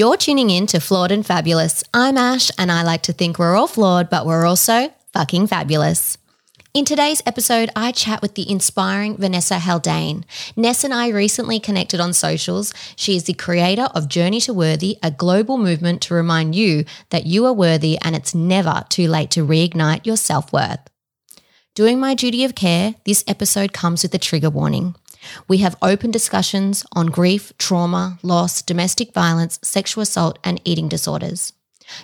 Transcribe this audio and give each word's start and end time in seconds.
You're 0.00 0.16
tuning 0.16 0.48
in 0.48 0.66
to 0.68 0.80
Flawed 0.80 1.12
and 1.12 1.26
Fabulous. 1.26 1.84
I'm 1.92 2.16
Ash, 2.16 2.50
and 2.56 2.72
I 2.72 2.82
like 2.82 3.02
to 3.02 3.12
think 3.12 3.38
we're 3.38 3.54
all 3.54 3.66
flawed, 3.66 4.08
but 4.08 4.24
we're 4.24 4.46
also 4.46 4.90
fucking 5.12 5.48
fabulous. 5.48 6.16
In 6.72 6.86
today's 6.86 7.20
episode, 7.26 7.68
I 7.76 7.92
chat 7.92 8.22
with 8.22 8.34
the 8.34 8.50
inspiring 8.50 9.18
Vanessa 9.18 9.58
Haldane. 9.58 10.24
Ness 10.56 10.84
and 10.84 10.94
I 10.94 11.08
recently 11.08 11.60
connected 11.60 12.00
on 12.00 12.14
socials. 12.14 12.72
She 12.96 13.14
is 13.14 13.24
the 13.24 13.34
creator 13.34 13.90
of 13.94 14.08
Journey 14.08 14.40
to 14.40 14.54
Worthy, 14.54 14.96
a 15.02 15.10
global 15.10 15.58
movement 15.58 16.00
to 16.04 16.14
remind 16.14 16.54
you 16.54 16.86
that 17.10 17.26
you 17.26 17.44
are 17.44 17.52
worthy 17.52 17.98
and 18.00 18.16
it's 18.16 18.34
never 18.34 18.84
too 18.88 19.06
late 19.06 19.30
to 19.32 19.46
reignite 19.46 20.06
your 20.06 20.16
self 20.16 20.50
worth. 20.50 20.80
Doing 21.74 22.00
my 22.00 22.14
duty 22.14 22.42
of 22.44 22.54
care, 22.54 22.94
this 23.04 23.22
episode 23.28 23.74
comes 23.74 24.02
with 24.02 24.14
a 24.14 24.18
trigger 24.18 24.48
warning. 24.48 24.94
We 25.48 25.58
have 25.58 25.76
open 25.82 26.10
discussions 26.10 26.84
on 26.92 27.08
grief, 27.08 27.52
trauma, 27.58 28.18
loss, 28.22 28.62
domestic 28.62 29.12
violence, 29.12 29.58
sexual 29.62 30.02
assault, 30.02 30.38
and 30.44 30.60
eating 30.64 30.88
disorders. 30.88 31.52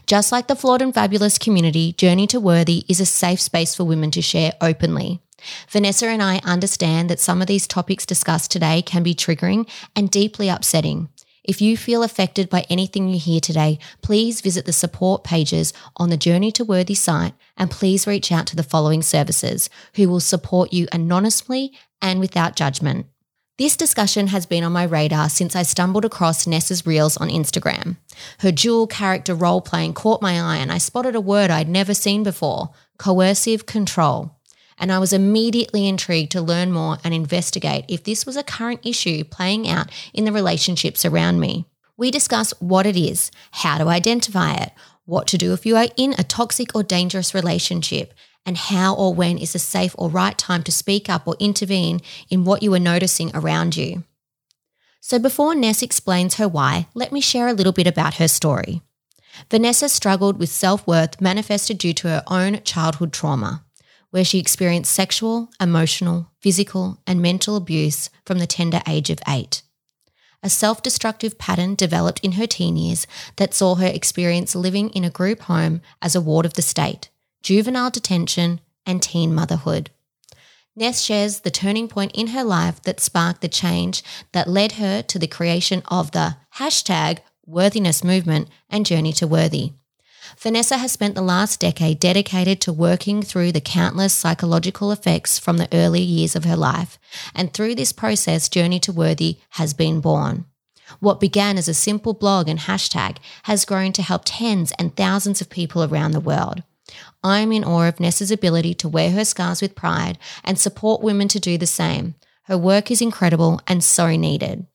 Just 0.06 0.32
like 0.32 0.48
the 0.48 0.56
Flawed 0.56 0.82
and 0.82 0.92
Fabulous 0.92 1.38
community, 1.38 1.92
Journey 1.92 2.26
to 2.28 2.40
Worthy 2.40 2.84
is 2.88 3.00
a 3.00 3.06
safe 3.06 3.40
space 3.40 3.74
for 3.74 3.84
women 3.84 4.10
to 4.12 4.22
share 4.22 4.52
openly. 4.60 5.20
Vanessa 5.68 6.06
and 6.08 6.22
I 6.22 6.40
understand 6.44 7.08
that 7.10 7.20
some 7.20 7.40
of 7.40 7.46
these 7.46 7.66
topics 7.66 8.06
discussed 8.06 8.50
today 8.50 8.82
can 8.82 9.02
be 9.02 9.14
triggering 9.14 9.68
and 9.94 10.10
deeply 10.10 10.48
upsetting. 10.48 11.08
If 11.44 11.60
you 11.60 11.76
feel 11.76 12.02
affected 12.02 12.50
by 12.50 12.66
anything 12.68 13.08
you 13.08 13.20
hear 13.20 13.38
today, 13.38 13.78
please 14.02 14.40
visit 14.40 14.64
the 14.64 14.72
support 14.72 15.22
pages 15.22 15.72
on 15.96 16.10
the 16.10 16.16
Journey 16.16 16.50
to 16.52 16.64
Worthy 16.64 16.96
site 16.96 17.34
and 17.56 17.70
please 17.70 18.06
reach 18.06 18.32
out 18.32 18.48
to 18.48 18.56
the 18.56 18.64
following 18.64 19.00
services 19.00 19.70
who 19.94 20.08
will 20.08 20.18
support 20.18 20.72
you 20.72 20.88
anonymously 20.92 21.72
and 22.00 22.20
without 22.20 22.56
judgment. 22.56 23.06
This 23.58 23.76
discussion 23.76 24.26
has 24.26 24.44
been 24.44 24.64
on 24.64 24.72
my 24.72 24.84
radar 24.84 25.30
since 25.30 25.56
I 25.56 25.62
stumbled 25.62 26.04
across 26.04 26.46
Nessa's 26.46 26.84
reels 26.84 27.16
on 27.16 27.30
Instagram. 27.30 27.96
Her 28.40 28.52
dual 28.52 28.86
character 28.86 29.34
role 29.34 29.62
playing 29.62 29.94
caught 29.94 30.20
my 30.20 30.38
eye 30.38 30.58
and 30.58 30.70
I 30.70 30.76
spotted 30.76 31.14
a 31.14 31.22
word 31.22 31.50
I'd 31.50 31.68
never 31.68 31.94
seen 31.94 32.22
before 32.22 32.70
coercive 32.98 33.64
control. 33.64 34.36
And 34.76 34.92
I 34.92 34.98
was 34.98 35.14
immediately 35.14 35.88
intrigued 35.88 36.32
to 36.32 36.42
learn 36.42 36.70
more 36.70 36.98
and 37.02 37.14
investigate 37.14 37.86
if 37.88 38.04
this 38.04 38.26
was 38.26 38.36
a 38.36 38.42
current 38.42 38.84
issue 38.84 39.24
playing 39.24 39.66
out 39.66 39.90
in 40.12 40.26
the 40.26 40.32
relationships 40.32 41.06
around 41.06 41.40
me. 41.40 41.64
We 41.96 42.10
discuss 42.10 42.52
what 42.60 42.84
it 42.84 42.96
is, 42.96 43.30
how 43.52 43.78
to 43.78 43.88
identify 43.88 44.52
it, 44.52 44.72
what 45.06 45.26
to 45.28 45.38
do 45.38 45.54
if 45.54 45.64
you 45.64 45.76
are 45.76 45.88
in 45.96 46.14
a 46.18 46.24
toxic 46.24 46.74
or 46.74 46.82
dangerous 46.82 47.32
relationship, 47.32 48.12
and 48.46 48.56
how 48.56 48.94
or 48.94 49.12
when 49.12 49.36
is 49.36 49.52
the 49.52 49.58
safe 49.58 49.94
or 49.98 50.08
right 50.08 50.38
time 50.38 50.62
to 50.62 50.72
speak 50.72 51.10
up 51.10 51.26
or 51.26 51.34
intervene 51.40 52.00
in 52.30 52.44
what 52.44 52.62
you 52.62 52.72
are 52.72 52.78
noticing 52.78 53.30
around 53.34 53.76
you. 53.76 54.04
So, 55.00 55.18
before 55.18 55.54
Ness 55.54 55.82
explains 55.82 56.36
her 56.36 56.48
why, 56.48 56.86
let 56.94 57.12
me 57.12 57.20
share 57.20 57.48
a 57.48 57.52
little 57.52 57.72
bit 57.72 57.86
about 57.86 58.14
her 58.14 58.28
story. 58.28 58.82
Vanessa 59.50 59.88
struggled 59.88 60.38
with 60.38 60.48
self 60.48 60.86
worth 60.86 61.20
manifested 61.20 61.78
due 61.78 61.92
to 61.94 62.08
her 62.08 62.22
own 62.28 62.62
childhood 62.62 63.12
trauma, 63.12 63.64
where 64.10 64.24
she 64.24 64.38
experienced 64.38 64.92
sexual, 64.92 65.50
emotional, 65.60 66.30
physical, 66.40 67.00
and 67.06 67.20
mental 67.20 67.56
abuse 67.56 68.08
from 68.24 68.38
the 68.38 68.46
tender 68.46 68.80
age 68.88 69.10
of 69.10 69.20
eight. 69.28 69.62
A 70.42 70.48
self 70.48 70.82
destructive 70.82 71.38
pattern 71.38 71.74
developed 71.74 72.20
in 72.20 72.32
her 72.32 72.46
teen 72.46 72.76
years 72.76 73.06
that 73.36 73.54
saw 73.54 73.74
her 73.76 73.86
experience 73.86 74.54
living 74.54 74.90
in 74.90 75.04
a 75.04 75.10
group 75.10 75.42
home 75.42 75.82
as 76.00 76.14
a 76.14 76.20
ward 76.20 76.46
of 76.46 76.54
the 76.54 76.62
state 76.62 77.10
juvenile 77.46 77.90
detention, 77.90 78.60
and 78.84 79.00
teen 79.00 79.32
motherhood. 79.32 79.88
Ness 80.74 81.00
shares 81.00 81.40
the 81.40 81.50
turning 81.50 81.86
point 81.86 82.10
in 82.12 82.28
her 82.28 82.42
life 82.42 82.82
that 82.82 82.98
sparked 82.98 83.40
the 83.40 83.48
change 83.48 84.02
that 84.32 84.48
led 84.48 84.72
her 84.72 85.00
to 85.02 85.16
the 85.16 85.28
creation 85.28 85.80
of 85.86 86.10
the 86.10 86.36
hashtag 86.56 87.20
worthiness 87.46 88.02
movement 88.02 88.48
and 88.68 88.84
journey 88.84 89.12
to 89.12 89.28
worthy. 89.28 89.74
Vanessa 90.36 90.78
has 90.78 90.90
spent 90.90 91.14
the 91.14 91.22
last 91.22 91.60
decade 91.60 92.00
dedicated 92.00 92.60
to 92.60 92.72
working 92.72 93.22
through 93.22 93.52
the 93.52 93.60
countless 93.60 94.12
psychological 94.12 94.90
effects 94.90 95.38
from 95.38 95.58
the 95.58 95.68
early 95.72 96.02
years 96.02 96.34
of 96.34 96.44
her 96.44 96.56
life, 96.56 96.98
and 97.32 97.54
through 97.54 97.76
this 97.76 97.92
process, 97.92 98.48
Journey 98.48 98.80
to 98.80 98.92
Worthy 98.92 99.38
has 99.50 99.72
been 99.72 100.00
born. 100.00 100.46
What 100.98 101.20
began 101.20 101.58
as 101.58 101.68
a 101.68 101.74
simple 101.74 102.12
blog 102.12 102.48
and 102.48 102.58
hashtag 102.58 103.18
has 103.44 103.64
grown 103.64 103.92
to 103.92 104.02
help 104.02 104.22
tens 104.24 104.72
and 104.80 104.96
thousands 104.96 105.40
of 105.40 105.48
people 105.48 105.84
around 105.84 106.10
the 106.10 106.18
world. 106.18 106.64
I 107.22 107.40
am 107.40 107.52
in 107.52 107.64
awe 107.64 107.88
of 107.88 108.00
Nessa's 108.00 108.30
ability 108.30 108.74
to 108.74 108.88
wear 108.88 109.10
her 109.10 109.24
scars 109.24 109.60
with 109.60 109.74
pride 109.74 110.18
and 110.44 110.58
support 110.58 111.02
women 111.02 111.28
to 111.28 111.40
do 111.40 111.58
the 111.58 111.66
same. 111.66 112.14
Her 112.44 112.56
work 112.56 112.90
is 112.90 113.02
incredible 113.02 113.60
and 113.66 113.82
so 113.82 114.16
needed. 114.16 114.66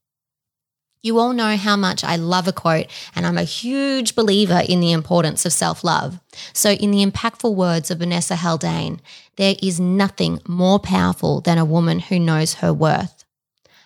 You 1.04 1.18
all 1.18 1.34
know 1.34 1.58
how 1.58 1.76
much 1.76 2.04
I 2.04 2.16
love 2.16 2.48
a 2.48 2.54
quote, 2.54 2.86
and 3.16 3.26
I'm 3.26 3.38
a 3.38 3.44
huge 3.44 4.14
believer 4.14 4.62
in 4.70 4.82
the 4.82 4.92
importance 4.92 5.46
of 5.48 5.54
self 5.54 5.84
love. 5.84 6.20
So, 6.54 6.74
in 6.74 6.92
the 6.92 7.04
impactful 7.04 7.56
words 7.56 7.90
of 7.90 8.00
Vanessa 8.00 8.36
Haldane, 8.36 9.02
there 9.36 9.56
is 9.64 9.80
nothing 9.80 10.42
more 10.48 10.78
powerful 10.78 11.42
than 11.42 11.58
a 11.58 11.66
woman 11.66 12.00
who 12.00 12.20
knows 12.20 12.56
her 12.56 12.72
worth. 12.72 13.26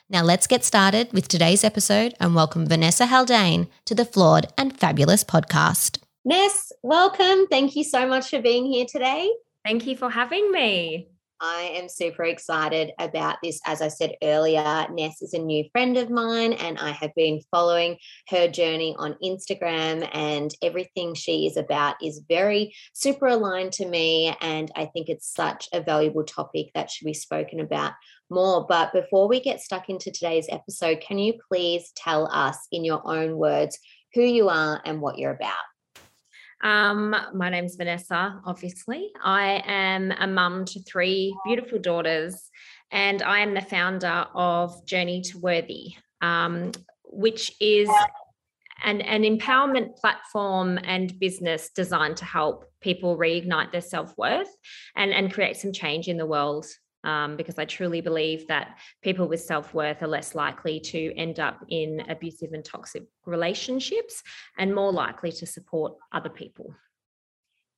Now, 0.10 0.24
let's 0.24 0.46
get 0.46 0.66
started 0.66 1.14
with 1.14 1.30
today's 1.30 1.64
episode 1.64 2.16
and 2.20 2.36
welcome 2.36 2.68
Vanessa 2.68 3.06
Haldane 3.06 3.68
to 3.86 3.96
the 3.96 4.06
Flawed 4.06 4.48
and 4.58 4.78
Fabulous 4.78 5.24
podcast. 5.24 6.00
Ness, 6.28 6.72
welcome. 6.82 7.46
Thank 7.52 7.76
you 7.76 7.84
so 7.84 8.08
much 8.08 8.32
for 8.32 8.42
being 8.42 8.66
here 8.66 8.88
today. 8.90 9.32
Thank 9.64 9.86
you 9.86 9.96
for 9.96 10.10
having 10.10 10.52
me. 10.52 11.08
I 11.40 11.74
am 11.76 11.88
super 11.88 12.24
excited 12.24 12.94
about 12.98 13.38
this. 13.44 13.60
As 13.64 13.80
I 13.80 13.90
said 13.90 14.16
earlier, 14.24 14.88
Ness 14.90 15.22
is 15.22 15.36
a 15.36 15.38
new 15.38 15.66
friend 15.72 15.98
of 15.98 16.10
mine, 16.10 16.54
and 16.54 16.80
I 16.80 16.94
have 16.94 17.14
been 17.14 17.42
following 17.52 17.98
her 18.30 18.48
journey 18.48 18.96
on 18.98 19.18
Instagram, 19.24 20.10
and 20.14 20.52
everything 20.64 21.14
she 21.14 21.46
is 21.46 21.58
about 21.58 21.98
is 22.02 22.24
very 22.28 22.74
super 22.94 23.28
aligned 23.28 23.74
to 23.74 23.86
me. 23.86 24.36
And 24.42 24.72
I 24.76 24.86
think 24.86 25.10
it's 25.10 25.32
such 25.32 25.70
a 25.74 25.82
valuable 25.82 26.24
topic 26.24 26.72
that 26.74 26.90
should 26.90 27.06
be 27.06 27.14
spoken 27.14 27.60
about 27.60 27.94
more. 28.32 28.66
But 28.68 28.94
before 28.94 29.28
we 29.28 29.42
get 29.42 29.62
stuck 29.62 29.90
into 29.90 30.10
today's 30.10 30.48
episode, 30.50 31.02
can 31.02 31.20
you 31.20 31.36
please 31.52 31.92
tell 31.96 32.28
us 32.32 32.58
in 32.72 32.84
your 32.84 33.08
own 33.08 33.38
words 33.38 33.78
who 34.16 34.24
you 34.24 34.50
are 34.50 34.82
and 34.86 35.02
what 35.02 35.20
you're 35.20 35.36
about? 35.36 35.54
Um, 36.64 37.16
my 37.34 37.50
name's 37.50 37.76
Vanessa, 37.76 38.40
obviously. 38.46 39.12
I 39.24 39.62
am 39.66 40.12
a 40.12 40.28
mum 40.28 40.66
to 40.66 40.82
three 40.82 41.36
beautiful 41.46 41.80
daughters, 41.80 42.50
and 42.92 43.22
I 43.22 43.40
am 43.40 43.54
the 43.54 43.62
founder 43.62 44.26
of 44.34 44.86
Journey 44.86 45.22
to 45.22 45.40
Worthy, 45.40 45.96
um, 46.22 46.72
which 47.04 47.52
is 47.60 47.90
an, 48.84 49.02
an 49.02 49.24
empowerment 49.24 49.98
platform 49.98 50.80
and 50.84 51.18
business 51.20 51.70
designed 51.76 52.18
to 52.18 52.26
help 52.26 52.66
people 52.82 53.18
reignite 53.18 53.72
their 53.72 53.82
self 53.82 54.14
worth 54.18 54.50
and, 54.96 55.12
and 55.12 55.34
create 55.34 55.58
some 55.58 55.72
change 55.72 56.08
in 56.08 56.18
the 56.18 56.26
world 56.26 56.66
um, 57.06 57.38
because 57.38 57.58
I 57.58 57.66
truly 57.66 58.02
believe 58.02 58.48
that 58.48 58.78
people 59.02 59.28
with 59.28 59.42
self 59.42 59.74
worth 59.74 60.02
are 60.04 60.08
less 60.08 60.36
likely 60.36 60.80
to 60.82 61.14
end 61.16 61.40
up 61.40 61.64
in 61.70 62.02
abusive 62.10 62.54
and 62.54 62.66
toxic 62.66 63.04
relationships 63.26 64.24
and 64.58 64.74
more 64.74 64.92
likely 64.92 65.32
to 65.34 65.46
support 65.46 65.94
other 66.12 66.30
people. 66.30 66.76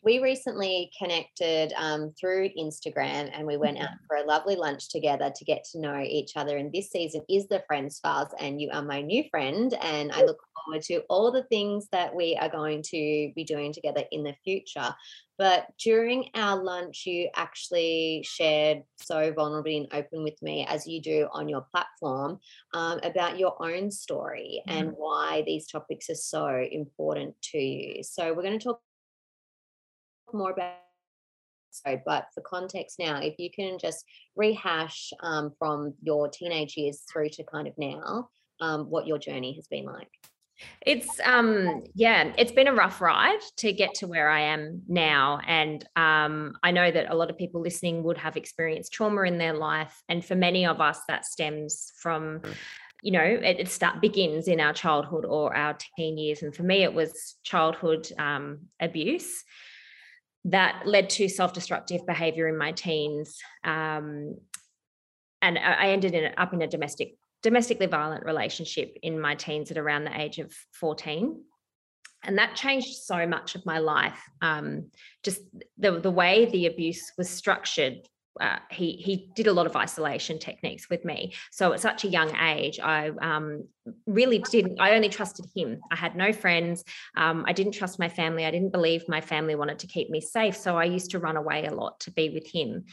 We 0.07 0.19
recently 0.19 0.89
connected 0.97 1.73
um, 1.75 2.13
through 2.17 2.51
Instagram 2.57 3.29
and 3.33 3.45
we 3.45 3.57
went 3.57 3.77
out 3.77 3.89
mm-hmm. 3.89 4.05
for 4.07 4.15
a 4.15 4.25
lovely 4.25 4.55
lunch 4.55 4.87
together 4.87 5.33
to 5.35 5.43
get 5.43 5.65
to 5.73 5.81
know 5.81 5.99
each 5.99 6.37
other. 6.37 6.55
And 6.55 6.71
this 6.71 6.91
season 6.91 7.23
is 7.29 7.49
the 7.49 7.61
Friends 7.67 7.99
Files, 7.99 8.29
and 8.39 8.61
you 8.61 8.69
are 8.71 8.81
my 8.81 9.01
new 9.01 9.25
friend. 9.29 9.73
And 9.81 10.13
I 10.13 10.23
look 10.23 10.39
forward 10.63 10.83
to 10.83 11.01
all 11.09 11.29
the 11.33 11.43
things 11.43 11.89
that 11.91 12.15
we 12.15 12.37
are 12.39 12.47
going 12.47 12.83
to 12.83 13.33
be 13.35 13.43
doing 13.45 13.73
together 13.73 14.05
in 14.09 14.23
the 14.23 14.33
future. 14.45 14.95
But 15.37 15.67
during 15.77 16.29
our 16.35 16.63
lunch, 16.63 17.05
you 17.05 17.29
actually 17.35 18.25
shared 18.25 18.83
so 18.95 19.33
vulnerably 19.33 19.75
and 19.75 19.87
open 19.91 20.23
with 20.23 20.41
me, 20.41 20.65
as 20.69 20.87
you 20.87 21.01
do 21.01 21.27
on 21.33 21.49
your 21.49 21.65
platform, 21.69 22.39
um, 22.73 23.01
about 23.03 23.37
your 23.37 23.61
own 23.61 23.91
story 23.91 24.63
mm. 24.67 24.73
and 24.73 24.93
why 24.95 25.43
these 25.45 25.67
topics 25.67 26.09
are 26.09 26.15
so 26.15 26.65
important 26.71 27.35
to 27.51 27.57
you. 27.57 28.03
So, 28.03 28.33
we're 28.33 28.41
going 28.41 28.57
to 28.57 28.63
talk 28.63 28.79
more 30.33 30.51
about 30.51 30.75
so 31.71 31.99
but 32.05 32.27
for 32.33 32.41
context 32.41 32.97
now 32.99 33.19
if 33.21 33.35
you 33.37 33.49
can 33.51 33.77
just 33.77 34.03
rehash 34.35 35.11
um, 35.21 35.51
from 35.59 35.93
your 36.01 36.27
teenage 36.27 36.75
years 36.77 37.03
through 37.11 37.29
to 37.29 37.43
kind 37.43 37.67
of 37.67 37.73
now 37.77 38.29
um, 38.59 38.89
what 38.89 39.07
your 39.07 39.17
journey 39.17 39.53
has 39.53 39.67
been 39.67 39.85
like. 39.85 40.09
It's 40.85 41.19
um 41.23 41.83
yeah, 41.93 42.33
it's 42.35 42.51
been 42.51 42.67
a 42.67 42.73
rough 42.73 42.99
ride 42.99 43.41
to 43.57 43.71
get 43.71 43.93
to 43.95 44.07
where 44.07 44.27
I 44.27 44.41
am 44.41 44.81
now 44.87 45.39
and 45.45 45.87
um 45.95 46.55
I 46.63 46.71
know 46.71 46.89
that 46.89 47.11
a 47.11 47.15
lot 47.15 47.29
of 47.29 47.37
people 47.37 47.61
listening 47.61 48.01
would 48.03 48.17
have 48.17 48.37
experienced 48.37 48.91
trauma 48.91 49.21
in 49.21 49.37
their 49.37 49.53
life 49.53 50.01
and 50.09 50.25
for 50.25 50.33
many 50.33 50.65
of 50.65 50.81
us 50.81 50.99
that 51.07 51.25
stems 51.25 51.91
from 52.01 52.41
you 53.03 53.11
know 53.11 53.21
it, 53.21 53.59
it 53.59 53.67
start 53.67 54.01
begins 54.01 54.47
in 54.47 54.59
our 54.59 54.73
childhood 54.73 55.25
or 55.25 55.55
our 55.55 55.77
teen 55.95 56.17
years 56.17 56.41
and 56.41 56.55
for 56.55 56.63
me 56.63 56.81
it 56.81 56.93
was 56.93 57.35
childhood 57.43 58.11
um, 58.17 58.61
abuse 58.79 59.43
that 60.47 60.83
led 60.85 61.09
to 61.09 61.27
self-destructive 61.27 62.05
behavior 62.05 62.47
in 62.47 62.57
my 62.57 62.71
teens 62.71 63.37
um, 63.63 64.35
and 65.41 65.59
I 65.59 65.89
ended 65.89 66.13
in, 66.13 66.33
up 66.37 66.53
in 66.53 66.61
a 66.61 66.67
domestic 66.67 67.15
domestically 67.43 67.85
violent 67.85 68.25
relationship 68.25 68.97
in 69.03 69.19
my 69.19 69.35
teens 69.35 69.69
at 69.69 69.77
around 69.77 70.05
the 70.05 70.19
age 70.19 70.39
of 70.39 70.51
14 70.73 71.41
and 72.23 72.37
that 72.39 72.55
changed 72.55 72.95
so 72.95 73.27
much 73.27 73.55
of 73.55 73.65
my 73.65 73.77
life 73.77 74.19
um, 74.41 74.89
just 75.23 75.41
the, 75.77 75.99
the 75.99 76.11
way 76.11 76.45
the 76.45 76.65
abuse 76.65 77.11
was 77.17 77.29
structured 77.29 78.07
uh, 78.39 78.59
he 78.69 78.93
he 78.93 79.29
did 79.35 79.47
a 79.47 79.53
lot 79.53 79.65
of 79.65 79.75
isolation 79.75 80.39
techniques 80.39 80.89
with 80.89 81.05
me. 81.05 81.33
So 81.51 81.73
at 81.73 81.79
such 81.79 82.03
a 82.03 82.07
young 82.07 82.35
age, 82.37 82.79
I 82.79 83.11
um, 83.21 83.67
really 84.05 84.39
didn't. 84.39 84.79
I 84.79 84.95
only 84.95 85.09
trusted 85.09 85.45
him. 85.55 85.79
I 85.91 85.95
had 85.95 86.15
no 86.15 86.33
friends. 86.33 86.83
Um, 87.15 87.45
I 87.47 87.53
didn't 87.53 87.73
trust 87.73 87.99
my 87.99 88.09
family. 88.09 88.45
I 88.45 88.51
didn't 88.51 88.71
believe 88.71 89.03
my 89.07 89.21
family 89.21 89.55
wanted 89.55 89.79
to 89.79 89.87
keep 89.87 90.09
me 90.09 90.21
safe. 90.21 90.55
So 90.55 90.77
I 90.77 90.85
used 90.85 91.11
to 91.11 91.19
run 91.19 91.37
away 91.37 91.65
a 91.65 91.73
lot 91.73 91.99
to 92.01 92.11
be 92.11 92.29
with 92.29 92.47
him. 92.47 92.85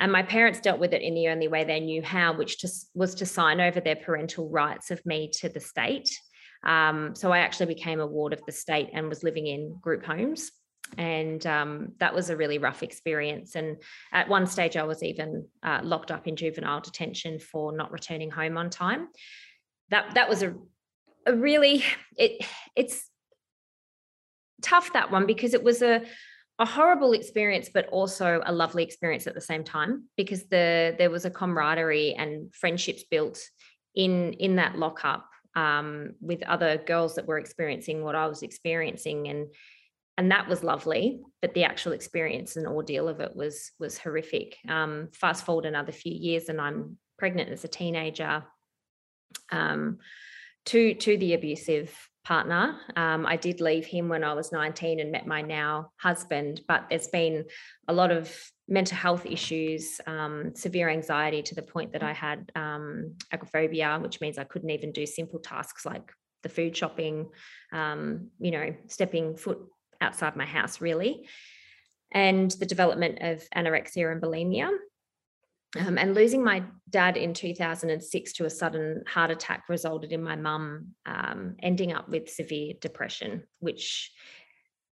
And 0.00 0.12
my 0.12 0.22
parents 0.22 0.60
dealt 0.60 0.78
with 0.78 0.92
it 0.92 1.02
in 1.02 1.14
the 1.14 1.28
only 1.28 1.48
way 1.48 1.64
they 1.64 1.80
knew 1.80 2.02
how, 2.02 2.36
which 2.36 2.60
just 2.60 2.88
was 2.94 3.16
to 3.16 3.26
sign 3.26 3.60
over 3.60 3.80
their 3.80 3.96
parental 3.96 4.48
rights 4.48 4.90
of 4.90 5.04
me 5.04 5.30
to 5.40 5.48
the 5.48 5.60
state. 5.60 6.16
Um, 6.64 7.14
so 7.14 7.32
I 7.32 7.38
actually 7.38 7.74
became 7.74 8.00
a 8.00 8.06
ward 8.06 8.32
of 8.32 8.40
the 8.46 8.52
state 8.52 8.90
and 8.92 9.08
was 9.08 9.22
living 9.22 9.46
in 9.46 9.76
group 9.80 10.04
homes 10.04 10.50
and 10.96 11.44
um, 11.46 11.92
that 11.98 12.14
was 12.14 12.30
a 12.30 12.36
really 12.36 12.58
rough 12.58 12.82
experience. 12.82 13.54
And 13.54 13.76
at 14.12 14.28
one 14.28 14.46
stage, 14.46 14.76
I 14.76 14.84
was 14.84 15.02
even 15.02 15.46
uh, 15.62 15.80
locked 15.82 16.10
up 16.10 16.26
in 16.26 16.36
juvenile 16.36 16.80
detention 16.80 17.38
for 17.38 17.72
not 17.72 17.92
returning 17.92 18.30
home 18.30 18.56
on 18.56 18.70
time. 18.70 19.08
That 19.90 20.14
that 20.14 20.28
was 20.28 20.42
a, 20.42 20.54
a 21.26 21.34
really 21.34 21.84
it 22.16 22.44
it's 22.76 23.08
tough 24.62 24.92
that 24.92 25.10
one 25.10 25.26
because 25.26 25.54
it 25.54 25.62
was 25.62 25.82
a 25.82 26.02
a 26.60 26.66
horrible 26.66 27.12
experience, 27.12 27.70
but 27.72 27.86
also 27.90 28.40
a 28.44 28.52
lovely 28.52 28.82
experience 28.82 29.28
at 29.28 29.34
the 29.34 29.40
same 29.40 29.62
time 29.62 30.04
because 30.16 30.44
the 30.48 30.94
there 30.98 31.10
was 31.10 31.24
a 31.24 31.30
camaraderie 31.30 32.14
and 32.14 32.52
friendships 32.54 33.04
built 33.04 33.40
in 33.94 34.32
in 34.34 34.56
that 34.56 34.76
lockup 34.76 35.28
um, 35.54 36.14
with 36.20 36.42
other 36.42 36.78
girls 36.78 37.14
that 37.14 37.26
were 37.26 37.38
experiencing 37.38 38.02
what 38.02 38.14
I 38.14 38.26
was 38.26 38.42
experiencing 38.42 39.28
and 39.28 39.46
and 40.18 40.32
that 40.32 40.48
was 40.48 40.62
lovely 40.62 41.22
but 41.40 41.54
the 41.54 41.64
actual 41.64 41.92
experience 41.92 42.56
and 42.56 42.66
ordeal 42.66 43.08
of 43.08 43.20
it 43.20 43.34
was 43.34 43.70
was 43.78 43.96
horrific. 43.96 44.56
Um, 44.68 45.08
fast 45.12 45.46
forward 45.46 45.64
another 45.64 45.92
few 45.92 46.12
years 46.12 46.48
and 46.48 46.60
i'm 46.60 46.98
pregnant 47.16 47.50
as 47.50 47.64
a 47.64 47.68
teenager 47.68 48.44
um, 49.50 49.98
to 50.66 50.94
to 50.94 51.16
the 51.16 51.34
abusive 51.34 51.96
partner. 52.24 52.76
Um, 52.96 53.24
i 53.24 53.36
did 53.36 53.60
leave 53.60 53.86
him 53.86 54.08
when 54.08 54.24
i 54.24 54.34
was 54.34 54.52
19 54.52 55.00
and 55.00 55.12
met 55.12 55.26
my 55.26 55.40
now 55.40 55.92
husband 55.96 56.60
but 56.68 56.86
there's 56.90 57.08
been 57.08 57.44
a 57.86 57.92
lot 57.92 58.10
of 58.10 58.30
mental 58.68 58.98
health 58.98 59.24
issues 59.24 60.00
um, 60.06 60.52
severe 60.54 60.90
anxiety 60.90 61.42
to 61.42 61.54
the 61.54 61.62
point 61.62 61.92
that 61.92 62.02
i 62.02 62.12
had 62.12 62.50
um, 62.54 63.14
agoraphobia 63.32 63.98
which 64.02 64.20
means 64.20 64.36
i 64.36 64.44
couldn't 64.44 64.70
even 64.70 64.92
do 64.92 65.06
simple 65.06 65.38
tasks 65.38 65.86
like 65.86 66.12
the 66.42 66.48
food 66.50 66.76
shopping 66.76 67.28
um, 67.72 68.28
you 68.38 68.50
know 68.50 68.74
stepping 68.88 69.36
foot 69.36 69.58
outside 70.00 70.36
my 70.36 70.46
house, 70.46 70.80
really, 70.80 71.28
and 72.12 72.50
the 72.52 72.66
development 72.66 73.18
of 73.20 73.42
anorexia 73.54 74.10
and 74.10 74.22
bulimia. 74.22 74.70
Um, 75.78 75.98
and 75.98 76.14
losing 76.14 76.42
my 76.42 76.62
dad 76.88 77.18
in 77.18 77.34
2006 77.34 78.32
to 78.34 78.46
a 78.46 78.50
sudden 78.50 79.04
heart 79.06 79.30
attack 79.30 79.64
resulted 79.68 80.12
in 80.12 80.22
my 80.22 80.34
mum 80.34 80.94
um, 81.04 81.56
ending 81.62 81.92
up 81.92 82.08
with 82.08 82.30
severe 82.30 82.72
depression, 82.80 83.44
which 83.58 84.10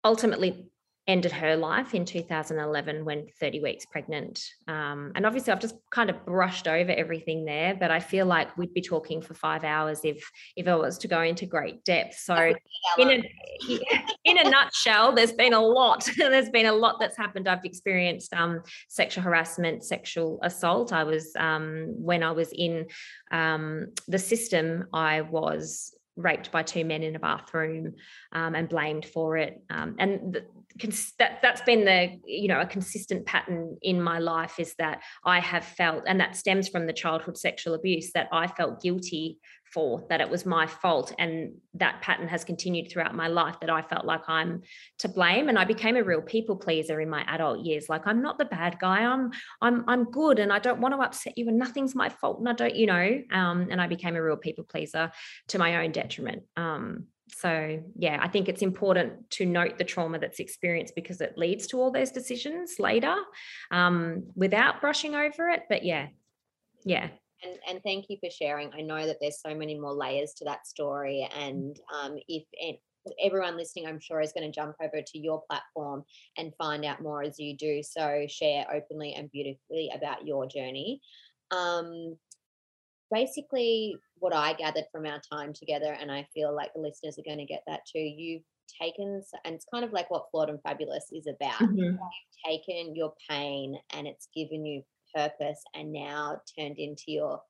ultimately 0.04 0.66
ended 1.08 1.32
her 1.32 1.56
life 1.56 1.94
in 1.94 2.04
2011 2.04 3.02
when 3.02 3.26
30 3.40 3.60
weeks 3.60 3.86
pregnant. 3.86 4.44
Um, 4.68 5.10
and 5.14 5.24
obviously, 5.24 5.54
I've 5.54 5.60
just 5.60 5.76
kind 5.90 6.10
of 6.10 6.24
brushed 6.26 6.68
over 6.68 6.92
everything 6.92 7.46
there, 7.46 7.74
but 7.74 7.90
I 7.90 7.98
feel 7.98 8.26
like 8.26 8.56
we'd 8.58 8.74
be 8.74 8.82
talking 8.82 9.22
for 9.22 9.32
five 9.32 9.64
hours 9.64 10.00
if 10.04 10.30
if 10.54 10.68
I 10.68 10.76
was 10.76 10.98
to 10.98 11.08
go 11.08 11.22
into 11.22 11.46
great 11.46 11.82
depth. 11.84 12.14
So, 12.18 12.52
in 12.98 13.10
a, 13.10 13.22
in 14.24 14.38
a 14.38 14.50
nutshell, 14.50 15.12
there's 15.12 15.32
been 15.32 15.54
a 15.54 15.60
lot. 15.60 16.08
there's 16.16 16.50
been 16.50 16.66
a 16.66 16.72
lot 16.72 17.00
that's 17.00 17.16
happened. 17.16 17.48
I've 17.48 17.64
experienced 17.64 18.34
um, 18.34 18.62
sexual 18.88 19.24
harassment, 19.24 19.84
sexual 19.84 20.38
assault. 20.42 20.92
I 20.92 21.04
was 21.04 21.32
um, 21.38 21.94
when 21.96 22.22
I 22.22 22.32
was 22.32 22.52
in 22.52 22.86
um, 23.30 23.86
the 24.06 24.18
system, 24.18 24.84
I 24.92 25.22
was 25.22 25.94
raped 26.18 26.50
by 26.50 26.62
two 26.62 26.84
men 26.84 27.02
in 27.02 27.16
a 27.16 27.18
bathroom 27.18 27.94
um, 28.32 28.54
and 28.54 28.68
blamed 28.68 29.06
for 29.06 29.36
it. 29.36 29.62
Um, 29.70 29.94
and 29.98 30.34
the, 30.34 30.44
that 31.18 31.40
that's 31.42 31.62
been 31.62 31.84
the 31.84 32.18
you 32.24 32.48
know 32.48 32.60
a 32.60 32.66
consistent 32.66 33.26
pattern 33.26 33.76
in 33.82 34.00
my 34.00 34.18
life 34.18 34.58
is 34.58 34.74
that 34.78 35.02
I 35.24 35.40
have 35.40 35.64
felt, 35.64 36.04
and 36.06 36.20
that 36.20 36.36
stems 36.36 36.68
from 36.68 36.86
the 36.86 36.92
childhood 36.92 37.36
sexual 37.36 37.74
abuse 37.74 38.12
that 38.12 38.28
I 38.32 38.46
felt 38.46 38.82
guilty 38.82 39.38
for 39.72 40.06
that 40.08 40.20
it 40.20 40.28
was 40.28 40.46
my 40.46 40.66
fault. 40.66 41.12
And 41.18 41.54
that 41.74 42.00
pattern 42.00 42.28
has 42.28 42.44
continued 42.44 42.90
throughout 42.90 43.14
my 43.14 43.28
life 43.28 43.60
that 43.60 43.70
I 43.70 43.82
felt 43.82 44.04
like 44.04 44.22
I'm 44.28 44.62
to 44.98 45.08
blame. 45.08 45.48
And 45.48 45.58
I 45.58 45.64
became 45.64 45.96
a 45.96 46.02
real 46.02 46.22
people 46.22 46.56
pleaser 46.56 47.00
in 47.00 47.10
my 47.10 47.22
adult 47.26 47.64
years. 47.64 47.88
Like 47.88 48.06
I'm 48.06 48.22
not 48.22 48.38
the 48.38 48.44
bad 48.46 48.78
guy. 48.78 49.04
I'm 49.04 49.30
I'm 49.60 49.84
I'm 49.88 50.04
good 50.04 50.38
and 50.38 50.52
I 50.52 50.58
don't 50.58 50.80
want 50.80 50.94
to 50.94 51.00
upset 51.00 51.36
you 51.36 51.48
and 51.48 51.58
nothing's 51.58 51.94
my 51.94 52.08
fault 52.08 52.38
and 52.38 52.48
I 52.48 52.52
don't 52.52 52.74
you 52.74 52.86
know 52.86 53.22
um, 53.32 53.68
and 53.70 53.80
I 53.80 53.86
became 53.86 54.16
a 54.16 54.22
real 54.22 54.36
people 54.36 54.64
pleaser 54.64 55.12
to 55.48 55.58
my 55.58 55.84
own 55.84 55.92
detriment. 55.92 56.42
Um, 56.56 57.06
so 57.36 57.82
yeah 57.96 58.18
i 58.22 58.28
think 58.28 58.48
it's 58.48 58.62
important 58.62 59.28
to 59.30 59.44
note 59.46 59.78
the 59.78 59.84
trauma 59.84 60.18
that's 60.18 60.40
experienced 60.40 60.94
because 60.94 61.20
it 61.20 61.36
leads 61.36 61.66
to 61.66 61.78
all 61.78 61.90
those 61.90 62.10
decisions 62.10 62.76
later 62.78 63.14
um, 63.70 64.24
without 64.34 64.80
brushing 64.80 65.14
over 65.14 65.48
it 65.48 65.62
but 65.68 65.84
yeah 65.84 66.08
yeah. 66.84 67.08
And, 67.44 67.58
and 67.68 67.80
thank 67.84 68.06
you 68.08 68.16
for 68.20 68.30
sharing. 68.30 68.72
I 68.76 68.80
know 68.80 69.06
that 69.06 69.18
there's 69.20 69.40
so 69.40 69.54
many 69.54 69.78
more 69.78 69.92
layers 69.92 70.32
to 70.38 70.44
that 70.46 70.66
story 70.66 71.28
and 71.36 71.78
um, 72.02 72.16
if 72.28 72.44
everyone 73.24 73.56
listening 73.56 73.86
i'm 73.86 74.00
sure 74.00 74.20
is 74.20 74.32
going 74.32 74.44
to 74.44 74.54
jump 74.54 74.74
over 74.82 75.00
to 75.00 75.18
your 75.18 75.42
platform 75.48 76.04
and 76.36 76.52
find 76.58 76.84
out 76.84 77.00
more 77.00 77.22
as 77.22 77.38
you 77.38 77.56
do 77.56 77.82
so 77.82 78.26
share 78.28 78.66
openly 78.70 79.14
and 79.14 79.30
beautifully 79.30 79.90
about 79.94 80.26
your 80.26 80.46
journey. 80.46 81.00
Um, 81.50 82.18
basically 83.12 83.96
what 84.18 84.34
I 84.34 84.52
gathered 84.54 84.84
from 84.92 85.06
our 85.06 85.20
time 85.32 85.52
together, 85.52 85.96
and 86.00 86.10
I 86.10 86.26
feel 86.34 86.54
like 86.54 86.72
the 86.74 86.80
listeners 86.80 87.18
are 87.18 87.28
going 87.28 87.38
to 87.38 87.52
get 87.52 87.62
that 87.66 87.80
too. 87.90 88.00
You've 88.00 88.42
taken, 88.80 89.22
and 89.44 89.54
it's 89.54 89.66
kind 89.72 89.84
of 89.84 89.92
like 89.92 90.10
what 90.10 90.26
Flawed 90.30 90.50
and 90.50 90.60
Fabulous 90.62 91.06
is 91.12 91.26
about. 91.26 91.60
Mm-hmm. 91.60 91.78
You've 91.78 91.98
taken 92.44 92.94
your 92.94 93.12
pain 93.28 93.76
and 93.94 94.06
it's 94.06 94.28
given 94.34 94.64
you 94.64 94.82
purpose 95.14 95.62
and 95.74 95.92
now 95.92 96.40
turned 96.58 96.78
into 96.78 97.04
your 97.08 97.40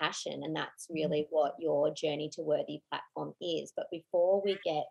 passion. 0.00 0.40
And 0.44 0.54
that's 0.54 0.86
mm-hmm. 0.86 0.94
really 0.94 1.26
what 1.30 1.54
your 1.58 1.92
Journey 1.94 2.30
to 2.34 2.42
Worthy 2.42 2.80
platform 2.90 3.34
is. 3.40 3.72
But 3.76 3.86
before 3.90 4.42
we 4.44 4.58
get 4.64 4.84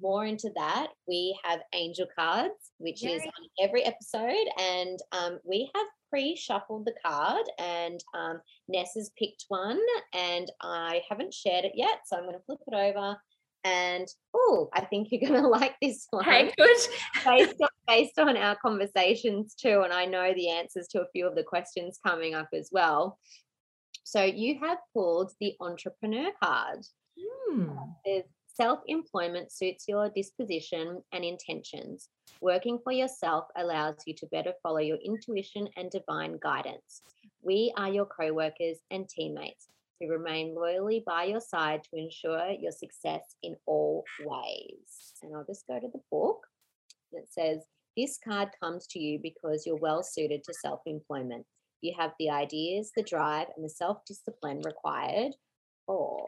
more 0.00 0.26
into 0.26 0.50
that, 0.56 0.88
we 1.06 1.38
have 1.44 1.60
angel 1.74 2.06
cards, 2.16 2.72
which 2.78 3.02
Yay. 3.02 3.14
is 3.14 3.22
on 3.22 3.66
every 3.66 3.84
episode. 3.84 4.46
And 4.58 4.98
um, 5.12 5.38
we 5.44 5.70
have 5.74 5.86
pre 6.10 6.36
shuffled 6.36 6.86
the 6.86 6.94
card, 7.04 7.46
and 7.58 8.02
um, 8.14 8.40
Ness 8.68 8.92
has 8.94 9.10
picked 9.18 9.46
one, 9.48 9.80
and 10.14 10.50
I 10.60 11.02
haven't 11.08 11.34
shared 11.34 11.64
it 11.64 11.72
yet. 11.74 12.00
So 12.06 12.16
I'm 12.16 12.24
going 12.24 12.34
to 12.34 12.44
flip 12.44 12.60
it 12.66 12.74
over. 12.74 13.16
And 13.64 14.08
oh, 14.34 14.68
I 14.74 14.80
think 14.82 15.08
you're 15.10 15.20
going 15.28 15.40
to 15.40 15.48
like 15.48 15.76
this 15.80 16.06
one. 16.10 16.24
Hey, 16.24 16.52
good. 16.56 16.76
based, 17.24 17.60
on, 17.60 17.68
based 17.88 18.18
on 18.18 18.36
our 18.36 18.56
conversations 18.56 19.54
too. 19.54 19.82
And 19.82 19.92
I 19.92 20.04
know 20.04 20.32
the 20.34 20.50
answers 20.50 20.88
to 20.88 21.00
a 21.00 21.08
few 21.12 21.26
of 21.26 21.34
the 21.34 21.44
questions 21.44 21.98
coming 22.04 22.34
up 22.34 22.48
as 22.52 22.68
well. 22.72 23.18
So 24.04 24.22
you 24.24 24.58
have 24.60 24.78
pulled 24.92 25.32
the 25.40 25.54
entrepreneur 25.60 26.30
card. 26.42 26.80
Hmm. 27.18 27.68
There's 28.04 28.24
Self 28.54 28.80
employment 28.86 29.50
suits 29.50 29.86
your 29.88 30.10
disposition 30.10 31.02
and 31.12 31.24
intentions. 31.24 32.10
Working 32.42 32.78
for 32.84 32.92
yourself 32.92 33.46
allows 33.56 33.96
you 34.06 34.14
to 34.16 34.26
better 34.26 34.52
follow 34.62 34.78
your 34.78 34.98
intuition 34.98 35.68
and 35.78 35.90
divine 35.90 36.38
guidance. 36.42 37.00
We 37.40 37.72
are 37.78 37.88
your 37.88 38.04
co 38.04 38.34
workers 38.34 38.76
and 38.90 39.08
teammates 39.08 39.68
who 39.98 40.08
remain 40.08 40.54
loyally 40.54 41.02
by 41.06 41.24
your 41.24 41.40
side 41.40 41.82
to 41.84 41.96
ensure 41.96 42.50
your 42.50 42.72
success 42.72 43.36
in 43.42 43.56
all 43.64 44.04
ways. 44.20 45.14
And 45.22 45.34
I'll 45.34 45.46
just 45.46 45.66
go 45.66 45.80
to 45.80 45.88
the 45.90 46.02
book 46.10 46.46
that 47.12 47.32
says, 47.32 47.60
This 47.96 48.18
card 48.22 48.50
comes 48.62 48.86
to 48.88 48.98
you 48.98 49.18
because 49.22 49.64
you're 49.64 49.76
well 49.76 50.02
suited 50.02 50.44
to 50.44 50.52
self 50.52 50.80
employment. 50.84 51.46
You 51.80 51.94
have 51.98 52.12
the 52.18 52.28
ideas, 52.28 52.92
the 52.94 53.02
drive, 53.02 53.46
and 53.56 53.64
the 53.64 53.70
self 53.70 54.04
discipline 54.04 54.60
required 54.62 55.32
for 55.86 56.26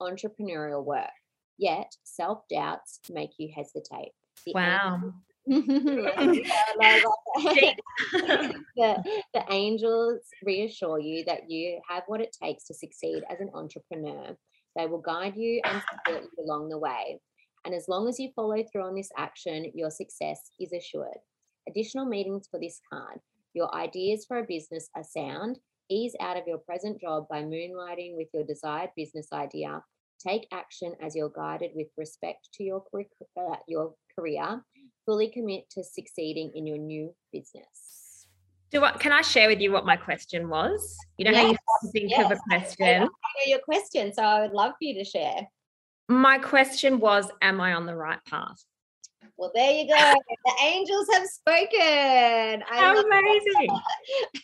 entrepreneurial 0.00 0.82
work. 0.82 1.10
Yet 1.58 1.94
self 2.02 2.42
doubts 2.50 3.00
make 3.10 3.30
you 3.38 3.50
hesitate. 3.54 4.12
The 4.46 4.52
wow. 4.54 5.12
the, 5.46 5.74
the 9.34 9.44
angels 9.50 10.20
reassure 10.42 10.98
you 10.98 11.24
that 11.26 11.50
you 11.50 11.80
have 11.88 12.04
what 12.06 12.20
it 12.20 12.34
takes 12.42 12.64
to 12.64 12.74
succeed 12.74 13.22
as 13.30 13.40
an 13.40 13.50
entrepreneur. 13.54 14.36
They 14.76 14.86
will 14.86 15.00
guide 15.00 15.36
you 15.36 15.60
and 15.64 15.82
support 15.82 16.24
you 16.36 16.44
along 16.44 16.70
the 16.70 16.78
way. 16.78 17.20
And 17.64 17.74
as 17.74 17.88
long 17.88 18.08
as 18.08 18.18
you 18.18 18.30
follow 18.34 18.62
through 18.64 18.84
on 18.84 18.94
this 18.94 19.10
action, 19.16 19.70
your 19.74 19.90
success 19.90 20.50
is 20.60 20.72
assured. 20.72 21.18
Additional 21.68 22.04
meanings 22.04 22.48
for 22.50 22.58
this 22.60 22.80
card. 22.92 23.20
Your 23.54 23.74
ideas 23.74 24.24
for 24.26 24.38
a 24.38 24.44
business 24.44 24.88
are 24.94 25.04
sound. 25.04 25.58
Ease 25.90 26.14
out 26.20 26.36
of 26.36 26.46
your 26.46 26.58
present 26.58 27.00
job 27.00 27.26
by 27.30 27.42
moonlighting 27.42 28.16
with 28.16 28.28
your 28.34 28.44
desired 28.44 28.90
business 28.96 29.28
idea. 29.32 29.82
Take 30.26 30.46
action 30.52 30.94
as 31.02 31.14
you're 31.14 31.28
guided 31.28 31.72
with 31.74 31.88
respect 31.96 32.48
to 32.54 32.64
your, 32.64 32.84
uh, 33.36 33.56
your 33.68 33.94
career. 34.18 34.62
Fully 35.04 35.28
commit 35.28 35.68
to 35.70 35.84
succeeding 35.84 36.52
in 36.54 36.66
your 36.66 36.78
new 36.78 37.14
business. 37.32 38.26
Do 38.70 38.80
what, 38.80 38.98
can 38.98 39.12
I 39.12 39.22
share 39.22 39.48
with 39.48 39.60
you 39.60 39.70
what 39.70 39.84
my 39.84 39.96
question 39.96 40.48
was? 40.48 40.96
You 41.18 41.26
know 41.26 41.30
yes, 41.32 41.42
how 41.42 41.48
you 41.82 41.90
think 41.92 42.10
yes. 42.10 42.24
of 42.24 42.32
a 42.32 42.40
question? 42.48 43.02
I 43.02 43.04
know 43.04 43.46
your 43.46 43.60
question, 43.60 44.12
so 44.12 44.22
I 44.22 44.40
would 44.40 44.52
love 44.52 44.72
for 44.72 44.84
you 44.84 44.94
to 44.94 45.04
share. 45.04 45.46
My 46.08 46.38
question 46.38 46.98
was 46.98 47.30
Am 47.42 47.60
I 47.60 47.74
on 47.74 47.86
the 47.86 47.94
right 47.94 48.18
path? 48.28 48.64
Well, 49.36 49.50
there 49.54 49.72
you 49.72 49.88
go. 49.88 50.14
the 50.44 50.52
angels 50.62 51.06
have 51.12 51.26
spoken. 51.26 52.62
How 52.66 53.00
amazing. 53.00 53.80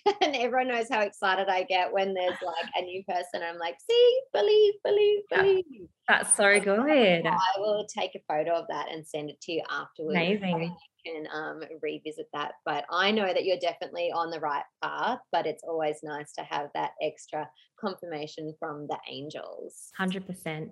and 0.22 0.34
everyone 0.34 0.68
knows 0.68 0.88
how 0.90 1.02
excited 1.02 1.48
I 1.48 1.62
get 1.62 1.92
when 1.92 2.12
there's 2.12 2.38
like 2.44 2.70
a 2.76 2.82
new 2.82 3.04
person. 3.04 3.42
I'm 3.42 3.58
like, 3.58 3.76
see, 3.88 4.20
believe, 4.32 4.74
believe, 4.84 5.20
believe. 5.30 5.64
That's 6.08 6.34
so 6.34 6.58
good. 6.58 7.24
I 7.24 7.38
will 7.58 7.86
take 7.86 8.16
a 8.16 8.20
photo 8.26 8.56
of 8.56 8.66
that 8.68 8.90
and 8.90 9.06
send 9.06 9.30
it 9.30 9.40
to 9.42 9.52
you 9.52 9.62
afterwards. 9.70 10.16
Amazing. 10.16 10.76
You 11.04 11.12
can 11.12 11.26
um, 11.32 11.62
revisit 11.80 12.26
that. 12.32 12.54
But 12.64 12.84
I 12.90 13.12
know 13.12 13.26
that 13.26 13.44
you're 13.44 13.58
definitely 13.58 14.10
on 14.12 14.30
the 14.30 14.40
right 14.40 14.64
path, 14.82 15.20
but 15.30 15.46
it's 15.46 15.62
always 15.62 15.98
nice 16.02 16.32
to 16.32 16.42
have 16.42 16.68
that 16.74 16.92
extra 17.00 17.48
confirmation 17.80 18.54
from 18.58 18.88
the 18.88 18.98
angels. 19.08 19.90
100%. 20.00 20.70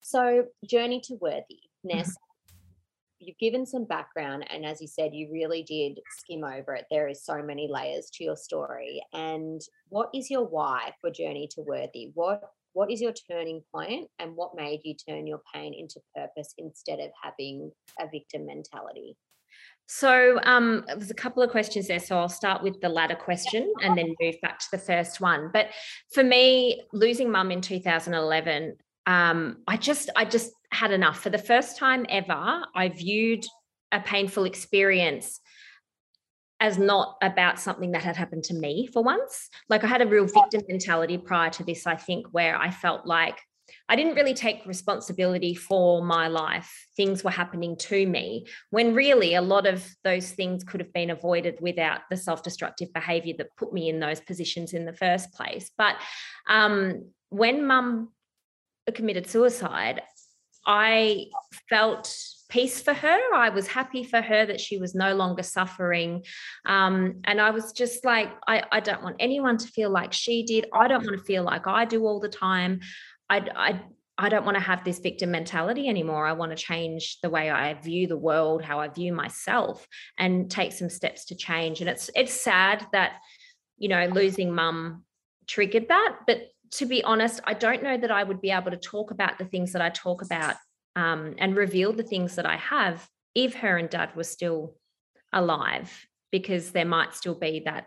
So, 0.00 0.44
journey 0.64 1.00
to 1.04 1.14
worthiness. 1.14 2.14
You've 3.18 3.38
given 3.38 3.64
some 3.66 3.84
background 3.84 4.44
and 4.50 4.64
as 4.64 4.80
you 4.80 4.88
said 4.88 5.14
you 5.14 5.28
really 5.32 5.62
did 5.62 5.98
skim 6.18 6.44
over 6.44 6.74
it 6.74 6.84
there 6.90 7.08
is 7.08 7.24
so 7.24 7.42
many 7.42 7.68
layers 7.70 8.10
to 8.12 8.24
your 8.24 8.36
story 8.36 9.02
and 9.12 9.60
what 9.88 10.08
is 10.14 10.30
your 10.30 10.44
why 10.46 10.92
for 11.00 11.10
journey 11.10 11.48
to 11.50 11.62
worthy 11.62 12.10
what 12.14 12.40
what 12.72 12.90
is 12.90 13.00
your 13.00 13.12
turning 13.30 13.62
point 13.72 14.08
and 14.18 14.34
what 14.34 14.56
made 14.56 14.80
you 14.84 14.94
turn 15.08 15.26
your 15.26 15.40
pain 15.54 15.72
into 15.72 16.00
purpose 16.14 16.54
instead 16.58 16.98
of 16.98 17.10
having 17.22 17.70
a 18.00 18.06
victim 18.12 18.46
mentality 18.46 19.16
so 19.86 20.40
um, 20.44 20.84
there's 20.86 21.10
a 21.10 21.14
couple 21.14 21.42
of 21.42 21.50
questions 21.50 21.88
there. 21.88 22.00
So 22.00 22.16
I'll 22.16 22.28
start 22.28 22.62
with 22.62 22.80
the 22.80 22.88
latter 22.88 23.14
question 23.14 23.70
and 23.82 23.98
then 23.98 24.14
move 24.20 24.36
back 24.40 24.58
to 24.60 24.66
the 24.72 24.78
first 24.78 25.20
one. 25.20 25.50
But 25.52 25.68
for 26.12 26.24
me, 26.24 26.82
losing 26.92 27.30
mum 27.30 27.50
in 27.50 27.60
2011, 27.60 28.76
um, 29.06 29.58
I 29.68 29.76
just 29.76 30.08
I 30.16 30.24
just 30.24 30.52
had 30.74 30.92
enough. 30.92 31.20
For 31.20 31.30
the 31.30 31.38
first 31.38 31.76
time 31.76 32.06
ever, 32.08 32.64
I 32.74 32.88
viewed 32.88 33.44
a 33.92 34.00
painful 34.00 34.44
experience 34.44 35.40
as 36.60 36.78
not 36.78 37.16
about 37.22 37.58
something 37.58 37.92
that 37.92 38.02
had 38.02 38.16
happened 38.16 38.44
to 38.44 38.54
me 38.54 38.88
for 38.92 39.02
once. 39.02 39.50
Like 39.68 39.84
I 39.84 39.86
had 39.86 40.02
a 40.02 40.06
real 40.06 40.26
victim 40.26 40.62
mentality 40.68 41.18
prior 41.18 41.50
to 41.50 41.64
this, 41.64 41.86
I 41.86 41.96
think, 41.96 42.26
where 42.32 42.56
I 42.56 42.70
felt 42.70 43.06
like 43.06 43.40
I 43.88 43.96
didn't 43.96 44.14
really 44.14 44.34
take 44.34 44.64
responsibility 44.66 45.54
for 45.54 46.02
my 46.02 46.28
life. 46.28 46.86
Things 46.96 47.22
were 47.22 47.30
happening 47.30 47.76
to 47.76 48.06
me 48.06 48.46
when 48.70 48.94
really 48.94 49.34
a 49.34 49.42
lot 49.42 49.66
of 49.66 49.86
those 50.04 50.30
things 50.30 50.64
could 50.64 50.80
have 50.80 50.92
been 50.92 51.10
avoided 51.10 51.58
without 51.60 52.00
the 52.10 52.16
self 52.16 52.42
destructive 52.42 52.92
behavior 52.92 53.34
that 53.38 53.56
put 53.56 53.72
me 53.72 53.88
in 53.88 54.00
those 54.00 54.20
positions 54.20 54.72
in 54.72 54.86
the 54.86 54.92
first 54.92 55.32
place. 55.32 55.70
But 55.76 55.96
um, 56.48 57.10
when 57.30 57.66
mum 57.66 58.10
committed 58.94 59.28
suicide, 59.28 60.02
I 60.66 61.26
felt 61.68 62.14
peace 62.48 62.80
for 62.80 62.94
her. 62.94 63.18
I 63.34 63.48
was 63.48 63.66
happy 63.66 64.04
for 64.04 64.20
her 64.20 64.46
that 64.46 64.60
she 64.60 64.78
was 64.78 64.94
no 64.94 65.14
longer 65.14 65.42
suffering. 65.42 66.24
Um, 66.64 67.20
and 67.24 67.40
I 67.40 67.50
was 67.50 67.72
just 67.72 68.04
like, 68.04 68.30
I, 68.46 68.62
I 68.70 68.80
don't 68.80 69.02
want 69.02 69.16
anyone 69.18 69.56
to 69.58 69.68
feel 69.68 69.90
like 69.90 70.12
she 70.12 70.44
did. 70.44 70.66
I 70.72 70.86
don't 70.88 71.04
want 71.04 71.18
to 71.18 71.24
feel 71.24 71.42
like 71.42 71.66
I 71.66 71.84
do 71.84 72.06
all 72.06 72.20
the 72.20 72.28
time. 72.28 72.80
I, 73.28 73.46
I, 73.56 73.82
I 74.16 74.28
don't 74.28 74.44
want 74.44 74.56
to 74.56 74.62
have 74.62 74.84
this 74.84 75.00
victim 75.00 75.32
mentality 75.32 75.88
anymore. 75.88 76.26
I 76.26 76.32
want 76.32 76.52
to 76.52 76.56
change 76.56 77.18
the 77.22 77.30
way 77.30 77.50
I 77.50 77.74
view 77.74 78.06
the 78.06 78.16
world, 78.16 78.62
how 78.62 78.78
I 78.78 78.88
view 78.88 79.12
myself, 79.12 79.86
and 80.16 80.48
take 80.48 80.72
some 80.72 80.88
steps 80.88 81.24
to 81.26 81.34
change. 81.34 81.80
And 81.80 81.90
it's 81.90 82.10
it's 82.14 82.32
sad 82.32 82.86
that, 82.92 83.14
you 83.76 83.88
know, 83.88 84.06
losing 84.06 84.54
mum 84.54 85.04
triggered 85.48 85.88
that, 85.88 86.18
but 86.26 86.42
to 86.74 86.86
be 86.86 87.04
honest, 87.04 87.40
I 87.44 87.54
don't 87.54 87.82
know 87.82 87.96
that 87.96 88.10
I 88.10 88.24
would 88.24 88.40
be 88.40 88.50
able 88.50 88.70
to 88.70 88.76
talk 88.76 89.10
about 89.10 89.38
the 89.38 89.44
things 89.44 89.72
that 89.72 89.82
I 89.82 89.90
talk 89.90 90.22
about 90.22 90.56
um, 90.96 91.34
and 91.38 91.56
reveal 91.56 91.92
the 91.92 92.02
things 92.02 92.36
that 92.36 92.46
I 92.46 92.56
have 92.56 93.08
if 93.34 93.54
her 93.54 93.76
and 93.76 93.88
dad 93.88 94.14
were 94.16 94.24
still 94.24 94.76
alive, 95.32 96.06
because 96.30 96.70
there 96.70 96.84
might 96.84 97.14
still 97.14 97.34
be 97.34 97.62
that 97.64 97.86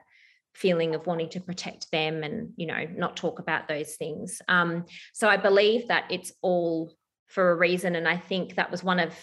feeling 0.54 0.96
of 0.96 1.06
wanting 1.06 1.30
to 1.30 1.40
protect 1.40 1.90
them 1.92 2.24
and 2.24 2.52
you 2.56 2.66
know 2.66 2.88
not 2.96 3.16
talk 3.16 3.40
about 3.40 3.68
those 3.68 3.96
things. 3.96 4.42
Um, 4.48 4.86
so 5.14 5.28
i 5.30 5.38
believe 5.38 5.88
that 5.90 6.06
it's 6.10 6.32
all 6.42 6.92
for 7.28 7.52
a 7.52 7.56
reason 7.56 7.96
and 7.96 8.08
i 8.08 8.18
think 8.18 8.56
that 8.56 8.72
was 8.72 8.84
one 8.84 9.00
of 9.00 9.14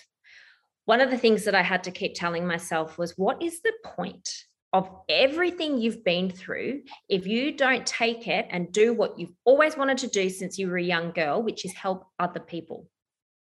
one 0.85 1.01
of 1.01 1.11
the 1.11 1.19
things 1.19 1.45
that 1.45 1.55
i 1.55 1.63
had 1.63 1.85
to 1.85 1.91
keep 1.91 2.15
telling 2.15 2.47
myself 2.47 2.99
was 2.99 3.15
what 3.17 3.43
is 3.43 3.63
the 3.63 3.73
point 3.85 4.29
of 4.75 4.91
everything 5.09 5.79
you've 5.79 6.03
been 6.03 6.29
through, 6.29 6.83
if 7.09 7.29
you 7.29 7.53
don't 7.53 7.87
take 7.87 8.27
it 8.27 8.49
and 8.51 8.73
do 8.73 8.93
what 8.93 9.17
you've 9.17 9.33
always 9.45 9.77
wanted 9.77 9.99
to 9.99 10.09
do 10.09 10.29
since 10.29 10.59
you 10.59 10.69
were 10.69 10.77
a 10.77 10.83
young 10.83 11.13
girl, 11.13 11.41
which 11.41 11.65
is 11.65 11.73
help 11.73 12.05
other 12.19 12.41
people, 12.41 12.89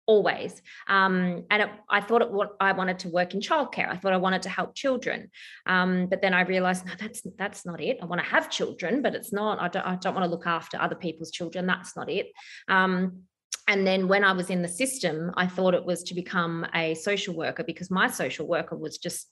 always. 0.06 0.62
Um, 0.90 1.46
and 1.50 1.62
it, 1.64 1.70
I 1.90 2.02
thought 2.02 2.22
it, 2.22 2.30
what 2.30 2.58
I 2.60 2.74
wanted 2.74 3.00
to 3.00 3.08
work 3.08 3.34
in 3.34 3.40
childcare. 3.40 3.88
I 3.88 3.96
thought 3.96 4.12
I 4.12 4.18
wanted 4.18 4.42
to 4.42 4.50
help 4.50 4.76
children, 4.76 5.32
um, 5.66 6.08
but 6.08 6.22
then 6.22 6.34
I 6.34 6.42
realized 6.42 6.86
no, 6.86 6.92
that's 7.00 7.22
that's 7.38 7.66
not 7.66 7.80
it. 7.80 8.00
I 8.02 8.06
want 8.06 8.22
to 8.22 8.28
have 8.28 8.52
children, 8.52 9.02
but 9.02 9.16
it's 9.16 9.32
not. 9.32 9.62
I 9.62 9.70
don't. 9.70 9.88
I 9.88 9.96
don't 9.96 10.14
want 10.14 10.26
to 10.26 10.32
look 10.32 10.48
after 10.48 10.82
other 10.82 10.96
people's 10.96 11.32
children. 11.32 11.66
That's 11.66 11.96
not 11.96 12.10
it. 12.10 12.28
Um, 12.68 13.22
and 13.70 13.88
then 13.88 14.10
when 14.10 14.26
I 14.26 14.34
was 14.34 14.50
in 14.50 14.64
the 14.64 14.68
system, 14.68 15.32
I 15.38 15.48
thought 15.48 15.76
it 15.76 15.86
was 15.86 16.04
to 16.04 16.14
become 16.14 16.66
a 16.76 16.94
social 16.96 17.34
worker 17.34 17.64
because 17.64 17.90
my 17.90 18.10
social 18.10 18.46
worker 18.46 18.76
was 18.76 18.98
just 18.98 19.30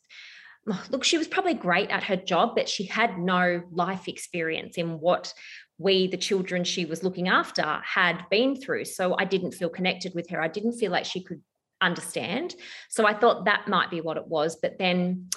look, 0.66 1.04
she 1.04 1.18
was 1.18 1.28
probably 1.28 1.54
great 1.54 1.90
at 1.90 2.04
her 2.04 2.16
job, 2.16 2.56
but 2.56 2.70
she 2.70 2.86
had 2.86 3.18
no 3.18 3.64
life 3.72 4.08
experience 4.08 4.78
in 4.78 5.00
what 5.00 5.34
we, 5.78 6.08
the 6.08 6.18
children 6.18 6.64
she 6.64 6.86
was 6.86 7.04
looking 7.04 7.30
after, 7.30 7.80
had 7.84 8.26
been 8.30 8.56
through. 8.56 8.86
So 8.86 9.16
I 9.18 9.26
didn't 9.26 9.54
feel 9.54 9.70
connected 9.70 10.14
with 10.14 10.30
her. 10.30 10.42
I 10.42 10.48
didn't 10.48 10.74
feel 10.74 10.92
like 10.92 11.06
she 11.06 11.24
could 11.24 11.42
understand. 11.82 12.56
So 12.90 13.08
I 13.08 13.14
thought 13.14 13.46
that 13.46 13.68
might 13.68 13.90
be 13.90 14.02
what 14.02 14.18
it 14.18 14.28
was. 14.28 14.58
But 14.58 14.78
then 14.78 15.30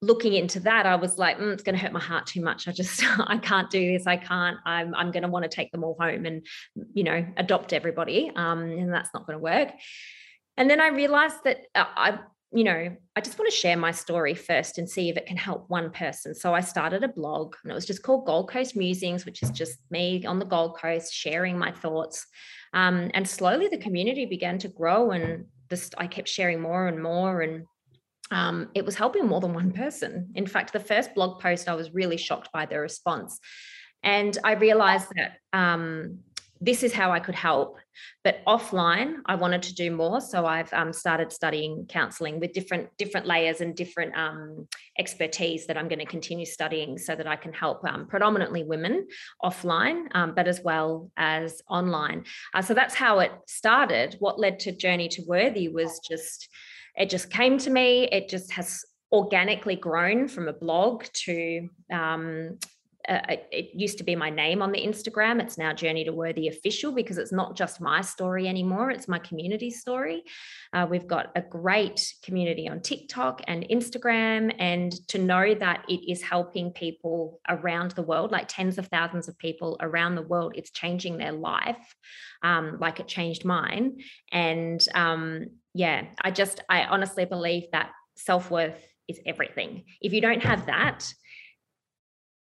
looking 0.00 0.32
into 0.32 0.60
that, 0.60 0.86
I 0.86 0.96
was 0.96 1.18
like, 1.18 1.38
mm, 1.38 1.52
it's 1.52 1.62
going 1.62 1.74
to 1.74 1.80
hurt 1.80 1.92
my 1.92 2.00
heart 2.00 2.26
too 2.26 2.40
much. 2.40 2.68
I 2.68 2.72
just, 2.72 3.02
I 3.18 3.38
can't 3.38 3.70
do 3.70 3.92
this. 3.92 4.06
I 4.06 4.16
can't. 4.16 4.58
I'm, 4.64 4.94
I'm 4.94 5.10
going 5.10 5.24
to 5.24 5.28
want 5.28 5.42
to 5.42 5.48
take 5.48 5.72
them 5.72 5.84
all 5.84 5.96
home 5.98 6.24
and, 6.24 6.46
you 6.94 7.04
know, 7.04 7.26
adopt 7.36 7.72
everybody. 7.72 8.30
Um, 8.34 8.62
and 8.62 8.92
that's 8.92 9.10
not 9.12 9.26
going 9.26 9.38
to 9.38 9.42
work. 9.42 9.70
And 10.56 10.70
then 10.70 10.80
I 10.80 10.88
realized 10.88 11.38
that 11.44 11.58
uh, 11.74 11.84
I, 11.96 12.18
you 12.52 12.64
know, 12.64 12.96
I 13.14 13.20
just 13.20 13.38
want 13.38 13.50
to 13.50 13.56
share 13.56 13.76
my 13.76 13.92
story 13.92 14.34
first 14.34 14.78
and 14.78 14.88
see 14.88 15.08
if 15.08 15.16
it 15.16 15.26
can 15.26 15.36
help 15.36 15.66
one 15.68 15.90
person. 15.90 16.34
So 16.34 16.52
I 16.52 16.60
started 16.60 17.04
a 17.04 17.08
blog 17.08 17.54
and 17.62 17.70
it 17.70 17.74
was 17.74 17.86
just 17.86 18.02
called 18.02 18.26
Gold 18.26 18.50
Coast 18.50 18.76
Musings, 18.76 19.24
which 19.24 19.42
is 19.42 19.50
just 19.50 19.78
me 19.90 20.24
on 20.26 20.40
the 20.40 20.44
Gold 20.44 20.76
Coast 20.76 21.14
sharing 21.14 21.56
my 21.56 21.70
thoughts. 21.70 22.26
Um, 22.72 23.10
and 23.14 23.28
slowly 23.28 23.68
the 23.68 23.78
community 23.78 24.26
began 24.26 24.58
to 24.58 24.68
grow 24.68 25.12
and 25.12 25.46
this 25.68 25.90
I 25.96 26.08
kept 26.08 26.28
sharing 26.28 26.60
more 26.60 26.88
and 26.88 27.00
more 27.00 27.42
and 27.42 27.64
um, 28.32 28.68
it 28.74 28.84
was 28.84 28.96
helping 28.96 29.26
more 29.26 29.40
than 29.40 29.54
one 29.54 29.72
person. 29.72 30.30
In 30.34 30.46
fact, 30.46 30.72
the 30.72 30.80
first 30.80 31.14
blog 31.14 31.40
post, 31.40 31.68
I 31.68 31.74
was 31.74 31.92
really 31.92 32.16
shocked 32.16 32.50
by 32.52 32.66
the 32.66 32.78
response. 32.78 33.38
And 34.02 34.36
I 34.44 34.52
realized 34.52 35.08
that 35.16 35.36
um, 35.52 36.20
this 36.60 36.82
is 36.82 36.92
how 36.92 37.10
I 37.12 37.20
could 37.20 37.34
help. 37.34 37.78
But 38.24 38.44
offline, 38.46 39.16
I 39.26 39.34
wanted 39.34 39.62
to 39.62 39.74
do 39.74 39.90
more, 39.90 40.20
so 40.20 40.46
I've 40.46 40.72
um, 40.72 40.92
started 40.92 41.32
studying 41.32 41.86
counselling 41.88 42.40
with 42.40 42.52
different 42.52 42.88
different 42.96 43.26
layers 43.26 43.60
and 43.60 43.74
different 43.74 44.16
um, 44.16 44.68
expertise 44.98 45.66
that 45.66 45.76
I'm 45.76 45.88
going 45.88 45.98
to 45.98 46.04
continue 46.04 46.46
studying, 46.46 46.98
so 46.98 47.14
that 47.14 47.26
I 47.26 47.36
can 47.36 47.52
help 47.52 47.84
um, 47.84 48.06
predominantly 48.06 48.64
women 48.64 49.06
offline, 49.42 50.06
um, 50.14 50.34
but 50.34 50.48
as 50.48 50.60
well 50.62 51.10
as 51.16 51.62
online. 51.68 52.24
Uh, 52.54 52.62
so 52.62 52.74
that's 52.74 52.94
how 52.94 53.20
it 53.20 53.32
started. 53.46 54.16
What 54.18 54.38
led 54.38 54.60
to 54.60 54.72
Journey 54.72 55.08
to 55.08 55.22
Worthy 55.26 55.68
was 55.68 56.00
just 56.08 56.48
it 56.96 57.08
just 57.08 57.30
came 57.30 57.58
to 57.58 57.70
me. 57.70 58.04
It 58.04 58.28
just 58.28 58.52
has 58.52 58.84
organically 59.12 59.76
grown 59.76 60.28
from 60.28 60.48
a 60.48 60.52
blog 60.52 61.04
to 61.12 61.68
um, 61.92 62.58
uh, 63.08 63.20
it 63.50 63.70
used 63.74 63.98
to 63.98 64.04
be 64.04 64.14
my 64.14 64.30
name 64.30 64.62
on 64.62 64.72
the 64.72 64.84
Instagram. 64.84 65.40
It's 65.40 65.58
now 65.58 65.72
Journey 65.72 66.04
to 66.04 66.12
Worthy 66.12 66.48
Official 66.48 66.92
because 66.92 67.18
it's 67.18 67.32
not 67.32 67.56
just 67.56 67.80
my 67.80 68.00
story 68.00 68.48
anymore, 68.48 68.90
it's 68.90 69.08
my 69.08 69.18
community 69.18 69.70
story. 69.70 70.22
Uh, 70.72 70.86
we've 70.88 71.06
got 71.06 71.32
a 71.34 71.40
great 71.40 72.12
community 72.22 72.68
on 72.68 72.80
TikTok 72.80 73.42
and 73.46 73.66
Instagram, 73.68 74.54
and 74.58 74.92
to 75.08 75.18
know 75.18 75.54
that 75.54 75.84
it 75.88 76.10
is 76.10 76.22
helping 76.22 76.72
people 76.72 77.40
around 77.48 77.92
the 77.92 78.02
world, 78.02 78.30
like 78.30 78.48
tens 78.48 78.78
of 78.78 78.86
thousands 78.88 79.28
of 79.28 79.38
people 79.38 79.76
around 79.80 80.14
the 80.14 80.22
world, 80.22 80.52
it's 80.56 80.70
changing 80.70 81.18
their 81.18 81.32
life 81.32 81.94
um, 82.42 82.78
like 82.80 83.00
it 83.00 83.08
changed 83.08 83.44
mine. 83.44 83.98
And 84.32 84.84
um, 84.94 85.46
yeah, 85.74 86.04
I 86.22 86.30
just, 86.30 86.60
I 86.68 86.84
honestly 86.84 87.24
believe 87.24 87.64
that 87.72 87.90
self 88.16 88.50
worth 88.50 88.80
is 89.08 89.20
everything. 89.26 89.84
If 90.00 90.12
you 90.12 90.20
don't 90.20 90.42
have 90.42 90.66
that, 90.66 91.12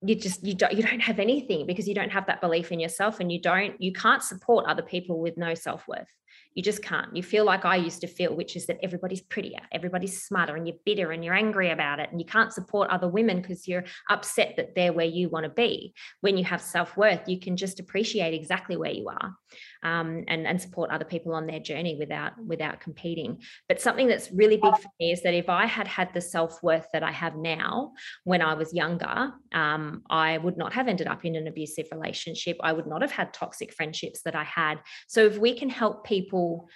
you 0.03 0.15
just 0.15 0.45
you 0.45 0.55
don't 0.55 0.73
you 0.73 0.83
don't 0.83 1.01
have 1.01 1.19
anything 1.19 1.67
because 1.67 1.87
you 1.87 1.95
don't 1.95 2.11
have 2.11 2.27
that 2.27 2.41
belief 2.41 2.73
in 2.73 2.81
yourself 2.81 3.21
and 3.21 3.31
you 3.31 3.41
don't 3.41 3.81
you 3.81 3.93
can't 3.93 4.23
support 4.23 4.65
other 4.67 4.83
people 4.83 5.21
with 5.21 5.37
no 5.37 5.55
self-worth. 5.55 6.09
You 6.55 6.63
just 6.63 6.83
can't. 6.83 7.15
You 7.15 7.23
feel 7.23 7.45
like 7.45 7.65
i 7.65 7.77
used 7.77 8.01
to 8.01 8.07
feel 8.07 8.35
which 8.35 8.57
is 8.57 8.67
that 8.67 8.79
everybody's 8.83 9.21
prettier 9.21 9.61
everybody's 9.73 10.23
smarter 10.23 10.57
and 10.57 10.67
you're 10.67 10.77
bitter 10.87 11.13
and 11.13 11.25
you're 11.25 11.35
angry 11.35 11.71
about 11.71 12.01
it 12.01 12.11
and 12.11 12.21
you 12.21 12.27
can't 12.27 12.53
support 12.53 12.89
other 12.91 13.09
women 13.09 13.43
because 13.43 13.69
you're 13.69 13.85
upset 14.09 14.55
that 14.57 14.75
they're 14.75 14.93
where 14.93 15.07
you 15.07 15.29
want 15.29 15.45
to 15.45 15.51
be. 15.51 15.95
When 16.23 16.39
you 16.39 16.45
have 16.45 16.63
self-worth 16.63 17.29
you 17.29 17.39
can 17.39 17.57
just 17.57 17.79
appreciate 17.79 18.33
exactly 18.33 18.77
where 18.77 18.93
you 18.93 19.09
are 19.09 19.35
um, 19.83 20.25
and 20.29 20.47
and 20.47 20.61
support 20.61 20.91
other 20.91 21.05
people 21.05 21.35
on 21.35 21.47
their 21.47 21.61
journey 21.61 21.97
without 21.99 22.33
without 22.45 22.81
competing. 22.81 23.43
But 23.69 23.81
something 23.81 24.09
that's 24.09 24.31
really 24.33 24.57
big 24.57 24.77
for 24.77 24.91
me 24.99 25.13
is 25.13 25.23
that 25.23 25.35
if 25.35 25.49
i 25.49 25.67
had 25.67 25.87
had 25.87 26.13
the 26.15 26.21
self-worth 26.21 26.87
that 26.93 27.03
i 27.03 27.11
have 27.11 27.37
now 27.37 27.93
when 28.25 28.43
i 28.43 28.55
was 28.55 28.75
younger 28.75 29.33
um, 29.53 30.03
i 30.11 30.39
would 30.39 30.57
not 30.57 30.73
have 30.73 30.89
ended 30.89 31.07
up 31.07 31.25
in 31.25 31.37
an 31.37 31.47
abusive 31.47 31.87
relationship. 31.93 32.57
I 32.63 32.73
would 32.73 32.87
not 32.87 33.03
have 33.03 33.13
had 33.13 33.33
toxic 33.33 33.73
friendships 33.73 34.23
that 34.23 34.35
i 34.35 34.45
had. 34.45 34.81
So 35.09 35.25
if 35.25 35.39
we 35.39 35.55
can 35.59 35.71
help 35.71 36.05
people 36.05 36.69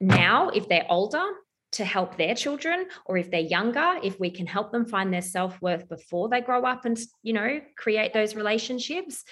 now 0.00 0.48
if 0.50 0.68
they're 0.68 0.86
older 0.88 1.24
to 1.72 1.84
help 1.84 2.16
their 2.16 2.34
children 2.34 2.86
or 3.06 3.18
if 3.18 3.30
they're 3.30 3.40
younger 3.40 3.98
if 4.02 4.18
we 4.18 4.30
can 4.30 4.46
help 4.46 4.72
them 4.72 4.86
find 4.86 5.12
their 5.12 5.22
self-worth 5.22 5.88
before 5.88 6.28
they 6.28 6.40
grow 6.40 6.62
up 6.62 6.84
and 6.84 6.98
you 7.22 7.32
know 7.32 7.60
create 7.76 8.12
those 8.12 8.34
relationships 8.34 9.24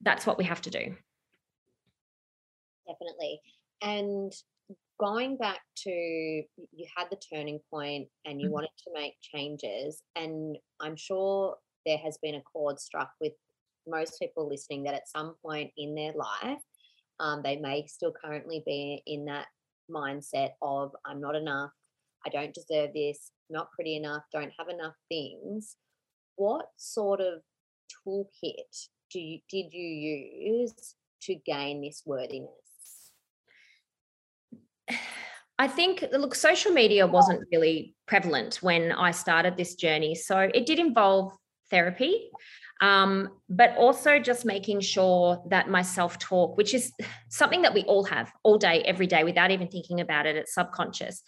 that's 0.00 0.26
what 0.26 0.38
we 0.38 0.44
have 0.44 0.62
to 0.62 0.70
do 0.70 0.96
definitely. 2.88 3.40
And 3.82 4.32
going 4.98 5.36
back 5.36 5.60
to 5.84 5.90
you 5.90 6.86
had 6.96 7.06
the 7.10 7.20
turning 7.32 7.60
point 7.70 8.08
and 8.24 8.40
you 8.40 8.46
mm-hmm. 8.46 8.54
wanted 8.54 8.70
to 8.84 8.90
make 8.94 9.14
changes, 9.20 10.02
and 10.16 10.56
I'm 10.80 10.96
sure 10.96 11.56
there 11.86 11.98
has 11.98 12.18
been 12.22 12.34
a 12.34 12.42
chord 12.42 12.80
struck 12.80 13.10
with 13.20 13.32
most 13.86 14.18
people 14.18 14.48
listening 14.48 14.82
that 14.84 14.94
at 14.94 15.08
some 15.08 15.34
point 15.44 15.70
in 15.76 15.94
their 15.94 16.12
life, 16.12 16.60
um, 17.20 17.40
they 17.42 17.56
may 17.56 17.86
still 17.86 18.12
currently 18.12 18.62
be 18.66 19.02
in 19.06 19.24
that 19.26 19.46
mindset 19.90 20.50
of 20.60 20.92
I'm 21.06 21.20
not 21.20 21.34
enough, 21.34 21.70
I 22.26 22.30
don't 22.30 22.54
deserve 22.54 22.90
this, 22.94 23.30
not 23.48 23.70
pretty 23.72 23.96
enough, 23.96 24.22
don't 24.32 24.52
have 24.58 24.68
enough 24.68 24.94
things. 25.08 25.76
What 26.36 26.66
sort 26.76 27.20
of 27.20 27.40
toolkit 28.06 28.88
do 29.10 29.20
you, 29.20 29.38
did 29.50 29.72
you 29.72 29.82
use 29.82 30.94
to 31.22 31.34
gain 31.46 31.80
this 31.80 32.02
worthiness? 32.04 32.67
I 35.58 35.66
think, 35.66 36.04
look, 36.12 36.34
social 36.34 36.72
media 36.72 37.06
wasn't 37.06 37.46
really 37.50 37.94
prevalent 38.06 38.56
when 38.62 38.92
I 38.92 39.10
started 39.10 39.56
this 39.56 39.74
journey. 39.74 40.14
So 40.14 40.38
it 40.38 40.66
did 40.66 40.78
involve 40.78 41.32
therapy, 41.68 42.30
um, 42.80 43.30
but 43.48 43.76
also 43.76 44.20
just 44.20 44.44
making 44.44 44.80
sure 44.80 45.42
that 45.50 45.68
my 45.68 45.82
self 45.82 46.18
talk, 46.18 46.56
which 46.56 46.74
is 46.74 46.92
something 47.28 47.62
that 47.62 47.74
we 47.74 47.82
all 47.84 48.04
have 48.04 48.30
all 48.44 48.56
day, 48.56 48.82
every 48.82 49.08
day, 49.08 49.24
without 49.24 49.50
even 49.50 49.66
thinking 49.68 50.00
about 50.00 50.26
it, 50.26 50.36
it's 50.36 50.54
subconscious. 50.54 51.22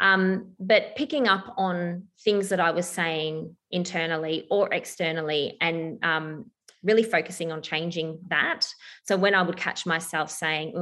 Um, 0.00 0.52
but 0.58 0.96
picking 0.96 1.28
up 1.28 1.54
on 1.56 2.04
things 2.24 2.48
that 2.50 2.60
I 2.60 2.72
was 2.72 2.86
saying 2.86 3.56
internally 3.70 4.46
or 4.50 4.72
externally 4.72 5.56
and 5.60 6.04
um, 6.04 6.50
really 6.82 7.02
focusing 7.02 7.52
on 7.52 7.62
changing 7.62 8.20
that. 8.28 8.66
So 9.04 9.16
when 9.16 9.34
I 9.34 9.42
would 9.42 9.56
catch 9.56 9.86
myself 9.86 10.30
saying, 10.30 10.74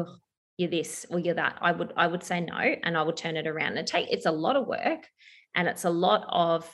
you're 0.59 0.71
this 0.71 1.05
or 1.11 1.19
you're 1.19 1.35
that 1.35 1.57
i 1.61 1.71
would 1.71 1.93
i 1.97 2.07
would 2.07 2.23
say 2.23 2.41
no 2.41 2.57
and 2.57 2.97
i 2.97 3.03
would 3.03 3.17
turn 3.17 3.37
it 3.37 3.47
around. 3.47 3.77
And 3.77 3.87
take 3.87 4.11
it's 4.11 4.27
a 4.27 4.33
lot 4.33 4.57
of 4.57 4.67
work 4.67 5.07
and 5.55 5.69
it's 5.69 5.85
a 5.85 5.91
lot 5.91 6.27
of 6.29 6.71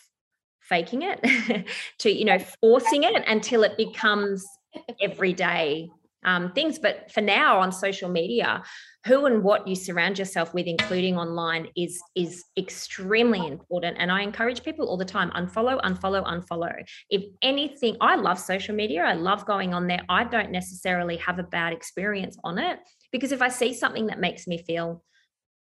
faking 0.60 1.02
it 1.02 1.66
to 1.98 2.10
you 2.10 2.24
know 2.24 2.38
forcing 2.60 3.04
it 3.04 3.24
until 3.26 3.62
it 3.64 3.76
becomes 3.76 4.44
everyday 5.00 5.90
um, 6.24 6.52
things. 6.52 6.78
But 6.78 7.10
for 7.10 7.20
now 7.20 7.58
on 7.58 7.72
social 7.72 8.08
media 8.08 8.62
who 9.06 9.26
and 9.26 9.42
what 9.42 9.66
you 9.66 9.74
surround 9.74 10.16
yourself 10.18 10.54
with 10.54 10.66
including 10.66 11.18
online 11.18 11.66
is 11.76 12.00
is 12.14 12.44
extremely 12.56 13.44
important. 13.46 13.96
And 13.98 14.12
i 14.12 14.22
encourage 14.22 14.62
people 14.62 14.86
all 14.86 14.96
the 14.96 15.04
time 15.04 15.30
unfollow 15.32 15.80
unfollow 15.82 16.24
unfollow. 16.24 16.72
If 17.10 17.24
anything 17.42 17.96
i 18.00 18.14
love 18.14 18.38
social 18.38 18.74
media. 18.74 19.02
I 19.02 19.14
love 19.14 19.44
going 19.46 19.74
on 19.74 19.88
there. 19.88 20.02
I 20.08 20.24
don't 20.24 20.52
necessarily 20.52 21.16
have 21.16 21.38
a 21.38 21.44
bad 21.44 21.72
experience 21.72 22.36
on 22.44 22.58
it 22.58 22.78
because 23.12 23.32
if 23.32 23.42
I 23.42 23.48
see 23.48 23.74
something 23.74 24.06
that 24.06 24.18
makes 24.18 24.46
me 24.46 24.58
feel 24.58 25.04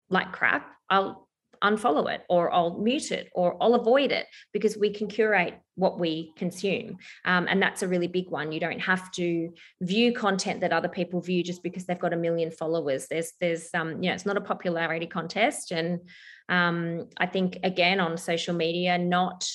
like 0.09 0.31
crap, 0.31 0.69
I'll 0.89 1.27
unfollow 1.63 2.13
it 2.13 2.23
or 2.29 2.53
I'll 2.53 2.77
mute 2.77 3.11
it 3.11 3.29
or 3.33 3.57
I'll 3.61 3.75
avoid 3.75 4.11
it 4.11 4.27
because 4.53 4.77
we 4.77 4.91
can 4.91 5.07
curate 5.07 5.55
what 5.75 5.99
we 5.99 6.33
consume. 6.35 6.97
Um, 7.25 7.47
and 7.49 7.61
that's 7.61 7.83
a 7.83 7.87
really 7.87 8.07
big 8.07 8.29
one. 8.29 8.51
You 8.51 8.59
don't 8.59 8.79
have 8.79 9.11
to 9.13 9.49
view 9.81 10.13
content 10.13 10.61
that 10.61 10.73
other 10.73 10.87
people 10.87 11.21
view 11.21 11.43
just 11.43 11.63
because 11.63 11.85
they've 11.85 11.99
got 11.99 12.13
a 12.13 12.17
million 12.17 12.51
followers. 12.51 13.07
There's, 13.09 13.33
there's, 13.39 13.69
um, 13.73 14.01
you 14.03 14.09
know, 14.09 14.15
it's 14.15 14.25
not 14.25 14.37
a 14.37 14.41
popularity 14.41 15.07
contest. 15.07 15.71
And 15.71 16.01
um, 16.49 17.09
I 17.17 17.25
think, 17.25 17.59
again, 17.63 17.99
on 17.99 18.17
social 18.17 18.55
media, 18.55 18.97
not 18.97 19.49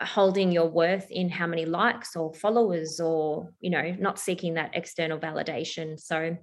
holding 0.00 0.50
your 0.50 0.68
worth 0.68 1.10
in 1.10 1.28
how 1.28 1.46
many 1.46 1.66
likes 1.66 2.16
or 2.16 2.32
followers 2.32 3.00
or, 3.00 3.52
you 3.60 3.70
know, 3.70 3.94
not 3.98 4.18
seeking 4.18 4.54
that 4.54 4.70
external 4.74 5.18
validation. 5.18 6.00
So, 6.00 6.38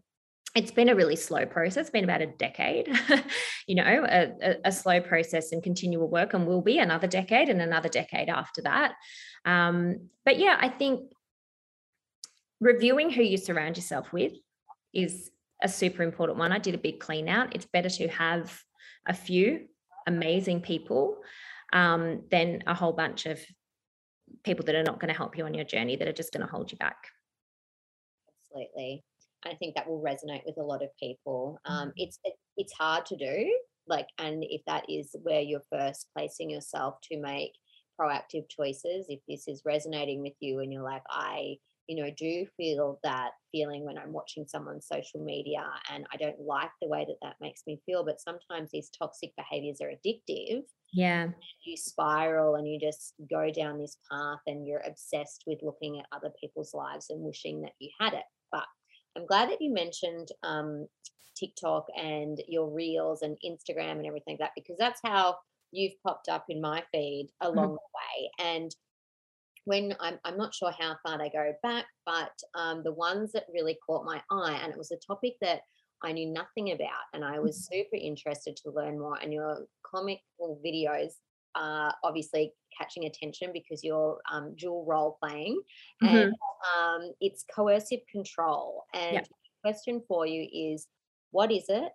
it's 0.58 0.72
been 0.72 0.90
a 0.90 0.96
really 0.96 1.16
slow 1.16 1.46
process 1.46 1.82
it's 1.82 1.90
been 1.92 2.04
about 2.04 2.22
a 2.22 2.26
decade 2.26 2.90
you 3.68 3.76
know 3.76 3.84
a, 3.84 4.32
a, 4.42 4.56
a, 4.66 4.72
slow 4.72 5.00
process 5.00 5.52
and 5.52 5.62
continual 5.62 6.10
work 6.10 6.34
and 6.34 6.48
will 6.48 6.62
be 6.62 6.80
another 6.80 7.08
decade 7.08 7.48
and 7.48 7.62
another 7.62 7.90
decade 7.90 8.28
after 8.28 8.62
that. 8.64 8.94
Um, 9.46 10.10
but 10.26 10.40
yeah 10.40 10.58
i 10.60 10.68
think 10.68 11.12
reviewing 12.60 13.12
who 13.12 13.22
you 13.22 13.38
surround 13.38 13.78
yourself 13.78 14.12
with 14.12 14.34
is 14.94 15.30
a 15.62 15.68
super 15.68 16.04
important 16.04 16.38
one. 16.40 16.52
I 16.52 16.60
did 16.60 16.76
a 16.76 16.80
big 16.80 17.00
clean 17.00 17.30
out. 17.30 17.56
It's 17.56 17.66
better 17.66 17.90
to 17.90 18.08
have 18.10 18.60
a 19.06 19.14
few 19.14 19.68
amazing 20.06 20.62
people 20.62 21.18
um, 21.74 22.24
than 22.32 22.64
a 22.68 22.74
whole 22.74 22.94
bunch 22.94 23.26
of 23.26 23.40
people 24.44 24.66
that 24.66 24.76
are 24.76 24.84
not 24.84 25.00
going 25.00 25.12
to 25.12 25.18
help 25.18 25.38
you 25.38 25.46
on 25.46 25.54
your 25.54 25.66
journey 25.66 25.96
that 25.96 26.08
are 26.08 26.14
just 26.14 26.32
going 26.32 26.46
to 26.46 26.52
hold 26.52 26.72
you 26.72 26.78
back. 26.78 26.98
Absolutely 28.52 29.04
I 29.48 29.56
think 29.56 29.76
that 29.76 29.88
will 29.88 30.02
resonate 30.02 30.46
with 30.46 30.58
a 30.58 30.64
lot 30.64 30.84
of 30.84 30.90
people. 31.00 31.60
Um, 31.66 31.90
mm. 31.90 31.94
it's 31.98 32.20
it, 32.24 32.34
it's 32.58 32.74
hard 32.74 33.06
to 33.08 33.16
do, 33.16 33.58
like, 33.88 34.08
and 34.18 34.44
if 34.48 34.62
that 34.68 34.86
is 34.90 35.16
where 35.22 35.42
you're 35.42 35.62
first 35.72 36.08
placing 36.16 36.50
yourself 36.50 36.96
to 37.12 37.20
make 37.20 37.54
proactive 38.00 38.50
choices, 38.50 39.08
if 39.10 39.20
this 39.28 39.48
is 39.48 39.64
resonating 39.66 40.22
with 40.22 40.34
you, 40.40 40.60
and 40.60 40.72
you're 40.72 40.84
like, 40.84 41.04
I, 41.10 41.58
you 41.88 42.04
know, 42.04 42.12
do 42.18 42.46
feel 42.58 43.00
that 43.04 43.32
feeling 43.52 43.86
when 43.86 43.98
I'm 43.98 44.12
watching 44.12 44.46
someone's 44.48 44.88
social 44.88 45.24
media, 45.24 45.66
and 45.92 46.06
I 46.12 46.18
don't 46.18 46.40
like 46.40 46.72
the 46.82 46.88
way 46.88 47.06
that 47.08 47.18
that 47.22 47.36
makes 47.42 47.62
me 47.66 47.82
feel. 47.86 48.04
But 48.04 48.20
sometimes 48.20 48.72
these 48.72 48.90
toxic 48.90 49.32
behaviors 49.38 49.80
are 49.82 49.92
addictive. 49.92 50.64
Yeah, 50.94 51.30
you 51.66 51.78
spiral 51.78 52.56
and 52.56 52.68
you 52.68 52.80
just 52.80 53.14
go 53.30 53.52
down 53.52 53.80
this 53.80 53.98
path, 54.12 54.40
and 54.48 54.68
you're 54.68 54.84
obsessed 54.86 55.44
with 55.48 55.60
looking 55.62 56.00
at 56.00 56.06
other 56.12 56.32
people's 56.42 56.74
lives 56.74 57.08
and 57.10 57.22
wishing 57.22 57.62
that 57.62 57.74
you 57.80 57.90
had 58.00 58.14
it. 58.14 58.24
I'm 59.18 59.26
glad 59.26 59.50
that 59.50 59.62
you 59.62 59.74
mentioned 59.74 60.30
um, 60.44 60.88
TikTok 61.36 61.88
and 61.98 62.42
your 62.48 62.70
reels 62.70 63.24
and 63.24 63.38
Instagram 63.44 63.94
and 63.94 64.06
everything 64.06 64.34
like 64.34 64.40
that 64.40 64.52
because 64.56 64.78
that's 64.78 65.02
how 65.04 65.38
you've 65.72 66.00
popped 66.06 66.30
up 66.30 66.46
in 66.50 66.62
my 66.62 66.84
feed 66.92 67.30
along 67.42 67.70
mm-hmm. 67.70 67.74
the 67.74 67.80
way. 67.80 68.30
And 68.40 68.76
when 69.66 69.96
I'm, 70.00 70.20
I'm 70.24 70.38
not 70.38 70.54
sure 70.54 70.72
how 70.72 70.96
far 71.04 71.18
they 71.18 71.30
go 71.30 71.52
back, 71.62 71.86
but 72.06 72.32
um, 72.56 72.84
the 72.84 72.94
ones 72.94 73.32
that 73.34 73.46
really 73.54 73.78
caught 73.86 74.06
my 74.06 74.22
eye, 74.32 74.60
and 74.64 74.72
it 74.72 74.78
was 74.78 74.92
a 74.92 74.98
topic 75.06 75.34
that 75.42 75.62
I 76.04 76.14
knew 76.14 76.32
nothing 76.32 76.72
about, 76.72 77.08
and 77.14 77.26
I 77.26 77.40
was 77.40 77.58
mm-hmm. 77.58 77.80
super 77.80 77.98
interested 78.02 78.56
to 78.58 78.72
learn 78.72 79.00
more. 79.00 79.18
And 79.22 79.34
your 79.34 79.66
comical 79.86 80.62
videos 80.66 81.14
are 81.58 81.94
obviously 82.04 82.54
catching 82.78 83.06
attention 83.06 83.50
because 83.52 83.84
you're 83.84 84.20
um, 84.32 84.54
dual 84.56 84.86
role 84.88 85.18
playing, 85.22 85.60
mm-hmm. 86.04 86.16
and 86.16 86.34
um, 86.78 87.12
it's 87.20 87.44
coercive 87.54 88.02
control. 88.12 88.84
And 88.94 89.18
the 89.18 89.26
question 89.64 90.02
for 90.08 90.26
you 90.26 90.48
is, 90.54 90.88
what 91.32 91.52
is 91.52 91.66
it? 91.70 91.92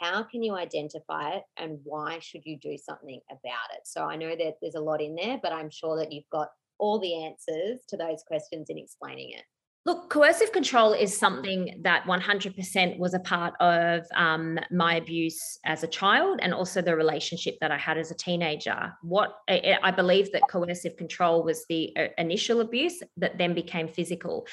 How 0.00 0.22
can 0.22 0.42
you 0.42 0.54
identify 0.54 1.36
it, 1.36 1.44
and 1.56 1.78
why 1.84 2.18
should 2.20 2.42
you 2.44 2.58
do 2.58 2.76
something 2.76 3.20
about 3.30 3.70
it? 3.74 3.82
So 3.84 4.04
I 4.04 4.16
know 4.16 4.36
that 4.36 4.56
there's 4.60 4.74
a 4.74 4.80
lot 4.80 5.00
in 5.00 5.14
there, 5.14 5.38
but 5.42 5.52
I'm 5.52 5.70
sure 5.70 5.96
that 5.98 6.12
you've 6.12 6.28
got 6.30 6.48
all 6.78 6.98
the 6.98 7.24
answers 7.24 7.80
to 7.88 7.96
those 7.96 8.22
questions 8.26 8.68
in 8.68 8.76
explaining 8.76 9.30
it. 9.30 9.44
Look, 9.86 10.10
coercive 10.10 10.50
control 10.50 10.94
is 10.94 11.16
something 11.16 11.78
that 11.82 12.06
100% 12.06 12.98
was 12.98 13.14
a 13.14 13.20
part 13.20 13.54
of 13.60 14.04
um, 14.16 14.58
my 14.72 14.96
abuse 14.96 15.60
as 15.64 15.84
a 15.84 15.86
child 15.86 16.40
and 16.42 16.52
also 16.52 16.82
the 16.82 16.96
relationship 16.96 17.54
that 17.60 17.70
I 17.70 17.78
had 17.78 17.96
as 17.96 18.10
a 18.10 18.16
teenager. 18.16 18.92
What 19.02 19.36
I 19.48 19.92
believe 19.92 20.32
that 20.32 20.42
coercive 20.50 20.96
control 20.96 21.44
was 21.44 21.64
the 21.68 21.96
uh, 21.96 22.08
initial 22.18 22.60
abuse 22.60 23.00
that 23.16 23.38
then 23.38 23.54
became 23.54 23.86
physical. 23.86 24.48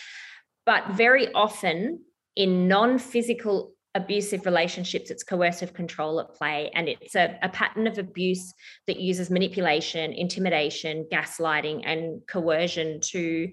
But 0.67 0.89
very 0.91 1.33
often 1.33 2.01
in 2.35 2.67
non 2.67 2.99
physical 2.99 3.73
abusive 3.95 4.45
relationships, 4.45 5.09
it's 5.09 5.23
coercive 5.23 5.73
control 5.73 6.19
at 6.19 6.35
play, 6.35 6.69
and 6.75 6.87
it's 6.87 7.15
a, 7.15 7.39
a, 7.41 7.49
pattern 7.49 7.85
of 7.85 7.97
abuse 7.99 8.53
that 8.87 8.99
uses 8.99 9.29
manipulation, 9.29 10.13
intimidation, 10.13 11.07
gaslighting, 11.11 11.81
and 11.85 12.21
coercion 12.27 12.99
to 13.01 13.51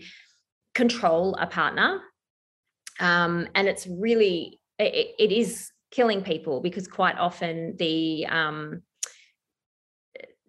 control 0.75 1.37
a 1.41 1.47
partner. 1.47 2.01
Um, 2.99 3.49
and 3.55 3.67
it's 3.67 3.87
really, 3.87 4.61
it, 4.79 5.15
it 5.19 5.33
is 5.33 5.71
killing 5.91 6.23
people 6.23 6.61
because 6.61 6.87
quite 6.87 7.19
often 7.19 7.77
the 7.79 8.27
um, 8.27 8.83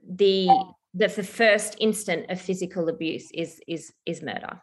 the 0.07 0.47
the, 0.93 1.07
the 1.07 1.23
first 1.23 1.77
instant 1.79 2.29
of 2.29 2.39
physical 2.39 2.89
abuse 2.89 3.31
is 3.33 3.59
is 3.67 3.93
is 4.05 4.21
murder 4.21 4.61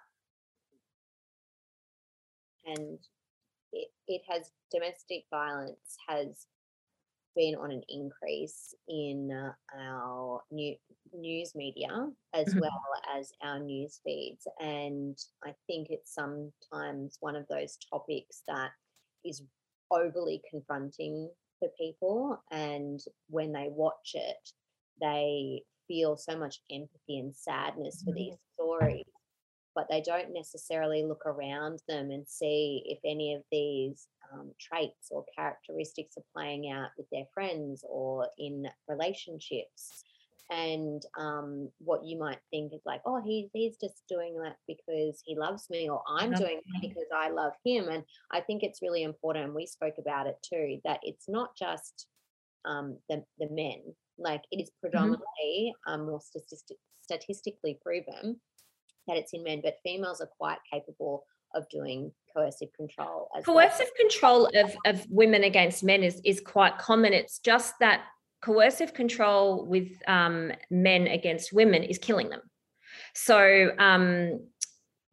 and 2.67 2.99
it, 3.73 3.89
it 4.07 4.23
has 4.29 4.51
domestic 4.71 5.25
violence 5.31 5.97
has 6.07 6.47
been 7.39 7.55
on 7.55 7.71
an 7.71 7.83
increase 7.89 8.75
in 8.89 9.31
uh, 9.31 9.53
our 9.81 10.43
new 10.51 10.75
news 11.15 11.53
media 11.55 11.89
as 12.35 12.47
mm-hmm. 12.49 12.61
well 12.61 12.83
as 13.17 13.31
our 13.43 13.61
news 13.61 14.01
feeds 14.05 14.47
and 14.61 15.17
i 15.45 15.55
think 15.67 15.87
it's 15.89 16.15
sometimes 16.15 17.17
one 17.21 17.37
of 17.37 17.47
those 17.49 17.79
topics 17.91 18.43
that 18.49 18.71
is 19.25 19.43
overly 19.93 20.43
confronting 20.51 21.31
for 21.61 21.69
people 21.79 22.43
and 22.51 23.01
when 23.31 23.53
they 23.53 23.69
watch 23.71 24.11
it 24.15 24.51
they 25.01 25.63
feel 25.87 26.17
so 26.17 26.37
much 26.37 26.61
empathy 26.71 27.19
and 27.21 27.35
sadness 27.35 28.03
for 28.05 28.13
these 28.13 28.35
mm-hmm. 28.35 28.63
stories 28.63 29.05
but 29.79 29.87
they 29.89 30.01
don't 30.01 30.35
necessarily 30.35 31.05
look 31.05 31.25
around 31.25 31.81
them 31.87 32.11
and 32.11 32.27
see 32.27 32.83
if 32.87 32.99
any 33.05 33.35
of 33.35 33.43
these 33.53 34.09
um, 34.33 34.51
traits 34.61 35.13
or 35.13 35.25
characteristics 35.37 36.17
are 36.17 36.25
playing 36.35 36.69
out 36.69 36.89
with 36.99 37.07
their 37.13 37.27
friends 37.33 37.85
or 37.89 38.27
in 38.39 38.67
relationships. 38.89 40.03
And 40.51 41.01
um, 41.17 41.69
what 41.79 42.05
you 42.05 42.19
might 42.19 42.41
think 42.51 42.73
is 42.75 42.81
like, 42.85 43.03
oh, 43.07 43.23
he, 43.25 43.51
he's 43.53 43.77
just 43.77 44.03
doing 44.09 44.37
that 44.43 44.57
because 44.67 45.23
he 45.25 45.37
loves 45.37 45.71
me, 45.71 45.89
or 45.89 46.03
I'm 46.09 46.33
doing 46.33 46.59
it 46.59 46.81
because 46.83 47.07
I 47.15 47.31
love 47.31 47.53
him. 47.65 47.89
And 47.89 48.03
I 48.33 48.41
think 48.41 48.65
it's 48.65 48.83
really 48.83 49.05
important, 49.05 49.45
and 49.45 49.55
we 49.55 49.67
spoke 49.67 49.95
about 50.01 50.27
it 50.27 50.39
too, 50.43 50.81
that 50.85 50.99
it's 51.05 51.29
not 51.29 51.51
just 51.57 52.09
um, 52.65 52.99
the, 53.09 53.23
the 53.39 53.49
men, 53.49 53.83
like 54.19 54.43
it 54.51 54.61
is 54.61 54.71
mm-hmm. 54.71 54.89
predominantly 54.89 55.73
mm-hmm. 55.87 55.93
um, 55.93 56.07
more 56.07 56.21
statistic, 56.21 56.79
statistically 57.01 57.79
proven 57.81 58.41
it's 59.17 59.33
in 59.33 59.43
men, 59.43 59.61
but 59.63 59.77
females 59.83 60.21
are 60.21 60.29
quite 60.39 60.59
capable 60.71 61.25
of 61.55 61.69
doing 61.71 62.13
coercive 62.35 62.73
control. 62.75 63.29
coercive 63.45 63.91
well. 63.99 64.09
control 64.09 64.47
of, 64.55 64.77
of 64.85 65.07
women 65.09 65.45
against 65.45 65.83
men 65.83 66.03
is, 66.03 66.21
is 66.25 66.41
quite 66.41 66.79
common. 66.79 67.13
It's 67.13 67.39
just 67.39 67.75
that 67.81 68.03
coercive 68.43 68.95
control 68.95 69.65
with 69.67 69.89
um, 70.07 70.53
men 70.71 71.07
against 71.07 71.53
women 71.53 71.83
is 71.83 71.99
killing 71.99 72.29
them. 72.29 72.43
So 73.15 73.71
um, 73.79 74.41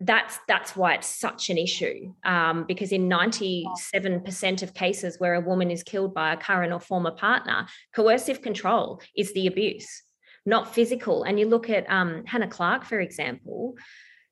that's 0.02 0.38
that's 0.48 0.76
why 0.76 0.96
it's 0.96 1.08
such 1.08 1.50
an 1.50 1.58
issue 1.58 2.14
um, 2.26 2.66
because 2.68 2.92
in 2.92 3.10
97% 3.10 4.62
of 4.62 4.74
cases 4.74 5.20
where 5.20 5.36
a 5.36 5.42
woman 5.42 5.72
is 5.72 5.84
killed 5.84 6.14
by 6.14 6.34
a 6.34 6.38
current 6.38 6.74
or 6.74 6.82
former 6.82 7.12
partner 7.12 7.66
coercive 7.96 8.42
control 8.42 9.02
is 9.16 9.34
the 9.34 9.48
abuse 9.48 10.04
not 10.46 10.74
physical. 10.74 11.24
And 11.24 11.40
you 11.40 11.48
look 11.48 11.70
at 11.70 11.90
um, 11.90 12.24
Hannah 12.26 12.48
Clarke, 12.48 12.86
for 12.86 13.00
example, 13.00 13.76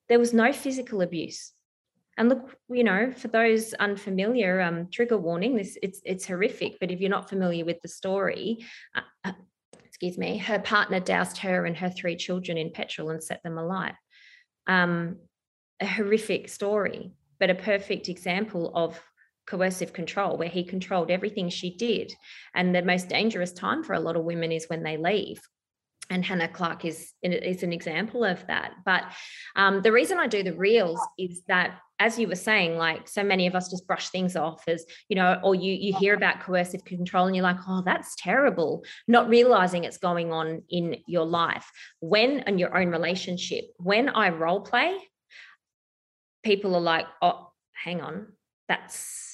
there 0.10 0.20
was 0.20 0.34
no 0.34 0.54
physical 0.54 1.02
abuse. 1.02 1.52
And 2.18 2.30
look, 2.30 2.56
you 2.70 2.84
know, 2.84 3.12
for 3.12 3.28
those 3.28 3.74
unfamiliar, 3.74 4.62
um, 4.62 4.88
trigger 4.92 5.18
warning. 5.18 5.56
This 5.56 5.78
it's 5.82 6.00
it's 6.06 6.28
horrific. 6.28 6.78
But 6.80 6.92
if 6.92 7.00
you're 7.00 7.10
not 7.10 7.30
familiar 7.30 7.66
with 7.66 7.82
the 7.82 7.88
story, 7.88 8.64
uh, 8.96 9.02
uh, 9.24 9.34
excuse 9.84 10.18
me, 10.18 10.38
her 10.38 10.60
partner 10.60 11.00
doused 11.00 11.38
her 11.40 11.66
and 11.66 11.76
her 11.78 11.90
three 11.90 12.16
children 12.16 12.58
in 12.58 12.72
petrol 12.72 13.10
and 13.10 13.24
set 13.24 13.42
them 13.42 13.58
alight. 13.58 13.96
Um, 14.68 15.18
a 15.80 15.88
horrific 15.88 16.50
story, 16.50 17.14
but 17.40 17.50
a 17.50 17.56
perfect 17.56 18.10
example 18.10 18.72
of 18.76 19.02
coercive 19.48 19.92
control 19.92 20.38
where 20.38 20.48
he 20.48 20.64
controlled 20.64 21.10
everything 21.10 21.50
she 21.50 21.76
did. 21.76 22.14
And 22.54 22.74
the 22.76 22.84
most 22.84 23.10
dangerous 23.10 23.52
time 23.52 23.84
for 23.84 23.94
a 23.94 24.00
lot 24.00 24.16
of 24.16 24.24
women 24.24 24.52
is 24.52 24.70
when 24.70 24.84
they 24.84 24.98
leave 24.98 25.42
and 26.10 26.24
Hannah 26.24 26.48
Clarke 26.48 26.86
is 26.86 27.14
is 27.22 27.64
an 27.64 27.74
example 27.74 28.24
of 28.24 28.46
that. 28.48 28.74
But 28.86 29.04
um, 29.56 29.82
the 29.82 29.92
reason 29.92 30.20
I 30.20 30.28
do 30.28 30.44
the 30.44 30.54
reels 30.54 31.00
is 31.18 31.44
that, 31.48 31.80
as 32.00 32.20
you 32.20 32.28
were 32.28 32.36
saying, 32.36 32.78
like 32.78 33.08
so 33.08 33.24
many 33.24 33.48
of 33.48 33.56
us 33.56 33.70
just 33.70 33.88
brush 33.88 34.10
things 34.10 34.36
off 34.36 34.68
as 34.68 34.86
you 35.08 35.16
know, 35.16 35.40
or 35.44 35.56
you 35.56 35.74
you 35.74 35.96
hear 35.98 36.14
about 36.14 36.42
coercive 36.42 36.84
control 36.86 37.28
and 37.28 37.36
you're 37.36 37.44
like, 37.44 37.60
oh, 37.68 37.82
that's 37.86 38.16
terrible, 38.18 38.84
not 39.08 39.30
realizing 39.30 39.86
it's 39.86 39.98
going 39.98 40.32
on 40.32 40.64
in 40.70 40.98
your 41.08 41.26
life. 41.26 41.70
When 42.00 42.40
in 42.40 42.60
your 42.60 42.78
own 42.78 42.90
relationship, 42.90 43.66
when 43.78 44.10
I 44.10 44.30
role 44.30 44.62
play, 44.62 44.98
people 46.44 46.76
are 46.76 46.82
like, 46.82 47.06
oh, 47.22 47.52
hang 47.72 48.02
on, 48.02 48.28
that's 48.68 49.33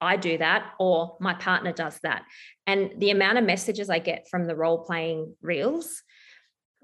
I 0.00 0.16
do 0.16 0.38
that 0.38 0.72
or 0.78 1.16
my 1.20 1.34
partner 1.34 1.72
does 1.72 1.98
that. 2.02 2.24
And 2.66 2.92
the 2.98 3.10
amount 3.10 3.38
of 3.38 3.44
messages 3.44 3.88
I 3.90 3.98
get 3.98 4.28
from 4.30 4.46
the 4.46 4.56
role 4.56 4.84
playing 4.84 5.34
reels 5.40 6.02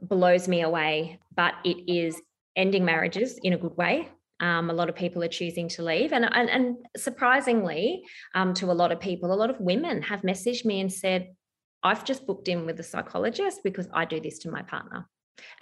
blows 0.00 0.48
me 0.48 0.62
away, 0.62 1.20
but 1.34 1.54
it 1.64 1.92
is 1.92 2.20
ending 2.56 2.84
marriages 2.84 3.38
in 3.42 3.52
a 3.52 3.58
good 3.58 3.76
way. 3.76 4.08
Um, 4.40 4.70
a 4.70 4.72
lot 4.72 4.88
of 4.88 4.96
people 4.96 5.22
are 5.22 5.28
choosing 5.28 5.68
to 5.70 5.84
leave. 5.84 6.12
And, 6.12 6.24
and, 6.24 6.50
and 6.50 6.76
surprisingly, 6.96 8.02
um, 8.34 8.54
to 8.54 8.70
a 8.70 8.74
lot 8.74 8.90
of 8.90 8.98
people, 8.98 9.32
a 9.32 9.36
lot 9.36 9.50
of 9.50 9.60
women 9.60 10.02
have 10.02 10.22
messaged 10.22 10.64
me 10.64 10.80
and 10.80 10.92
said, 10.92 11.28
I've 11.84 12.04
just 12.04 12.26
booked 12.26 12.48
in 12.48 12.66
with 12.66 12.80
a 12.80 12.82
psychologist 12.82 13.60
because 13.62 13.88
I 13.92 14.04
do 14.04 14.20
this 14.20 14.40
to 14.40 14.50
my 14.50 14.62
partner 14.62 15.08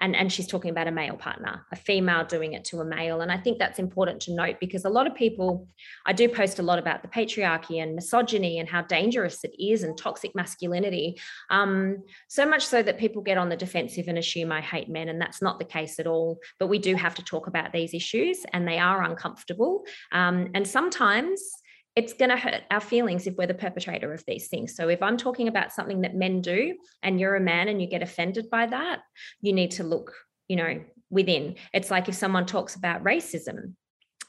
and 0.01 0.17
and 0.17 0.33
she's 0.33 0.47
talking 0.47 0.71
about 0.71 0.89
a 0.89 0.91
male 0.91 1.17
partner 1.17 1.65
a 1.73 1.77
female 1.77 2.25
doing 2.25 2.53
it 2.55 2.65
to 2.65 2.81
a 2.81 2.85
male. 2.85 3.21
And 3.21 3.31
i 3.31 3.37
think 3.37 3.59
that's 3.59 3.79
important 3.79 4.21
to 4.23 4.35
note 4.35 4.57
because 4.61 4.85
a 4.85 4.91
lot 4.91 5.07
of 5.07 5.15
people 5.15 5.69
i 6.07 6.13
do 6.13 6.29
post 6.29 6.59
a 6.59 6.63
lot 6.63 6.79
about 6.79 7.03
the 7.03 7.09
patriarchy 7.09 7.83
and 7.83 7.95
misogyny 7.95 8.59
and 8.59 8.69
how 8.69 8.83
dangerous 8.83 9.45
it 9.45 9.55
is 9.59 9.83
and 9.83 9.97
toxic 9.97 10.35
masculinity 10.35 11.19
um, 11.51 12.03
so 12.29 12.47
much 12.47 12.67
so 12.67 12.83
that 12.83 12.99
people 12.99 13.23
get 13.23 13.39
on 13.39 13.49
the 13.49 13.57
defensive 13.57 14.09
and 14.09 14.19
assume 14.19 14.53
i 14.53 14.61
hate 14.61 14.89
men 14.89 15.09
and 15.09 15.21
that's 15.21 15.43
not 15.43 15.59
the 15.59 15.65
case 15.65 15.99
at 15.99 16.07
all. 16.07 16.39
But 16.59 16.69
we 16.69 16.79
do 16.79 16.95
have 16.95 17.15
to 17.17 17.25
talk 17.25 17.47
about 17.47 17.73
these 17.73 17.95
issues 17.95 18.45
and 18.53 18.67
they 18.67 18.79
are 18.79 19.03
uncomfortable 19.03 19.85
um, 20.13 20.49
and 20.55 20.67
sometimes 20.67 21.41
it's 21.97 22.13
going 22.13 22.31
to 22.31 22.37
hurt 22.37 22.63
our 22.71 22.81
feelings 22.81 23.27
if 23.27 23.37
we're 23.37 23.47
the 23.47 23.55
perpetrator 23.55 24.13
of 24.13 24.25
these 24.27 24.49
things. 24.49 24.77
So 24.77 24.89
if 24.89 25.03
I'm 25.03 25.17
talking 25.17 25.49
about 25.49 25.73
something 25.73 26.03
that 26.03 26.15
men 26.15 26.41
do 26.41 26.77
and 27.03 27.19
you're 27.19 27.37
a 27.37 27.41
man 27.41 27.69
and 27.69 27.81
you 27.81 27.89
get 27.89 28.03
offended 28.03 28.49
by 28.51 28.67
that, 28.67 29.01
you 29.41 29.53
need 29.53 29.73
to 29.73 29.85
look, 29.85 30.15
you 30.49 30.57
know, 30.57 30.81
within. 31.11 31.57
It's 31.73 31.91
like 31.91 32.09
if 32.09 32.15
someone 32.15 32.47
talks 32.47 32.77
about 32.77 33.03
racism, 33.03 33.75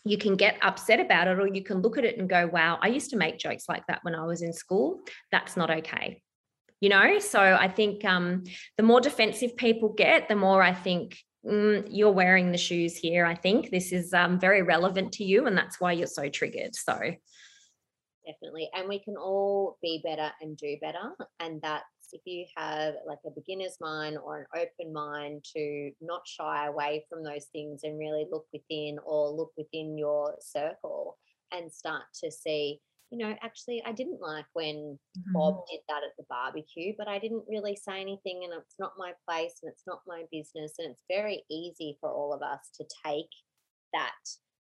you 0.03 0.17
can 0.17 0.35
get 0.35 0.57
upset 0.63 0.99
about 0.99 1.27
it 1.27 1.39
or 1.39 1.47
you 1.47 1.63
can 1.63 1.81
look 1.81 1.97
at 1.97 2.05
it 2.05 2.17
and 2.17 2.27
go, 2.27 2.47
wow, 2.47 2.79
I 2.81 2.87
used 2.87 3.11
to 3.11 3.17
make 3.17 3.37
jokes 3.37 3.69
like 3.69 3.85
that 3.87 3.99
when 4.01 4.15
I 4.15 4.25
was 4.25 4.41
in 4.41 4.53
school. 4.53 5.01
That's 5.31 5.55
not 5.55 5.69
okay. 5.69 6.23
You 6.79 6.89
know, 6.89 7.19
so 7.19 7.39
I 7.39 7.67
think 7.67 8.03
um, 8.03 8.43
the 8.77 8.83
more 8.83 8.99
defensive 8.99 9.55
people 9.55 9.89
get, 9.89 10.27
the 10.27 10.35
more 10.35 10.63
I 10.63 10.73
think 10.73 11.15
mm, 11.45 11.87
you're 11.87 12.11
wearing 12.11 12.51
the 12.51 12.57
shoes 12.57 12.95
here. 12.95 13.23
I 13.23 13.35
think 13.35 13.69
this 13.69 13.91
is 13.91 14.15
um, 14.15 14.39
very 14.39 14.63
relevant 14.63 15.11
to 15.13 15.23
you, 15.23 15.45
and 15.45 15.55
that's 15.55 15.79
why 15.79 15.91
you're 15.91 16.07
so 16.07 16.27
triggered. 16.27 16.75
So, 16.75 16.99
definitely. 18.25 18.69
And 18.73 18.87
we 18.87 18.99
can 18.99 19.15
all 19.15 19.77
be 19.81 20.01
better 20.03 20.31
and 20.41 20.57
do 20.57 20.77
better. 20.81 21.15
And 21.39 21.61
that's 21.61 21.85
if 22.13 22.21
you 22.25 22.45
have 22.57 22.95
like 23.07 23.19
a 23.25 23.31
beginner's 23.31 23.77
mind 23.79 24.17
or 24.17 24.39
an 24.39 24.45
open 24.55 24.93
mind 24.93 25.45
to 25.55 25.91
not 26.01 26.21
shy 26.25 26.67
away 26.67 27.05
from 27.09 27.23
those 27.23 27.45
things 27.45 27.81
and 27.83 27.99
really 27.99 28.25
look 28.29 28.45
within 28.53 28.97
or 29.05 29.29
look 29.29 29.51
within 29.57 29.97
your 29.97 30.35
circle 30.39 31.17
and 31.51 31.71
start 31.71 32.03
to 32.23 32.31
see, 32.31 32.79
you 33.11 33.17
know, 33.17 33.35
actually, 33.41 33.81
I 33.85 33.91
didn't 33.91 34.21
like 34.21 34.45
when 34.53 34.75
mm-hmm. 34.75 35.33
Bob 35.33 35.63
did 35.69 35.81
that 35.89 36.03
at 36.03 36.15
the 36.17 36.25
barbecue, 36.29 36.93
but 36.97 37.07
I 37.07 37.19
didn't 37.19 37.43
really 37.47 37.75
say 37.75 37.99
anything 38.01 38.41
and 38.43 38.53
it's 38.53 38.75
not 38.79 38.93
my 38.97 39.13
place 39.27 39.59
and 39.61 39.71
it's 39.71 39.83
not 39.87 40.01
my 40.07 40.23
business. 40.31 40.73
And 40.79 40.91
it's 40.91 41.03
very 41.09 41.43
easy 41.49 41.97
for 41.99 42.09
all 42.09 42.33
of 42.33 42.41
us 42.41 42.69
to 42.77 42.85
take 43.05 43.29
that 43.93 44.11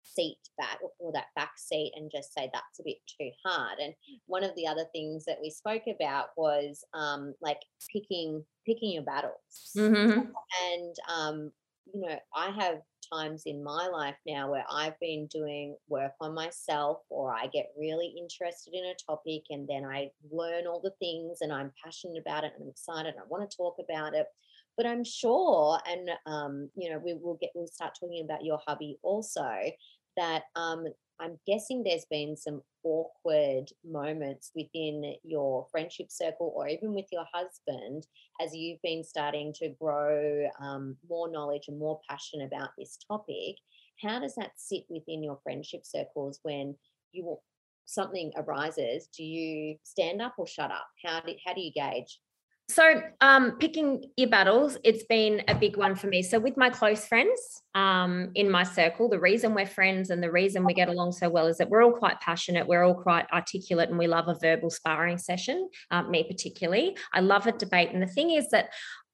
seat 0.03 0.39
back 0.57 0.79
or 0.99 1.13
that 1.13 1.27
back 1.37 1.53
seat 1.57 1.93
and 1.97 2.11
just 2.11 2.33
say 2.33 2.51
that's 2.53 2.81
a 2.81 2.85
bit 2.85 2.97
too 3.07 3.31
hard. 3.45 3.79
And 3.79 3.95
one 4.27 4.45
of 4.45 4.55
the 4.57 4.67
other 4.67 4.85
things 4.93 5.25
that 5.27 5.39
we 5.41 5.51
spoke 5.51 5.83
about 5.89 6.29
was 6.37 6.85
um, 6.95 7.35
like 7.41 7.61
picking 7.93 8.45
picking 8.67 8.93
your 8.93 9.03
battles. 9.03 9.73
Mm-hmm. 9.77 10.21
and 10.73 10.97
um, 11.15 11.53
you 11.95 12.01
know 12.01 12.17
i 12.35 12.51
have 12.51 12.81
times 13.13 13.45
in 13.47 13.63
my 13.63 13.89
life 13.89 14.17
now 14.27 14.51
where 14.51 14.65
i've 14.71 14.99
been 15.01 15.27
doing 15.29 15.77
work 15.89 16.13
on 16.21 16.35
myself 16.35 16.99
or 17.09 17.33
i 17.33 17.47
get 17.47 17.71
really 17.79 18.15
interested 18.19 18.75
in 18.75 18.85
a 18.85 18.95
topic 19.07 19.43
and 19.51 19.69
then 19.69 19.85
i 19.85 20.11
learn 20.31 20.67
all 20.67 20.81
the 20.81 20.93
things 20.99 21.39
and 21.41 21.53
i'm 21.53 21.73
passionate 21.83 22.21
about 22.21 22.45
it 22.45 22.53
and 22.55 22.65
i'm 22.65 22.71
excited 22.71 23.15
and 23.15 23.19
i 23.19 23.27
want 23.29 23.49
to 23.49 23.57
talk 23.57 23.77
about 23.79 24.15
it 24.15 24.27
but 24.79 24.87
i'm 24.87 25.05
sure 25.05 25.79
and 25.87 26.09
um, 26.25 26.71
you 26.75 26.91
know 26.91 26.99
we 27.05 27.13
will 27.13 27.37
get 27.41 27.51
we'll 27.55 27.67
start 27.67 27.93
talking 28.01 28.25
about 28.25 28.45
your 28.45 28.59
hubby 28.67 28.97
also 29.03 29.53
that 30.17 30.45
um, 30.57 30.87
I'm 31.21 31.39
guessing 31.47 31.83
there's 31.83 32.07
been 32.11 32.37
some 32.37 32.63
awkward 32.85 33.71
moments 33.85 34.53
within 34.55 35.15
your 35.25 35.67
friendship 35.71 36.11
circle 36.11 36.53
or 36.55 36.69
even 36.69 36.95
with 36.95 37.07
your 37.11 37.25
husband 37.33 38.07
as 38.41 38.55
you've 38.55 38.81
been 38.83 39.03
starting 39.03 39.53
to 39.55 39.71
grow 39.81 40.47
um, 40.61 40.97
more 41.09 41.31
knowledge 41.31 41.65
and 41.69 41.79
more 41.79 42.01
passion 42.09 42.43
about 42.43 42.71
this 42.79 42.99
topic. 43.09 43.57
How 44.01 44.21
does 44.21 44.35
that 44.37 44.53
sit 44.57 44.85
within 44.89 45.25
your 45.25 45.41
friendship 45.43 45.85
circles 45.85 46.39
when 46.43 46.77
you 47.13 47.39
something 47.85 48.33
arises? 48.37 49.09
Do 49.17 49.25
you 49.25 49.77
stand 49.83 50.23
up 50.23 50.35
or 50.39 50.47
shut 50.47 50.71
up? 50.71 50.87
How 51.05 51.21
do, 51.21 51.33
how 51.45 51.55
do 51.55 51.61
you 51.61 51.73
gauge? 51.73 52.21
So, 52.71 53.03
um, 53.23 53.53
picking 53.53 54.11
your 54.19 54.29
battles, 54.29 54.77
it's 54.85 55.05
been 55.05 55.43
a 55.49 55.55
big 55.55 55.79
one 55.79 55.95
for 55.95 56.07
me. 56.07 56.23
So, 56.23 56.39
with 56.39 56.59
my 56.59 56.69
close 56.69 57.07
friends 57.07 57.63
um, 57.75 58.31
in 58.35 58.51
my 58.51 58.63
circle, 58.63 59.09
the 59.09 59.19
reason 59.19 59.55
we're 59.55 59.67
friends 59.67 60.11
and 60.11 60.23
the 60.23 60.31
reason 60.31 60.67
we 60.67 60.75
get 60.75 60.91
along 60.91 61.13
so 61.13 61.31
well 61.31 61.47
is 61.47 61.57
that 61.59 61.71
we're 61.71 61.83
all 61.83 61.93
quite 61.93 62.21
passionate, 62.21 62.69
we're 62.69 62.85
all 62.85 62.95
quite 62.95 63.25
articulate, 63.33 63.89
and 63.89 63.99
we 63.99 64.07
love 64.07 64.29
a 64.29 64.35
verbal 64.35 64.69
sparring 64.69 65.17
session, 65.17 65.71
uh, 65.91 66.03
me 66.03 66.25
particularly. 66.25 66.95
I 67.15 67.21
love 67.21 67.47
a 67.47 67.53
debate. 67.53 67.89
And 67.93 68.03
the 68.03 68.07
thing 68.07 68.33
is 68.33 68.51
that 68.51 68.69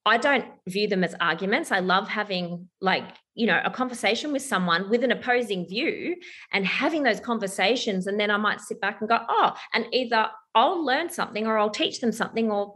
I 0.05 0.19
don't 0.19 0.45
view 0.69 0.89
them 0.89 1.05
as 1.05 1.15
arguments. 1.21 1.71
I 1.73 1.79
love 1.79 2.09
having, 2.09 2.69
like, 2.81 3.05
you 3.35 3.47
know, 3.47 3.61
a 3.65 3.71
conversation 3.71 4.33
with 4.33 4.43
someone 4.43 4.91
with 4.91 5.03
an 5.03 5.13
opposing 5.13 5.67
view 5.67 6.17
and 6.53 6.67
having 6.67 7.05
those 7.05 7.21
conversations. 7.21 8.07
And 8.07 8.21
then 8.21 8.31
I 8.31 8.37
might 8.37 8.61
sit 8.61 8.81
back 8.81 9.01
and 9.01 9.09
go, 9.09 9.21
oh, 9.29 9.55
and 9.73 9.87
either 9.93 10.29
I'll 10.55 10.85
learn 10.85 11.09
something 11.09 11.47
or 11.47 11.57
I'll 11.57 11.71
teach 11.71 12.01
them 12.01 12.13
something 12.13 12.51
or 12.51 12.75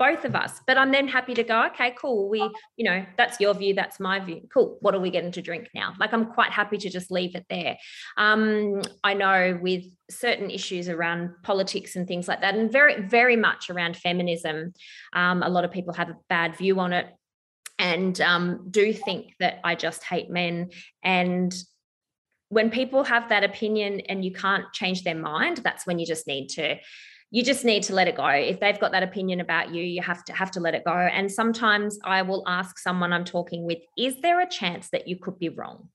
both 0.00 0.24
of 0.24 0.34
us. 0.34 0.62
But 0.66 0.78
I'm 0.78 0.90
then 0.90 1.06
happy 1.06 1.34
to 1.34 1.44
go, 1.44 1.66
okay, 1.66 1.94
cool. 1.96 2.30
We, 2.30 2.40
you 2.76 2.84
know, 2.84 3.04
that's 3.18 3.38
your 3.38 3.52
view, 3.52 3.74
that's 3.74 4.00
my 4.00 4.18
view. 4.18 4.48
Cool. 4.52 4.78
What 4.80 4.94
are 4.94 5.00
we 5.00 5.10
getting 5.10 5.30
to 5.32 5.42
drink 5.42 5.68
now? 5.74 5.92
Like 6.00 6.14
I'm 6.14 6.32
quite 6.32 6.50
happy 6.50 6.78
to 6.78 6.88
just 6.88 7.10
leave 7.10 7.36
it 7.36 7.44
there. 7.50 7.76
Um, 8.16 8.80
I 9.04 9.12
know 9.12 9.58
with 9.60 9.84
certain 10.10 10.50
issues 10.50 10.88
around 10.88 11.30
politics 11.42 11.96
and 11.96 12.08
things 12.08 12.26
like 12.26 12.40
that, 12.40 12.54
and 12.54 12.72
very, 12.72 13.02
very 13.02 13.36
much 13.36 13.68
around 13.68 13.94
feminism, 13.94 14.72
um, 15.12 15.42
a 15.42 15.50
lot 15.50 15.66
of 15.66 15.70
people 15.70 15.92
have 15.92 16.08
a 16.08 16.16
bad 16.30 16.56
view 16.56 16.80
on 16.80 16.94
it 16.94 17.06
and 17.78 18.18
um, 18.22 18.68
do 18.70 18.94
think 18.94 19.34
that 19.38 19.60
I 19.64 19.74
just 19.74 20.02
hate 20.02 20.30
men. 20.30 20.70
And 21.04 21.54
when 22.48 22.70
people 22.70 23.04
have 23.04 23.28
that 23.28 23.44
opinion 23.44 24.00
and 24.00 24.24
you 24.24 24.32
can't 24.32 24.64
change 24.72 25.04
their 25.04 25.14
mind, 25.14 25.58
that's 25.58 25.86
when 25.86 25.98
you 25.98 26.06
just 26.06 26.26
need 26.26 26.48
to 26.48 26.78
you 27.30 27.44
just 27.44 27.64
need 27.64 27.82
to 27.84 27.94
let 27.94 28.08
it 28.08 28.16
go 28.16 28.26
if 28.26 28.58
they've 28.60 28.80
got 28.80 28.92
that 28.92 29.02
opinion 29.02 29.40
about 29.40 29.72
you 29.74 29.82
you 29.82 30.02
have 30.02 30.24
to 30.24 30.32
have 30.32 30.50
to 30.50 30.60
let 30.60 30.74
it 30.74 30.84
go 30.84 30.92
and 30.92 31.30
sometimes 31.30 31.98
i 32.04 32.22
will 32.22 32.42
ask 32.46 32.78
someone 32.78 33.12
i'm 33.12 33.24
talking 33.24 33.64
with 33.64 33.78
is 33.96 34.20
there 34.20 34.40
a 34.40 34.48
chance 34.48 34.88
that 34.90 35.06
you 35.08 35.16
could 35.16 35.38
be 35.38 35.48
wrong 35.48 35.88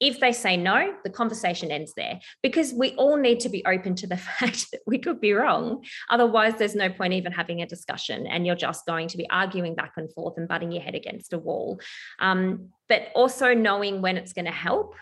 if 0.00 0.20
they 0.20 0.32
say 0.32 0.56
no, 0.56 0.94
the 1.04 1.10
conversation 1.10 1.70
ends 1.70 1.94
there 1.96 2.20
because 2.42 2.72
we 2.72 2.90
all 2.96 3.16
need 3.16 3.40
to 3.40 3.48
be 3.48 3.64
open 3.64 3.94
to 3.96 4.06
the 4.06 4.16
fact 4.38 4.70
that 4.70 4.80
we 4.86 4.98
could 4.98 5.20
be 5.20 5.32
wrong. 5.32 5.84
Otherwise, 6.10 6.54
there's 6.58 6.74
no 6.74 6.90
point 6.90 7.14
even 7.14 7.32
having 7.32 7.62
a 7.62 7.66
discussion 7.66 8.26
and 8.26 8.46
you're 8.46 8.54
just 8.56 8.86
going 8.86 9.08
to 9.08 9.16
be 9.16 9.28
arguing 9.30 9.74
back 9.74 9.92
and 9.96 10.12
forth 10.12 10.36
and 10.36 10.48
butting 10.48 10.72
your 10.72 10.82
head 10.82 10.94
against 10.94 11.32
a 11.32 11.38
wall. 11.38 11.80
Um, 12.18 12.70
but 12.88 13.08
also 13.14 13.54
knowing 13.54 14.02
when 14.02 14.16
it's 14.16 14.32
going 14.32 14.44
to 14.44 14.50
help 14.50 14.94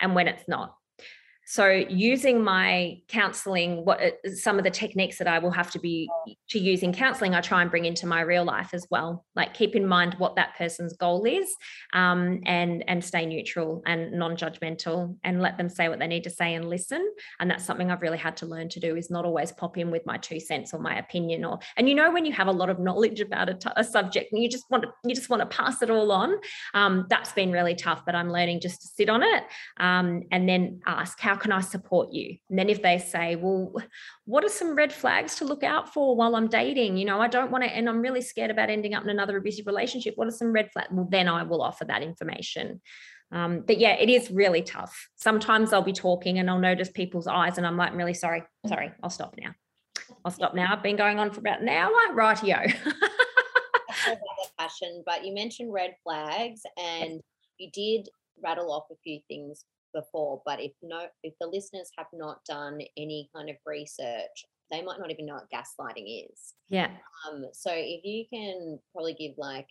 and 0.00 0.14
when 0.14 0.28
it's 0.28 0.46
not 0.48 0.74
so 1.46 1.68
using 1.68 2.42
my 2.42 3.00
counseling 3.08 3.84
what 3.84 4.02
uh, 4.02 4.10
some 4.34 4.58
of 4.58 4.64
the 4.64 4.70
techniques 4.70 5.18
that 5.18 5.28
i 5.28 5.38
will 5.38 5.50
have 5.50 5.70
to 5.70 5.78
be 5.78 6.08
to 6.48 6.58
use 6.58 6.82
in 6.82 6.92
counseling 6.92 7.34
i 7.34 7.40
try 7.40 7.62
and 7.62 7.70
bring 7.70 7.84
into 7.84 8.06
my 8.06 8.20
real 8.20 8.44
life 8.44 8.74
as 8.74 8.86
well. 8.90 9.24
Like 9.34 9.54
keep 9.54 9.74
in 9.74 9.86
mind 9.86 10.14
what 10.18 10.36
that 10.36 10.56
person's 10.56 10.94
goal 10.94 11.24
is 11.24 11.54
um, 11.92 12.40
and 12.44 12.84
and 12.88 13.04
stay 13.04 13.26
neutral 13.26 13.82
and 13.86 14.12
non-judgmental 14.12 15.16
and 15.24 15.40
let 15.40 15.56
them 15.56 15.68
say 15.68 15.88
what 15.88 15.98
they 15.98 16.06
need 16.06 16.24
to 16.24 16.30
say 16.30 16.54
and 16.54 16.68
listen. 16.68 17.02
And 17.40 17.50
that's 17.50 17.64
something 17.64 17.90
i've 17.90 18.02
really 18.02 18.18
had 18.18 18.36
to 18.38 18.46
learn 18.46 18.68
to 18.70 18.80
do 18.80 18.96
is 18.96 19.10
not 19.10 19.24
always 19.24 19.52
pop 19.52 19.78
in 19.78 19.90
with 19.90 20.04
my 20.06 20.16
two 20.18 20.40
cents 20.40 20.74
or 20.74 20.80
my 20.80 20.98
opinion 20.98 21.44
or 21.44 21.58
and 21.76 21.88
you 21.88 21.94
know 21.94 22.10
when 22.10 22.24
you 22.24 22.32
have 22.32 22.48
a 22.48 22.52
lot 22.52 22.70
of 22.70 22.78
knowledge 22.78 23.20
about 23.20 23.48
a, 23.48 23.54
t- 23.54 23.70
a 23.76 23.84
subject 23.84 24.32
and 24.32 24.42
you 24.42 24.48
just 24.48 24.70
want 24.70 24.82
to 24.82 24.90
you 25.04 25.14
just 25.14 25.30
want 25.30 25.40
to 25.40 25.56
pass 25.56 25.82
it 25.82 25.90
all 25.90 26.10
on 26.12 26.34
um, 26.74 27.06
that's 27.08 27.32
been 27.32 27.52
really 27.52 27.74
tough 27.74 28.02
but 28.04 28.14
i'm 28.14 28.30
learning 28.30 28.60
just 28.60 28.82
to 28.82 28.88
sit 28.88 29.08
on 29.08 29.22
it 29.22 29.44
um, 29.78 30.22
and 30.30 30.48
then 30.48 30.80
ask 30.86 31.18
how 31.20 31.35
how 31.36 31.42
can 31.42 31.52
I 31.52 31.60
support 31.60 32.12
you? 32.12 32.36
And 32.48 32.58
then 32.58 32.70
if 32.70 32.80
they 32.80 32.98
say, 32.98 33.36
well, 33.36 33.74
what 34.24 34.42
are 34.42 34.48
some 34.48 34.74
red 34.74 34.90
flags 34.92 35.36
to 35.36 35.44
look 35.44 35.62
out 35.62 35.92
for 35.92 36.16
while 36.16 36.34
I'm 36.34 36.48
dating? 36.48 36.96
You 36.96 37.04
know, 37.04 37.20
I 37.20 37.28
don't 37.28 37.50
want 37.50 37.64
to, 37.64 37.70
and 37.70 37.88
I'm 37.88 38.00
really 38.00 38.22
scared 38.22 38.50
about 38.50 38.70
ending 38.70 38.94
up 38.94 39.02
in 39.02 39.10
another 39.10 39.36
abusive 39.36 39.66
relationship. 39.66 40.14
What 40.16 40.28
are 40.28 40.32
some 40.32 40.52
red 40.52 40.72
flags? 40.72 40.88
Well, 40.90 41.06
then 41.10 41.28
I 41.28 41.42
will 41.42 41.60
offer 41.60 41.84
that 41.84 42.02
information. 42.02 42.80
Um, 43.32 43.64
but 43.66 43.78
yeah, 43.78 43.96
it 43.96 44.08
is 44.08 44.30
really 44.30 44.62
tough. 44.62 45.10
Sometimes 45.16 45.72
I'll 45.72 45.82
be 45.82 45.92
talking 45.92 46.38
and 46.38 46.48
I'll 46.48 46.58
notice 46.58 46.88
people's 46.88 47.26
eyes 47.26 47.58
and 47.58 47.66
I'm 47.66 47.76
like, 47.76 47.90
I'm 47.90 47.98
really 47.98 48.14
sorry. 48.14 48.44
Sorry, 48.66 48.92
I'll 49.02 49.10
stop 49.10 49.34
now. 49.38 49.50
I'll 50.24 50.32
stop 50.32 50.54
now. 50.54 50.72
I've 50.72 50.82
been 50.82 50.96
going 50.96 51.18
on 51.18 51.30
for 51.32 51.40
about 51.40 51.60
an 51.60 51.68
hour. 51.68 51.92
Rightio. 52.14 52.74
passion, 54.58 55.02
but 55.04 55.24
you 55.24 55.34
mentioned 55.34 55.70
red 55.70 55.94
flags 56.02 56.62
and 56.78 57.20
you 57.58 57.68
did 57.74 58.08
rattle 58.42 58.72
off 58.72 58.84
a 58.90 58.94
few 59.02 59.20
things 59.28 59.64
before, 59.96 60.42
but 60.44 60.60
if 60.60 60.72
no, 60.82 61.06
if 61.22 61.34
the 61.40 61.46
listeners 61.46 61.90
have 61.96 62.06
not 62.12 62.44
done 62.44 62.80
any 62.96 63.30
kind 63.34 63.48
of 63.48 63.56
research, 63.64 64.44
they 64.70 64.82
might 64.82 64.98
not 64.98 65.10
even 65.10 65.26
know 65.26 65.34
what 65.34 65.50
gaslighting 65.50 66.28
is. 66.30 66.54
Yeah. 66.68 66.90
Um, 67.28 67.46
so 67.52 67.70
if 67.72 68.04
you 68.04 68.24
can 68.32 68.78
probably 68.92 69.14
give 69.14 69.32
like 69.38 69.68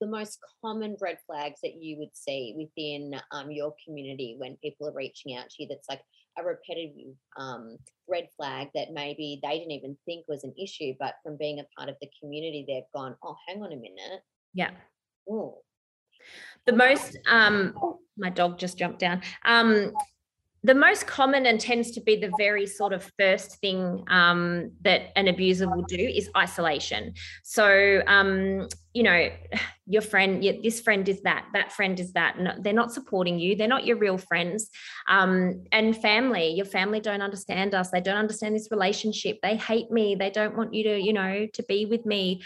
the 0.00 0.06
most 0.06 0.38
common 0.64 0.96
red 1.00 1.18
flags 1.26 1.60
that 1.62 1.82
you 1.82 1.98
would 1.98 2.14
see 2.16 2.54
within 2.56 3.20
um, 3.32 3.50
your 3.50 3.74
community 3.84 4.36
when 4.38 4.56
people 4.62 4.88
are 4.88 4.94
reaching 4.94 5.36
out 5.36 5.50
to 5.50 5.62
you 5.62 5.68
that's 5.68 5.88
like 5.88 6.02
a 6.38 6.44
repetitive 6.44 7.14
um, 7.36 7.76
red 8.08 8.28
flag 8.36 8.68
that 8.74 8.92
maybe 8.92 9.40
they 9.42 9.58
didn't 9.58 9.72
even 9.72 9.96
think 10.06 10.24
was 10.28 10.44
an 10.44 10.54
issue 10.60 10.92
but 11.00 11.14
from 11.22 11.36
being 11.36 11.58
a 11.58 11.66
part 11.76 11.88
of 11.88 11.96
the 12.00 12.08
community 12.20 12.64
they've 12.66 12.84
gone 12.94 13.16
oh 13.24 13.34
hang 13.48 13.62
on 13.62 13.72
a 13.72 13.76
minute 13.76 14.22
yeah 14.54 14.70
oh 15.28 15.58
the 16.68 16.76
most 16.76 17.16
um 17.26 17.74
my 18.18 18.28
dog 18.28 18.58
just 18.58 18.76
jumped 18.76 18.98
down 18.98 19.22
um 19.46 19.90
the 20.64 20.74
most 20.74 21.06
common 21.06 21.46
and 21.46 21.60
tends 21.60 21.92
to 21.92 22.00
be 22.00 22.16
the 22.16 22.32
very 22.36 22.66
sort 22.66 22.92
of 22.92 23.10
first 23.18 23.60
thing 23.60 24.04
um, 24.08 24.72
that 24.80 25.12
an 25.14 25.28
abuser 25.28 25.68
will 25.68 25.84
do 25.84 25.96
is 25.96 26.28
isolation. 26.36 27.14
So, 27.44 28.02
um, 28.08 28.66
you 28.92 29.04
know, 29.04 29.30
your 29.86 30.02
friend, 30.02 30.42
this 30.42 30.80
friend 30.80 31.08
is 31.08 31.22
that, 31.22 31.46
that 31.52 31.72
friend 31.72 31.98
is 32.00 32.12
that. 32.14 32.40
No, 32.40 32.54
they're 32.60 32.72
not 32.72 32.92
supporting 32.92 33.38
you. 33.38 33.54
They're 33.54 33.68
not 33.68 33.86
your 33.86 33.98
real 33.98 34.18
friends. 34.18 34.68
Um, 35.08 35.64
and 35.70 35.96
family, 35.96 36.48
your 36.54 36.66
family 36.66 36.98
don't 36.98 37.22
understand 37.22 37.72
us. 37.74 37.90
They 37.90 38.00
don't 38.00 38.18
understand 38.18 38.56
this 38.56 38.68
relationship. 38.72 39.38
They 39.42 39.56
hate 39.56 39.92
me. 39.92 40.16
They 40.16 40.30
don't 40.30 40.56
want 40.56 40.74
you 40.74 40.82
to, 40.84 41.00
you 41.00 41.12
know, 41.12 41.46
to 41.54 41.62
be 41.62 41.86
with 41.86 42.04
me. 42.04 42.42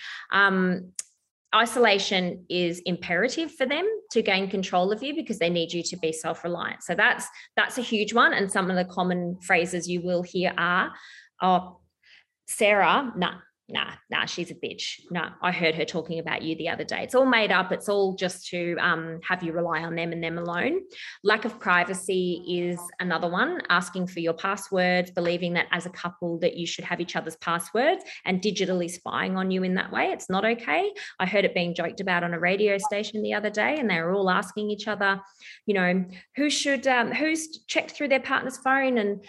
Isolation 1.54 2.46
is 2.48 2.80
imperative 2.86 3.52
for 3.52 3.66
them 3.66 3.86
to 4.12 4.22
gain 4.22 4.48
control 4.48 4.90
of 4.90 5.02
you 5.02 5.14
because 5.14 5.38
they 5.38 5.50
need 5.50 5.72
you 5.72 5.82
to 5.82 5.96
be 5.98 6.12
self-reliant. 6.12 6.82
So 6.82 6.94
that's 6.94 7.26
that's 7.56 7.76
a 7.76 7.82
huge 7.82 8.14
one. 8.14 8.32
And 8.32 8.50
some 8.50 8.70
of 8.70 8.76
the 8.76 8.86
common 8.86 9.38
phrases 9.42 9.88
you 9.88 10.00
will 10.00 10.22
hear 10.22 10.52
are 10.56 10.92
oh 11.42 11.78
sarah 12.46 13.12
nah 13.16 13.34
nah, 13.68 13.92
nah, 14.10 14.26
she's 14.26 14.50
a 14.50 14.54
bitch. 14.54 15.00
No, 15.10 15.28
I 15.40 15.52
heard 15.52 15.74
her 15.74 15.84
talking 15.84 16.18
about 16.18 16.42
you 16.42 16.56
the 16.56 16.68
other 16.68 16.84
day. 16.84 17.02
It's 17.02 17.14
all 17.14 17.26
made 17.26 17.50
up. 17.50 17.72
It's 17.72 17.88
all 17.88 18.14
just 18.14 18.46
to 18.48 18.76
um, 18.80 19.20
have 19.26 19.42
you 19.42 19.52
rely 19.52 19.82
on 19.82 19.94
them 19.94 20.12
and 20.12 20.22
them 20.22 20.38
alone. 20.38 20.80
Lack 21.24 21.44
of 21.44 21.58
privacy 21.58 22.44
is 22.48 22.78
another 23.00 23.30
one. 23.30 23.62
Asking 23.68 24.06
for 24.06 24.20
your 24.20 24.34
passwords, 24.34 25.10
believing 25.10 25.54
that 25.54 25.66
as 25.70 25.86
a 25.86 25.90
couple 25.90 26.38
that 26.40 26.56
you 26.56 26.66
should 26.66 26.84
have 26.84 27.00
each 27.00 27.16
other's 27.16 27.36
passwords 27.36 28.04
and 28.24 28.42
digitally 28.42 28.90
spying 28.90 29.36
on 29.36 29.50
you 29.50 29.62
in 29.62 29.74
that 29.74 29.92
way. 29.92 30.06
It's 30.06 30.28
not 30.28 30.44
okay. 30.44 30.92
I 31.18 31.26
heard 31.26 31.44
it 31.44 31.54
being 31.54 31.74
joked 31.74 32.00
about 32.00 32.24
on 32.24 32.34
a 32.34 32.40
radio 32.40 32.78
station 32.78 33.22
the 33.22 33.34
other 33.34 33.50
day, 33.50 33.78
and 33.78 33.88
they 33.88 34.00
were 34.00 34.12
all 34.12 34.30
asking 34.30 34.70
each 34.70 34.88
other, 34.88 35.20
you 35.66 35.74
know, 35.74 36.04
who 36.36 36.50
should, 36.50 36.86
um, 36.86 37.10
who's 37.12 37.64
checked 37.66 37.92
through 37.92 38.08
their 38.08 38.20
partner's 38.20 38.58
phone 38.58 38.98
and 38.98 39.24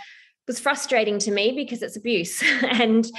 was 0.47 0.59
frustrating 0.59 1.19
to 1.19 1.31
me 1.31 1.53
because 1.53 1.81
it's 1.81 1.95
abuse 1.95 2.43
and 2.63 3.09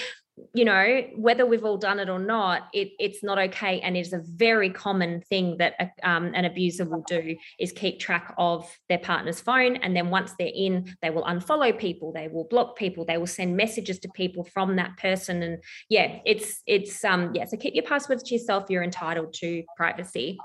you 0.53 0.65
know 0.65 1.03
whether 1.15 1.47
we've 1.47 1.65
all 1.65 1.77
done 1.77 2.01
it 2.01 2.09
or 2.09 2.19
not 2.19 2.69
it, 2.73 2.91
it's 2.99 3.23
not 3.23 3.39
okay 3.39 3.81
and 3.81 3.97
it's 3.97 4.13
a 4.13 4.21
very 4.25 4.69
common 4.69 5.21
thing 5.21 5.57
that 5.59 5.75
a, 5.79 6.09
um, 6.09 6.33
an 6.35 6.45
abuser 6.45 6.85
will 6.85 7.05
do 7.07 7.37
is 7.61 7.71
keep 7.71 8.01
track 8.01 8.35
of 8.37 8.69
their 8.89 8.99
partner's 8.99 9.41
phone 9.41 9.77
and 9.77 9.97
then 9.97 10.11
once 10.11 10.33
they're 10.39 10.51
in 10.53 10.93
they 11.03 11.11
will 11.11 11.23
unfollow 11.25 11.77
people 11.79 12.13
they 12.13 12.27
will 12.27 12.45
block 12.45 12.77
people 12.77 13.05
they 13.05 13.17
will 13.17 13.29
send 13.29 13.57
messages 13.57 14.01
to 14.01 14.09
people 14.09 14.43
from 14.53 14.75
that 14.75 14.97
person 14.97 15.41
and 15.43 15.63
yeah 15.89 16.19
it's 16.27 16.63
it's 16.67 17.05
um 17.05 17.31
yeah 17.33 17.45
so 17.45 17.57
keep 17.57 17.75
your 17.75 17.85
passwords 17.85 18.23
to 18.25 18.35
yourself 18.35 18.65
you're 18.69 18.83
entitled 18.83 19.33
to 19.33 19.63
privacy. 19.77 20.37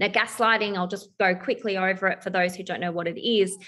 Now 0.00 0.08
gaslighting 0.08 0.78
i'll 0.78 0.88
just 0.88 1.10
go 1.18 1.34
quickly 1.34 1.76
over 1.76 2.08
it 2.08 2.22
for 2.22 2.30
those 2.30 2.56
who 2.56 2.62
don't 2.62 2.80
know 2.80 2.92
what 2.92 3.06
it 3.06 3.20
is 3.20 3.58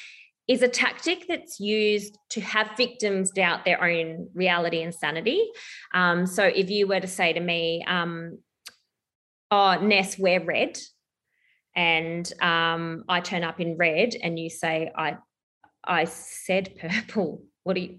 is 0.48 0.62
a 0.62 0.68
tactic 0.68 1.26
that's 1.28 1.59
used 1.59 2.18
to 2.30 2.40
have 2.40 2.76
victims 2.76 3.30
doubt 3.30 3.64
their 3.64 3.82
own 3.82 4.28
reality 4.35 4.82
and 4.82 4.94
sanity. 4.94 5.44
Um, 5.92 6.26
so 6.26 6.44
if 6.44 6.70
you 6.70 6.87
were 6.87 7.00
to 7.00 7.09
say 7.09 7.32
to 7.32 7.40
me, 7.40 7.85
um, 7.87 8.38
oh, 9.50 9.78
Ness, 9.80 10.18
wear 10.18 10.40
red, 10.40 10.78
and 11.74 12.30
um, 12.40 13.04
I 13.09 13.20
turn 13.20 13.44
up 13.44 13.61
in 13.61 13.76
red 13.76 14.14
and 14.20 14.38
you 14.38 14.48
say, 14.48 14.90
I 14.96 15.18
I 15.85 16.04
said 16.04 16.76
purple. 16.80 17.42
What 17.66 17.76
are 17.76 17.80
you 17.80 17.98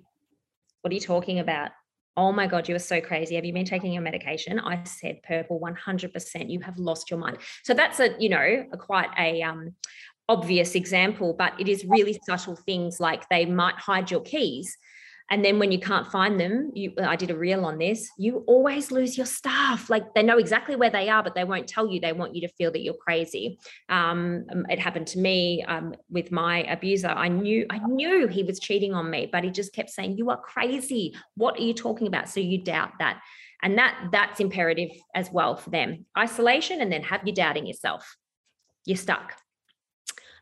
what 0.82 0.92
are 0.92 0.96
you 0.96 1.02
talking 1.02 1.40
about? 1.40 1.72
Oh 2.16 2.32
my 2.32 2.48
God, 2.48 2.70
you 2.70 2.76
are 2.76 2.80
so 2.80 3.02
crazy. 3.02 3.36
Have 3.36 3.44
you 3.44 3.52
been 3.52 3.66
taking 3.66 3.92
your 3.92 4.02
medication? 4.02 4.62
I 4.62 4.82
said 4.86 5.22
purple 5.24 5.60
100%. 5.60 6.50
You 6.50 6.62
have 6.62 6.78
lost 6.78 7.12
your 7.12 7.20
mind. 7.20 7.40
So 7.64 7.74
that's 7.74 8.00
a, 8.00 8.16
you 8.18 8.30
know, 8.30 8.66
a 8.72 8.78
quite 8.78 9.10
a 9.20 9.42
um, 9.44 9.76
obvious 10.30 10.76
example, 10.76 11.34
but 11.38 11.54
it 11.60 11.68
is 11.68 11.86
really 11.86 12.20
subtle 12.26 12.56
things 12.56 13.00
like 13.00 13.28
they 13.30 13.46
might 13.46 13.76
hide 13.76 14.12
your 14.12 14.22
keys. 14.22 14.78
And 15.30 15.44
then 15.44 15.60
when 15.60 15.74
you 15.74 15.80
can't 15.80 16.08
find 16.08 16.40
them 16.40 16.72
you 16.74 16.94
i 17.02 17.18
did 17.18 17.32
a 17.32 17.38
reel 17.38 17.66
on 17.66 17.78
this 17.78 18.10
you 18.18 18.46
always 18.48 18.92
lose 18.92 19.18
your 19.18 19.26
stuff. 19.26 19.90
Like 19.90 20.14
they 20.14 20.24
know 20.24 20.38
exactly 20.38 20.76
where 20.76 20.90
they 20.90 21.10
are 21.10 21.22
but 21.22 21.36
they 21.36 21.44
won't 21.44 21.68
tell 21.68 21.88
you. 21.88 22.00
They 22.00 22.14
want 22.14 22.36
you 22.36 22.48
to 22.48 22.54
feel 22.54 22.72
that 22.72 22.82
you're 22.82 22.94
crazy. 22.94 23.60
Um, 23.90 24.46
um, 24.52 24.66
it 24.70 24.80
happened 24.80 25.08
to 25.08 25.20
me 25.20 25.64
um, 25.68 25.96
with 26.10 26.32
my 26.32 26.64
abuser. 26.64 27.10
I 27.10 27.28
knew 27.28 27.66
i 27.70 27.78
knew 27.80 28.28
he 28.28 28.44
was 28.44 28.60
cheating 28.60 28.94
on 28.94 29.10
me 29.10 29.30
but 29.30 29.44
he 29.44 29.52
just 29.52 29.74
kept 29.74 29.90
saying 29.90 30.18
you 30.18 30.30
are 30.30 30.40
crazy. 30.40 31.16
What 31.36 31.58
are 31.58 31.64
you 31.64 31.74
talking 31.74 32.08
about? 32.08 32.30
So 32.30 32.40
you 32.40 32.64
doubt 32.64 32.92
that. 33.00 33.22
And 33.64 33.78
that 33.78 34.10
that's 34.12 34.40
imperative 34.40 34.92
as 35.14 35.30
well 35.32 35.58
for 35.58 35.72
them. 35.72 36.06
Isolation 36.18 36.80
and 36.80 36.92
then 36.92 37.04
have 37.04 37.22
you 37.26 37.34
doubting 37.34 37.66
yourself. 37.66 38.16
You're 38.86 38.98
stuck 38.98 39.34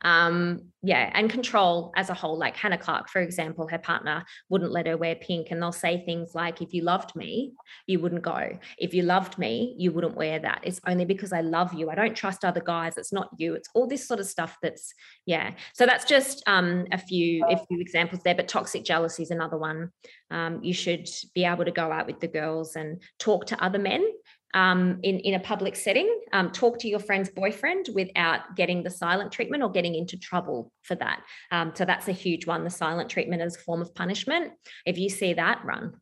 um, 0.05 0.61
yeah, 0.83 1.09
and 1.15 1.31
control 1.31 1.91
as 1.95 2.11
a 2.11 2.13
whole. 2.13 2.37
Like 2.37 2.55
Hannah 2.55 2.77
Clarke, 2.77 3.09
for 3.09 3.23
example, 3.23 3.67
her 3.67 3.79
partner 3.79 4.23
wouldn't 4.49 4.71
let 4.71 4.85
her 4.85 4.97
wear 4.97 5.15
pink, 5.15 5.47
and 5.49 5.59
they'll 5.59 5.71
say 5.71 6.05
things 6.05 6.35
like, 6.35 6.61
"If 6.61 6.75
you 6.75 6.83
loved 6.83 7.15
me, 7.15 7.53
you 7.87 7.99
wouldn't 7.99 8.21
go. 8.21 8.51
If 8.77 8.93
you 8.93 9.01
loved 9.01 9.39
me, 9.39 9.73
you 9.79 9.91
wouldn't 9.91 10.15
wear 10.15 10.37
that. 10.37 10.59
It's 10.61 10.79
only 10.85 11.05
because 11.05 11.33
I 11.33 11.41
love 11.41 11.73
you. 11.73 11.89
I 11.89 11.95
don't 11.95 12.15
trust 12.15 12.45
other 12.45 12.61
guys. 12.61 12.97
It's 12.97 13.11
not 13.11 13.29
you. 13.39 13.55
It's 13.55 13.67
all 13.73 13.87
this 13.87 14.07
sort 14.07 14.19
of 14.19 14.27
stuff. 14.27 14.57
That's 14.61 14.93
yeah. 15.25 15.55
So 15.73 15.87
that's 15.87 16.05
just 16.05 16.43
um, 16.45 16.85
a 16.91 16.99
few 16.99 17.43
a 17.49 17.57
few 17.65 17.81
examples 17.81 18.21
there. 18.23 18.35
But 18.35 18.47
toxic 18.47 18.85
jealousy 18.85 19.23
is 19.23 19.31
another 19.31 19.57
one. 19.57 19.89
Um, 20.29 20.63
you 20.63 20.73
should 20.73 21.09
be 21.33 21.45
able 21.45 21.65
to 21.65 21.71
go 21.71 21.91
out 21.91 22.05
with 22.05 22.19
the 22.19 22.27
girls 22.27 22.75
and 22.75 23.01
talk 23.17 23.47
to 23.47 23.63
other 23.63 23.79
men 23.79 24.05
um, 24.53 24.99
in, 25.03 25.19
in 25.19 25.34
a 25.34 25.39
public 25.39 25.75
setting. 25.75 26.21
Um, 26.34 26.51
talk 26.51 26.79
to 26.79 26.88
your 26.88 26.99
friend's 26.99 27.29
boyfriend 27.29 27.89
without 27.93 28.55
getting 28.55 28.84
the 28.84 28.89
silent 28.89 29.31
treatment 29.31 29.63
or 29.63 29.71
getting 29.71 29.95
into 29.95 30.17
trouble 30.17 30.71
for 30.84 30.95
that. 30.95 31.21
Um, 31.51 31.73
so 31.75 31.86
that's 31.86 32.08
a 32.08 32.13
huge 32.13 32.47
one 32.47 32.63
the 32.63 32.69
silent 32.69 33.10
treatment 33.10 33.41
as 33.41 33.55
a 33.55 33.60
form 33.60 33.81
of 33.81 33.93
punishment. 33.93 34.53
If 34.86 34.97
you 34.97 35.10
see 35.10 35.34
that, 35.34 35.63
run. 35.65 35.93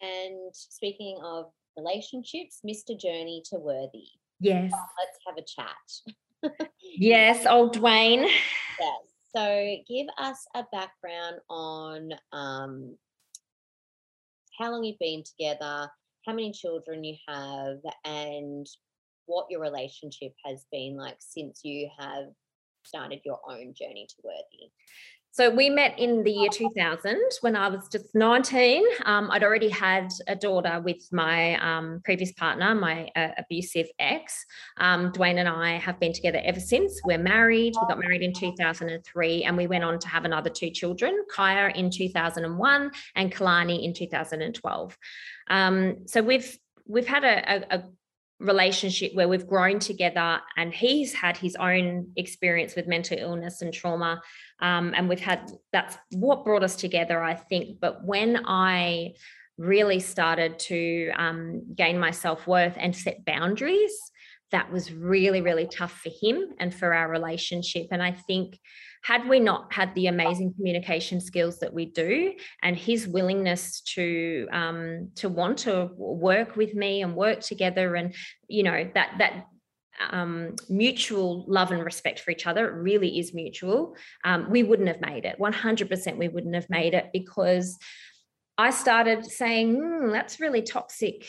And 0.00 0.54
speaking 0.54 1.18
of 1.24 1.46
relationships, 1.76 2.60
Mr. 2.66 2.98
Journey 2.98 3.42
to 3.50 3.56
Worthy. 3.56 4.04
Yes. 4.40 4.72
Let's 4.72 5.18
have 5.26 5.36
a 5.36 6.52
chat. 6.52 6.70
yes, 6.80 7.46
old 7.46 7.76
Dwayne. 7.76 8.22
Yes. 8.22 9.00
So 9.34 9.76
give 9.88 10.06
us 10.18 10.46
a 10.54 10.64
background 10.70 11.36
on 11.48 12.10
um, 12.32 12.96
how 14.58 14.70
long 14.70 14.84
you've 14.84 14.98
been 14.98 15.24
together, 15.24 15.90
how 16.26 16.32
many 16.32 16.52
children 16.52 17.04
you 17.04 17.16
have, 17.28 17.78
and 18.04 18.66
what 19.26 19.46
your 19.50 19.60
relationship 19.60 20.32
has 20.44 20.64
been 20.70 20.96
like 20.96 21.16
since 21.18 21.60
you 21.64 21.88
have 21.98 22.26
started 22.84 23.20
your 23.24 23.40
own 23.48 23.74
journey 23.74 24.06
to 24.08 24.16
Worthy. 24.22 24.70
So 25.34 25.50
we 25.50 25.68
met 25.68 25.98
in 25.98 26.22
the 26.22 26.30
year 26.30 26.48
2000 26.48 27.18
when 27.40 27.56
I 27.56 27.66
was 27.66 27.88
just 27.88 28.14
19. 28.14 28.84
Um, 29.04 29.32
I'd 29.32 29.42
already 29.42 29.68
had 29.68 30.12
a 30.28 30.36
daughter 30.36 30.80
with 30.80 31.08
my 31.10 31.56
um, 31.56 32.00
previous 32.04 32.30
partner, 32.30 32.72
my 32.72 33.08
uh, 33.16 33.30
abusive 33.36 33.88
ex. 33.98 34.46
Um, 34.76 35.10
Dwayne 35.10 35.38
and 35.38 35.48
I 35.48 35.72
have 35.78 35.98
been 35.98 36.12
together 36.12 36.40
ever 36.44 36.60
since. 36.60 37.00
We're 37.04 37.18
married. 37.18 37.74
We 37.74 37.88
got 37.88 37.98
married 37.98 38.22
in 38.22 38.32
2003 38.32 39.42
and 39.42 39.56
we 39.56 39.66
went 39.66 39.82
on 39.82 39.98
to 39.98 40.06
have 40.06 40.24
another 40.24 40.50
two 40.50 40.70
children, 40.70 41.24
Kaya 41.28 41.72
in 41.74 41.90
2001 41.90 42.92
and 43.16 43.34
Kalani 43.34 43.82
in 43.82 43.92
2012. 43.92 44.96
Um, 45.48 46.06
so 46.06 46.22
we've 46.22 46.56
we've 46.86 47.08
had 47.08 47.24
a, 47.24 47.54
a, 47.54 47.78
a 47.78 47.84
relationship 48.40 49.14
where 49.14 49.28
we've 49.28 49.46
grown 49.46 49.78
together 49.78 50.40
and 50.56 50.74
he's 50.74 51.12
had 51.12 51.36
his 51.36 51.56
own 51.56 52.08
experience 52.16 52.74
with 52.74 52.86
mental 52.86 53.16
illness 53.18 53.62
and 53.62 53.72
trauma 53.72 54.20
um, 54.60 54.92
and 54.96 55.08
we've 55.08 55.20
had 55.20 55.50
that's 55.72 55.96
what 56.10 56.44
brought 56.44 56.62
us 56.62 56.76
together 56.76 57.22
i 57.22 57.34
think. 57.34 57.78
But 57.80 58.04
when 58.04 58.44
i 58.44 59.12
really 59.56 60.00
started 60.00 60.58
to 60.58 61.10
um, 61.16 61.62
gain 61.76 61.98
my 61.98 62.10
self-worth 62.10 62.74
and 62.76 62.94
set 62.94 63.24
boundaries 63.24 63.96
that 64.50 64.70
was 64.72 64.92
really 64.92 65.40
really 65.40 65.66
tough 65.66 65.92
for 65.92 66.10
him 66.20 66.48
and 66.58 66.74
for 66.74 66.92
our 66.92 67.08
relationship. 67.08 67.86
And 67.92 68.02
i 68.02 68.12
think 68.12 68.58
had 69.04 69.28
we 69.28 69.38
not 69.38 69.70
had 69.70 69.94
the 69.94 70.06
amazing 70.06 70.54
communication 70.54 71.20
skills 71.20 71.58
that 71.58 71.74
we 71.74 71.84
do 71.84 72.32
and 72.62 72.74
his 72.74 73.06
willingness 73.06 73.82
to 73.82 74.48
um, 74.50 75.10
to 75.14 75.28
want 75.28 75.58
to 75.58 75.90
work 75.96 76.56
with 76.56 76.74
me 76.74 77.02
and 77.02 77.14
work 77.14 77.40
together 77.40 77.94
and 77.96 78.14
you 78.48 78.62
know 78.62 78.90
that 78.94 79.14
that 79.18 79.46
um, 80.10 80.56
mutual 80.70 81.44
love 81.46 81.70
and 81.70 81.84
respect 81.84 82.18
for 82.18 82.30
each 82.30 82.46
other 82.46 82.66
it 82.66 82.80
really 82.80 83.18
is 83.18 83.34
mutual 83.34 83.94
um, 84.24 84.50
we 84.50 84.62
wouldn't 84.62 84.88
have 84.88 85.02
made 85.02 85.26
it. 85.26 85.36
100% 85.38 86.16
we 86.16 86.28
wouldn't 86.28 86.54
have 86.54 86.70
made 86.70 86.94
it 86.94 87.10
because 87.12 87.78
i 88.56 88.70
started 88.70 89.24
saying 89.24 89.76
mm, 89.76 90.12
that's 90.12 90.40
really 90.40 90.62
toxic 90.62 91.28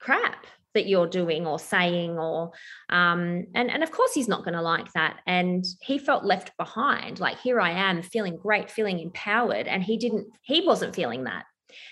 crap 0.00 0.46
that 0.74 0.86
you're 0.86 1.06
doing 1.06 1.46
or 1.46 1.58
saying 1.58 2.18
or 2.18 2.52
um, 2.90 3.46
and 3.54 3.70
and 3.70 3.82
of 3.82 3.90
course 3.90 4.12
he's 4.12 4.28
not 4.28 4.44
going 4.44 4.54
to 4.54 4.62
like 4.62 4.92
that. 4.92 5.20
And 5.26 5.64
he 5.80 5.98
felt 5.98 6.24
left 6.24 6.56
behind. 6.56 7.20
Like 7.20 7.38
here 7.38 7.60
i 7.60 7.70
am 7.70 8.02
feeling 8.02 8.36
great 8.36 8.70
feeling 8.70 8.98
empowered. 8.98 9.66
And 9.68 9.82
he 9.82 9.96
didn't 9.96 10.26
he 10.42 10.66
wasn't 10.66 10.94
feeling 10.94 11.24
that 11.24 11.44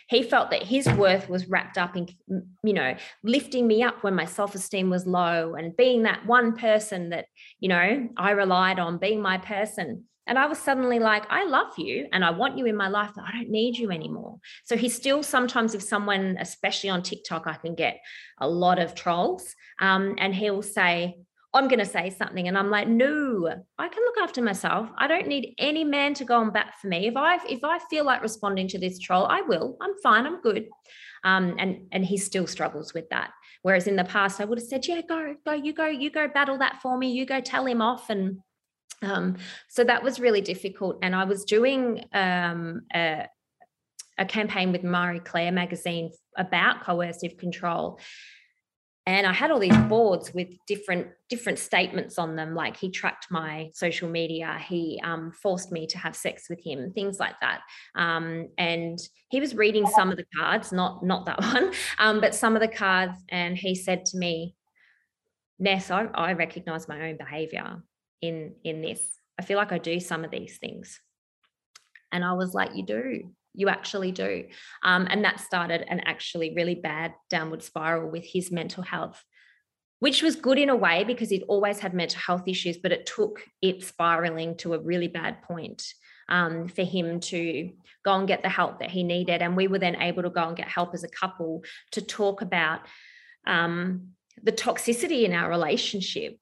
he 0.08 0.22
felt 0.22 0.50
that 0.50 0.62
his 0.62 0.86
worth 0.92 1.28
was 1.28 1.48
wrapped 1.48 1.78
up 1.78 1.96
in 1.96 2.08
you 2.62 2.72
know 2.72 2.94
lifting 3.22 3.66
me 3.66 3.82
up 3.82 4.02
when 4.02 4.14
my 4.14 4.24
self-esteem 4.24 4.90
was 4.90 5.06
low 5.06 5.54
and 5.54 5.76
being 5.76 6.02
that 6.02 6.24
one 6.26 6.56
person 6.56 7.10
that 7.10 7.26
you 7.60 7.68
know 7.68 8.08
i 8.16 8.30
relied 8.30 8.78
on 8.78 8.98
being 8.98 9.20
my 9.20 9.38
person 9.38 10.04
and 10.26 10.38
I 10.38 10.46
was 10.46 10.58
suddenly 10.58 11.00
like, 11.00 11.24
I 11.30 11.44
love 11.44 11.76
you 11.76 12.06
and 12.12 12.24
I 12.24 12.30
want 12.30 12.56
you 12.56 12.66
in 12.66 12.76
my 12.76 12.88
life, 12.88 13.10
but 13.14 13.24
I 13.26 13.32
don't 13.32 13.50
need 13.50 13.76
you 13.76 13.90
anymore. 13.90 14.38
So 14.64 14.76
he's 14.76 14.94
still 14.94 15.22
sometimes, 15.22 15.74
if 15.74 15.82
someone, 15.82 16.36
especially 16.38 16.90
on 16.90 17.02
TikTok, 17.02 17.46
I 17.46 17.54
can 17.54 17.74
get 17.74 18.00
a 18.38 18.48
lot 18.48 18.78
of 18.78 18.94
trolls, 18.94 19.54
um, 19.80 20.14
and 20.18 20.32
he'll 20.32 20.62
say, 20.62 21.16
I'm 21.54 21.68
going 21.68 21.80
to 21.80 21.86
say 21.86 22.10
something. 22.10 22.48
And 22.48 22.56
I'm 22.56 22.70
like, 22.70 22.88
no, 22.88 23.46
I 23.78 23.88
can 23.88 24.02
look 24.02 24.16
after 24.22 24.40
myself. 24.40 24.88
I 24.96 25.06
don't 25.06 25.26
need 25.26 25.54
any 25.58 25.84
man 25.84 26.14
to 26.14 26.24
go 26.24 26.40
and 26.40 26.52
bat 26.52 26.74
for 26.80 26.88
me. 26.88 27.08
If 27.08 27.16
I 27.16 27.38
if 27.46 27.62
I 27.62 27.78
feel 27.90 28.04
like 28.04 28.22
responding 28.22 28.68
to 28.68 28.78
this 28.78 28.98
troll, 28.98 29.26
I 29.26 29.42
will. 29.42 29.76
I'm 29.80 29.94
fine. 30.02 30.26
I'm 30.26 30.40
good. 30.40 30.68
Um, 31.24 31.54
and 31.58 31.86
and 31.92 32.04
he 32.04 32.16
still 32.16 32.46
struggles 32.46 32.94
with 32.94 33.08
that. 33.10 33.30
Whereas 33.62 33.86
in 33.86 33.96
the 33.96 34.04
past, 34.04 34.40
I 34.40 34.44
would 34.44 34.58
have 34.58 34.66
said, 34.66 34.86
yeah, 34.86 35.02
go, 35.08 35.36
go, 35.44 35.52
you 35.52 35.72
go, 35.72 35.86
you 35.86 36.10
go 36.10 36.26
battle 36.26 36.58
that 36.58 36.80
for 36.82 36.98
me. 36.98 37.12
You 37.12 37.26
go 37.26 37.40
tell 37.40 37.64
him 37.64 37.80
off 37.80 38.10
and 38.10 38.38
um, 39.02 39.36
so 39.68 39.84
that 39.84 40.02
was 40.02 40.20
really 40.20 40.40
difficult. 40.40 40.98
And 41.02 41.14
I 41.14 41.24
was 41.24 41.44
doing 41.44 42.04
um, 42.12 42.82
a, 42.94 43.26
a 44.18 44.24
campaign 44.24 44.72
with 44.72 44.84
Marie 44.84 45.20
Claire 45.20 45.52
magazine 45.52 46.10
about 46.36 46.82
coercive 46.82 47.36
control. 47.36 47.98
And 49.04 49.26
I 49.26 49.32
had 49.32 49.50
all 49.50 49.58
these 49.58 49.76
boards 49.88 50.32
with 50.32 50.48
different 50.68 51.08
different 51.28 51.58
statements 51.58 52.18
on 52.18 52.36
them, 52.36 52.54
like 52.54 52.76
he 52.76 52.90
tracked 52.90 53.26
my 53.30 53.70
social 53.74 54.08
media, 54.08 54.60
he 54.64 55.00
um, 55.02 55.32
forced 55.32 55.72
me 55.72 55.86
to 55.88 55.98
have 55.98 56.14
sex 56.14 56.48
with 56.48 56.60
him, 56.60 56.92
things 56.92 57.18
like 57.18 57.34
that. 57.40 57.62
Um, 57.96 58.48
and 58.58 58.98
he 59.28 59.40
was 59.40 59.56
reading 59.56 59.86
some 59.86 60.10
of 60.10 60.18
the 60.18 60.26
cards, 60.38 60.72
not 60.72 61.04
not 61.04 61.26
that 61.26 61.40
one, 61.54 61.72
um, 61.98 62.20
but 62.20 62.34
some 62.34 62.54
of 62.54 62.62
the 62.62 62.68
cards, 62.68 63.18
and 63.28 63.56
he 63.56 63.74
said 63.74 64.04
to 64.06 64.18
me, 64.18 64.54
"Ness, 65.58 65.90
I, 65.90 66.04
I 66.14 66.34
recognize 66.34 66.86
my 66.86 67.08
own 67.08 67.16
behavior 67.16 67.82
in 68.20 68.54
in 68.62 68.82
this. 68.82 69.18
I 69.38 69.42
feel 69.42 69.58
like 69.58 69.72
i 69.72 69.78
do 69.78 69.98
some 69.98 70.24
of 70.24 70.30
these 70.30 70.58
things. 70.58 71.00
And 72.12 72.24
i 72.24 72.34
was 72.34 72.54
like 72.54 72.76
you 72.76 72.84
do 72.84 73.32
you 73.54 73.68
actually 73.68 74.12
do. 74.12 74.46
Um, 74.82 75.06
and 75.10 75.24
that 75.24 75.40
started 75.40 75.84
an 75.88 76.00
actually 76.00 76.54
really 76.54 76.74
bad 76.74 77.14
downward 77.30 77.62
spiral 77.62 78.10
with 78.10 78.24
his 78.24 78.50
mental 78.50 78.82
health 78.82 79.22
which 79.98 80.20
was 80.20 80.34
good 80.34 80.58
in 80.58 80.68
a 80.68 80.74
way 80.74 81.04
because 81.04 81.30
he'd 81.30 81.44
always 81.46 81.78
had 81.78 81.94
mental 81.94 82.18
health 82.18 82.42
issues 82.48 82.76
but 82.76 82.90
it 82.90 83.06
took 83.06 83.40
it 83.62 83.84
spiraling 83.84 84.56
to 84.56 84.74
a 84.74 84.78
really 84.80 85.06
bad 85.06 85.40
point 85.42 85.94
um, 86.28 86.66
for 86.66 86.82
him 86.82 87.20
to 87.20 87.70
go 88.04 88.14
and 88.14 88.26
get 88.26 88.42
the 88.42 88.48
help 88.48 88.80
that 88.80 88.90
he 88.90 89.02
needed. 89.02 89.42
And 89.42 89.56
we 89.56 89.68
were 89.68 89.78
then 89.78 90.00
able 90.00 90.22
to 90.22 90.30
go 90.30 90.48
and 90.48 90.56
get 90.56 90.68
help 90.68 90.94
as 90.94 91.04
a 91.04 91.08
couple 91.08 91.62
to 91.92 92.00
talk 92.00 92.42
about 92.42 92.80
um, 93.46 94.08
the 94.42 94.52
toxicity 94.52 95.24
in 95.24 95.32
our 95.32 95.48
relationship 95.48 96.38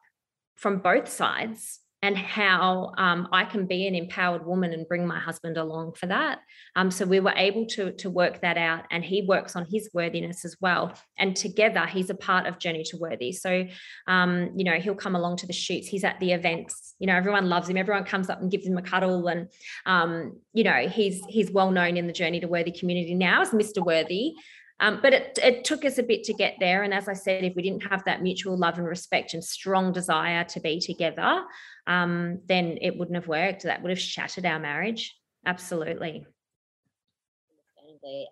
from 0.56 0.78
both 0.78 1.08
sides 1.08 1.80
and 2.03 2.16
how 2.16 2.92
um, 2.96 3.28
I 3.30 3.44
can 3.44 3.66
be 3.66 3.86
an 3.86 3.94
empowered 3.94 4.46
woman 4.46 4.72
and 4.72 4.88
bring 4.88 5.07
my 5.07 5.18
husband 5.18 5.59
along 5.59 5.92
for 5.94 6.07
that. 6.07 6.38
Um, 6.74 6.90
so 6.90 7.05
we 7.05 7.20
were 7.20 7.34
able 7.36 7.66
to, 7.66 7.92
to 7.92 8.09
work 8.09 8.40
that 8.40 8.57
out, 8.57 8.84
and 8.90 9.05
he 9.05 9.22
works 9.22 9.55
on 9.55 9.66
his 9.70 9.90
worthiness 9.92 10.44
as 10.44 10.57
well. 10.61 10.94
And 11.18 11.36
together, 11.36 11.84
he's 11.86 12.09
a 12.09 12.14
part 12.14 12.46
of 12.46 12.59
Journey 12.59 12.84
to 12.84 12.96
Worthy. 12.96 13.32
So, 13.32 13.66
um, 14.07 14.51
you 14.57 14.64
know, 14.64 14.80
he'll 14.80 14.94
come 14.94 15.14
along 15.14 15.36
to 15.38 15.46
the 15.46 15.53
shoots. 15.53 15.88
He's 15.88 16.05
at 16.05 16.18
the 16.20 16.32
events. 16.32 16.94
You 16.98 17.07
know, 17.07 17.16
everyone 17.16 17.51
loves 17.51 17.68
him. 17.68 17.76
Everyone 17.76 18.05
comes 18.05 18.30
up 18.30 18.40
and 18.40 18.51
gives 18.51 18.66
him 18.66 18.78
a 18.78 18.82
cuddle, 18.82 19.28
and 19.28 19.48
um, 19.84 20.38
you 20.55 20.64
know, 20.64 20.88
he's 20.88 21.22
he's 21.28 21.51
well 21.51 21.70
known 21.70 21.98
in 21.98 22.07
the 22.07 22.12
Journey 22.14 22.40
to 22.40 22.48
Worthy 22.48 22.72
community 22.72 23.14
now 23.14 23.42
as 23.42 23.51
Mr. 23.51 23.84
Worthy. 23.84 24.34
Um, 24.81 25.01
but 25.03 25.12
it, 25.12 25.39
it 25.43 25.64
took 25.64 25.85
us 25.85 25.99
a 25.99 26.03
bit 26.03 26.24
to 26.24 26.33
get 26.33 26.55
there. 26.59 26.83
And 26.83 26.95
as 26.95 27.07
I 27.07 27.12
said, 27.12 27.45
if 27.45 27.55
we 27.55 27.62
didn't 27.62 27.87
have 27.91 28.03
that 28.05 28.22
mutual 28.22 28.57
love 28.57 28.78
and 28.78 28.87
respect 28.87 29.35
and 29.35 29.45
strong 29.45 29.93
desire 29.93 30.43
to 30.45 30.61
be 30.61 30.81
together, 30.81 31.45
um, 31.87 32.41
then 32.49 32.78
it 32.81 32.97
wouldn't 32.97 33.16
have 33.16 33.28
worked. 33.28 33.64
That 33.64 33.83
would 33.83 33.91
have 33.91 34.01
shattered 34.01 34.47
our 34.47 34.59
marriage. 34.59 35.14
Absolutely. 35.47 36.24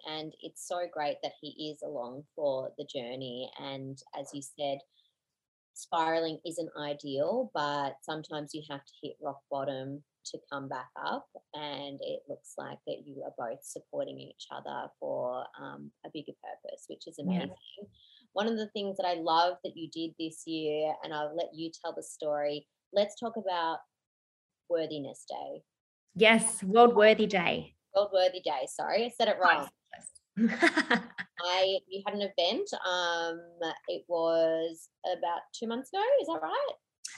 And 0.08 0.32
it's 0.40 0.66
so 0.66 0.86
great 0.90 1.16
that 1.22 1.32
he 1.40 1.70
is 1.70 1.82
along 1.82 2.24
for 2.34 2.70
the 2.78 2.86
journey. 2.86 3.50
And 3.60 3.98
as 4.18 4.30
you 4.32 4.40
said, 4.40 4.78
spiraling 5.74 6.38
isn't 6.46 6.70
ideal, 6.80 7.50
but 7.54 7.96
sometimes 8.02 8.54
you 8.54 8.62
have 8.70 8.84
to 8.84 8.92
hit 9.02 9.16
rock 9.22 9.40
bottom 9.50 10.02
to 10.30 10.38
come 10.50 10.68
back 10.68 10.88
up. 11.04 11.26
And 11.54 11.98
it 12.02 12.20
looks 12.28 12.54
like 12.56 12.78
that 12.86 13.02
you 13.06 13.22
are 13.24 13.34
both 13.38 13.64
supporting 13.64 14.18
each 14.18 14.46
other 14.50 14.88
for 15.00 15.44
um, 15.60 15.90
a 16.04 16.10
bigger 16.12 16.32
purpose, 16.42 16.84
which 16.88 17.06
is 17.06 17.18
amazing. 17.18 17.48
Yeah. 17.80 17.88
One 18.32 18.46
of 18.46 18.56
the 18.56 18.68
things 18.68 18.96
that 18.98 19.06
I 19.06 19.14
love 19.14 19.56
that 19.64 19.76
you 19.76 19.88
did 19.90 20.14
this 20.18 20.46
year, 20.46 20.92
and 21.02 21.12
I'll 21.12 21.34
let 21.34 21.48
you 21.54 21.70
tell 21.70 21.94
the 21.94 22.02
story. 22.02 22.66
Let's 22.92 23.18
talk 23.18 23.34
about 23.36 23.78
Worthiness 24.68 25.24
Day. 25.28 25.62
Yes, 26.14 26.62
World 26.62 26.94
Worthy 26.94 27.26
Day. 27.26 27.74
World 27.94 28.10
Worthy 28.12 28.40
Day. 28.40 28.66
Sorry, 28.68 29.04
I 29.04 29.10
said 29.16 29.28
it 29.28 29.36
wrong. 29.42 29.68
I 31.40 31.78
you 31.88 32.02
had 32.06 32.14
an 32.14 32.22
event. 32.22 32.68
Um, 32.86 33.40
it 33.88 34.04
was 34.08 34.88
about 35.04 35.40
two 35.52 35.66
months 35.66 35.90
ago. 35.92 36.02
Is 36.20 36.28
that 36.28 36.40
right? 36.42 36.72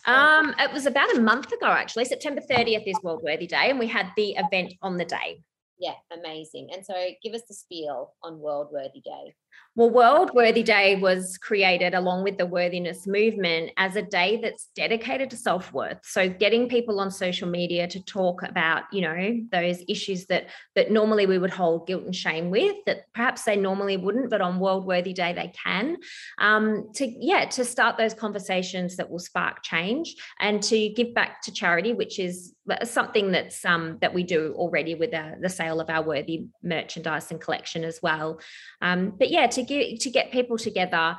Um, 0.07 0.55
it 0.59 0.73
was 0.73 0.87
about 0.87 1.15
a 1.17 1.21
month 1.21 1.53
ago, 1.53 1.67
actually. 1.67 2.05
September 2.05 2.41
30th 2.41 2.85
is 2.87 2.99
World 3.03 3.23
Worthy 3.23 3.47
Day, 3.47 3.71
and 3.71 3.79
we 3.79 3.87
had 3.87 4.09
the 4.17 4.35
event 4.37 4.75
on 4.83 4.97
the 4.97 5.05
day. 5.05 5.43
Yeah, 5.79 5.95
amazing. 6.13 6.69
And 6.75 6.85
so 6.85 6.95
give 7.23 7.33
us 7.33 7.43
the 7.49 7.55
spiel 7.55 8.15
on 8.23 8.39
World 8.39 8.69
Worthy 8.73 9.01
Day. 9.01 9.35
Well, 9.77 9.91
World 9.91 10.33
Worthy 10.35 10.65
Day 10.65 10.97
was 10.97 11.39
created 11.39 11.95
along 11.95 12.25
with 12.25 12.39
the 12.39 12.45
worthiness 12.45 13.07
movement 13.07 13.71
as 13.77 13.95
a 13.95 14.03
day 14.03 14.41
that's 14.43 14.69
dedicated 14.75 15.31
to 15.31 15.37
self 15.37 15.73
worth. 15.73 15.99
So, 16.03 16.29
getting 16.29 16.69
people 16.69 16.99
on 16.99 17.13
social 17.13 17.49
media 17.49 17.87
to 17.87 18.05
talk 18.05 18.43
about, 18.43 18.85
you 18.93 19.01
know, 19.01 19.41
those 19.53 19.83
issues 19.89 20.27
that 20.27 20.49
that 20.75 20.91
normally 20.91 21.27
we 21.27 21.39
would 21.39 21.53
hold 21.53 21.87
guilt 21.87 22.03
and 22.03 22.15
shame 22.15 22.51
with, 22.51 22.77
that 22.87 23.05
perhaps 23.15 23.45
they 23.45 23.55
normally 23.55 23.97
wouldn't, 23.97 24.29
but 24.29 24.41
on 24.41 24.59
World 24.59 24.87
Worthy 24.87 25.13
Day 25.13 25.33
they 25.33 25.53
can. 25.65 25.99
Um, 26.39 26.91
to 26.97 27.07
yeah, 27.07 27.45
to 27.47 27.65
start 27.65 27.97
those 27.97 28.13
conversations 28.13 28.97
that 28.97 29.09
will 29.09 29.21
spark 29.21 29.63
change 29.63 30.17
and 30.41 30.61
to 30.65 30.89
give 30.89 31.15
back 31.15 31.43
to 31.43 31.53
charity, 31.53 31.93
which 31.93 32.19
is 32.19 32.55
something 32.85 33.33
that's 33.33 33.65
um, 33.65 33.99
that 34.01 34.15
we 34.15 34.23
do 34.23 34.55
already 34.57 34.95
with 34.95 35.11
the, 35.13 35.37
the 35.41 35.49
sale 35.49 35.81
of 35.81 35.91
our 35.91 36.03
worthy 36.03 36.47
merchandise 36.63 37.31
and 37.31 37.41
collection 37.41 37.85
as 37.85 38.01
well. 38.03 38.41
Um, 38.81 39.15
but 39.19 39.31
yeah, 39.31 39.40
to 39.49 39.61
to 39.61 39.63
get 39.63 40.01
to 40.01 40.11
get 40.11 40.33
people 40.33 40.59
together, 40.59 41.17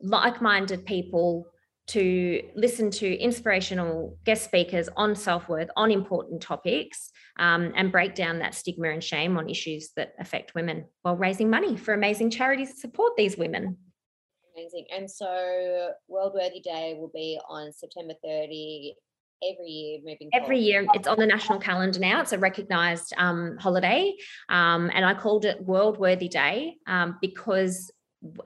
like-minded 0.00 0.84
people 0.86 1.46
to 1.88 2.42
listen 2.54 2.90
to 2.90 3.16
inspirational 3.16 4.18
guest 4.26 4.44
speakers 4.44 4.90
on 4.96 5.16
self-worth 5.16 5.70
on 5.74 5.90
important 5.90 6.42
topics 6.42 7.10
um, 7.38 7.72
and 7.76 7.90
break 7.90 8.14
down 8.14 8.38
that 8.40 8.54
stigma 8.54 8.90
and 8.90 9.02
shame 9.02 9.38
on 9.38 9.48
issues 9.48 9.90
that 9.96 10.12
affect 10.20 10.54
women 10.54 10.84
while 11.02 11.16
raising 11.16 11.48
money 11.48 11.76
for 11.76 11.94
amazing 11.94 12.28
charities 12.28 12.74
to 12.74 12.76
support 12.76 13.14
these 13.16 13.38
women. 13.38 13.76
Amazing. 14.54 14.84
And 14.94 15.10
so 15.10 15.92
world 16.08 16.34
worthy 16.34 16.60
day 16.60 16.94
will 16.98 17.10
be 17.14 17.38
on 17.48 17.72
september 17.72 18.14
30 18.22 18.94
every 19.42 19.68
year 19.68 19.98
moving 20.04 20.30
every 20.32 20.56
forward. 20.56 20.60
year 20.60 20.86
it's 20.94 21.08
on 21.08 21.18
the 21.18 21.26
national 21.26 21.58
calendar 21.58 21.98
now 22.00 22.20
it's 22.20 22.32
a 22.32 22.38
recognized 22.38 23.12
um, 23.18 23.56
holiday 23.58 24.12
um, 24.48 24.90
and 24.94 25.04
i 25.04 25.14
called 25.14 25.44
it 25.44 25.62
world 25.64 25.98
worthy 25.98 26.28
day 26.28 26.74
um, 26.86 27.16
because 27.20 27.90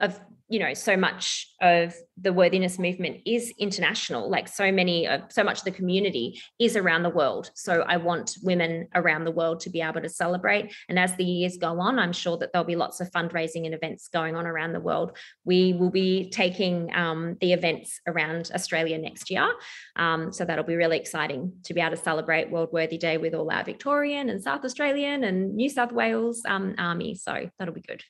of 0.01 0.19
you 0.53 0.59
know 0.59 0.75
so 0.75 0.95
much 0.95 1.51
of 1.61 1.95
the 2.21 2.31
worthiness 2.31 2.77
movement 2.77 3.21
is 3.25 3.51
international 3.57 4.29
like 4.29 4.47
so 4.47 4.71
many 4.71 5.07
of 5.07 5.21
so 5.29 5.43
much 5.43 5.57
of 5.57 5.65
the 5.65 5.71
community 5.71 6.39
is 6.59 6.77
around 6.77 7.01
the 7.01 7.09
world. 7.09 7.49
So 7.55 7.81
i 7.87 7.97
want 7.97 8.37
women 8.43 8.87
around 8.93 9.23
the 9.23 9.31
world 9.31 9.61
to 9.61 9.71
be 9.71 9.81
able 9.81 10.01
to 10.01 10.09
celebrate. 10.09 10.71
And 10.89 10.99
as 10.99 11.15
the 11.15 11.23
years 11.23 11.57
go 11.57 11.79
on 11.79 11.97
i'm 11.97 12.13
sure 12.13 12.37
that 12.37 12.53
there'll 12.53 12.73
be 12.75 12.75
lots 12.75 13.01
of 13.01 13.09
fundraising 13.09 13.65
and 13.65 13.73
events 13.73 14.09
going 14.09 14.35
on 14.35 14.45
around 14.45 14.73
the 14.73 14.79
world. 14.79 15.17
We 15.43 15.73
will 15.73 15.89
be 15.89 16.29
taking 16.29 16.95
um, 16.95 17.35
the 17.41 17.53
events 17.53 17.99
around 18.05 18.51
australia 18.53 18.99
next 18.99 19.31
year. 19.31 19.51
Um, 19.95 20.31
so 20.31 20.45
that'll 20.45 20.71
be 20.73 20.75
really 20.75 20.97
exciting 20.97 21.53
to 21.63 21.73
be 21.73 21.81
able 21.81 21.97
to 21.97 22.03
celebrate 22.03 22.51
world 22.51 22.69
worthy 22.71 22.99
day 22.99 23.17
with 23.17 23.33
all 23.33 23.49
our 23.49 23.63
victorian 23.63 24.29
and 24.29 24.43
south 24.43 24.63
australian 24.63 25.23
and 25.23 25.55
new 25.55 25.69
south 25.69 25.91
wales 25.91 26.43
um, 26.45 26.75
army. 26.77 27.15
So 27.15 27.49
that'll 27.57 27.73
be 27.73 27.81
good 27.81 28.03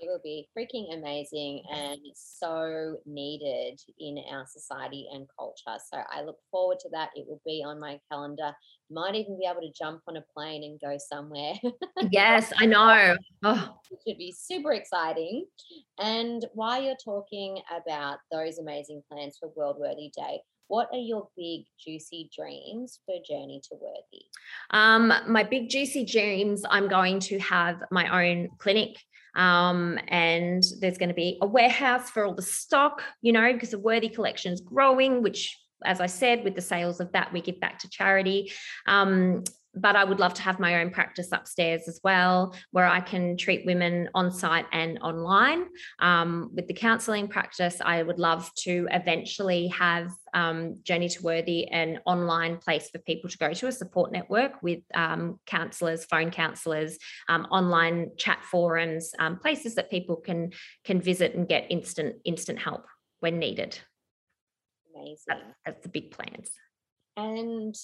it 0.00 0.06
will 0.08 0.20
be 0.22 0.48
freaking 0.56 0.94
amazing 0.96 1.62
and 1.72 1.98
so 2.14 2.98
needed 3.06 3.80
in 3.98 4.22
our 4.30 4.46
society 4.46 5.08
and 5.12 5.26
culture. 5.38 5.78
So 5.92 6.00
I 6.10 6.22
look 6.22 6.38
forward 6.50 6.78
to 6.80 6.88
that. 6.90 7.10
It 7.14 7.26
will 7.28 7.40
be 7.44 7.64
on 7.66 7.80
my 7.80 7.98
calendar. 8.10 8.52
Might 8.90 9.16
even 9.16 9.38
be 9.38 9.46
able 9.50 9.60
to 9.60 9.72
jump 9.76 10.02
on 10.08 10.16
a 10.16 10.24
plane 10.34 10.62
and 10.64 10.80
go 10.80 10.96
somewhere. 10.98 11.54
yes, 12.10 12.52
I 12.58 12.66
know. 12.66 13.16
Oh. 13.42 13.78
It 13.90 13.98
should 14.06 14.18
be 14.18 14.32
super 14.32 14.72
exciting. 14.72 15.46
And 15.98 16.44
while 16.54 16.82
you're 16.82 16.94
talking 17.04 17.60
about 17.76 18.18
those 18.30 18.58
amazing 18.58 19.02
plans 19.10 19.36
for 19.38 19.50
World 19.56 19.76
Worthy 19.78 20.12
Day, 20.16 20.40
what 20.68 20.88
are 20.92 20.98
your 20.98 21.28
big 21.34 21.62
juicy 21.82 22.30
dreams 22.36 23.00
for 23.06 23.16
Journey 23.26 23.60
to 23.64 23.76
Worthy? 23.80 24.26
Um, 24.70 25.12
my 25.26 25.42
big 25.42 25.70
juicy 25.70 26.04
dreams, 26.04 26.62
I'm 26.68 26.88
going 26.88 27.20
to 27.20 27.38
have 27.38 27.82
my 27.90 28.28
own 28.28 28.50
clinic 28.58 28.96
um, 29.38 29.98
and 30.08 30.62
there's 30.80 30.98
going 30.98 31.08
to 31.08 31.14
be 31.14 31.38
a 31.40 31.46
warehouse 31.46 32.10
for 32.10 32.26
all 32.26 32.34
the 32.34 32.42
stock, 32.42 33.02
you 33.22 33.32
know, 33.32 33.52
because 33.52 33.70
the 33.70 33.78
Worthy 33.78 34.08
collection 34.08 34.52
is 34.52 34.60
growing, 34.60 35.22
which 35.22 35.56
as 35.84 36.00
I 36.00 36.06
said, 36.06 36.42
with 36.42 36.56
the 36.56 36.60
sales 36.60 36.98
of 36.98 37.12
that, 37.12 37.32
we 37.32 37.40
give 37.40 37.60
back 37.60 37.78
to 37.78 37.88
charity. 37.88 38.50
Um, 38.86 39.44
but 39.80 39.96
I 39.96 40.04
would 40.04 40.20
love 40.20 40.34
to 40.34 40.42
have 40.42 40.58
my 40.58 40.80
own 40.80 40.90
practice 40.90 41.28
upstairs 41.32 41.88
as 41.88 42.00
well, 42.02 42.54
where 42.70 42.86
I 42.86 43.00
can 43.00 43.36
treat 43.36 43.66
women 43.66 44.08
on 44.14 44.30
site 44.30 44.66
and 44.72 44.98
online. 45.00 45.66
Um, 45.98 46.50
with 46.54 46.66
the 46.66 46.74
counselling 46.74 47.28
practice, 47.28 47.80
I 47.84 48.02
would 48.02 48.18
love 48.18 48.50
to 48.64 48.88
eventually 48.90 49.68
have 49.68 50.10
um, 50.34 50.76
Journey 50.82 51.08
to 51.08 51.22
Worthy 51.22 51.68
an 51.68 52.00
online 52.06 52.58
place 52.58 52.90
for 52.90 52.98
people 52.98 53.30
to 53.30 53.38
go 53.38 53.52
to, 53.52 53.66
a 53.66 53.72
support 53.72 54.12
network 54.12 54.62
with 54.62 54.80
um, 54.94 55.38
counsellors, 55.46 56.04
phone 56.04 56.30
counsellors, 56.30 56.98
um, 57.28 57.46
online 57.50 58.10
chat 58.16 58.44
forums, 58.44 59.12
um, 59.18 59.38
places 59.38 59.74
that 59.76 59.90
people 59.90 60.16
can 60.16 60.52
can 60.84 61.00
visit 61.00 61.34
and 61.34 61.48
get 61.48 61.70
instant 61.70 62.16
instant 62.24 62.58
help 62.58 62.86
when 63.20 63.38
needed. 63.38 63.78
Amazing. 64.94 65.24
That's, 65.26 65.42
that's 65.64 65.82
the 65.82 65.88
big 65.88 66.10
plans. 66.10 66.50
And 67.16 67.74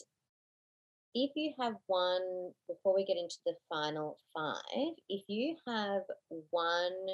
if 1.14 1.30
you 1.36 1.52
have 1.60 1.74
one, 1.86 2.52
before 2.68 2.94
we 2.94 3.04
get 3.04 3.16
into 3.16 3.36
the 3.46 3.54
final 3.68 4.18
five, 4.34 4.94
if 5.08 5.22
you 5.28 5.56
have 5.66 6.02
one 6.50 7.06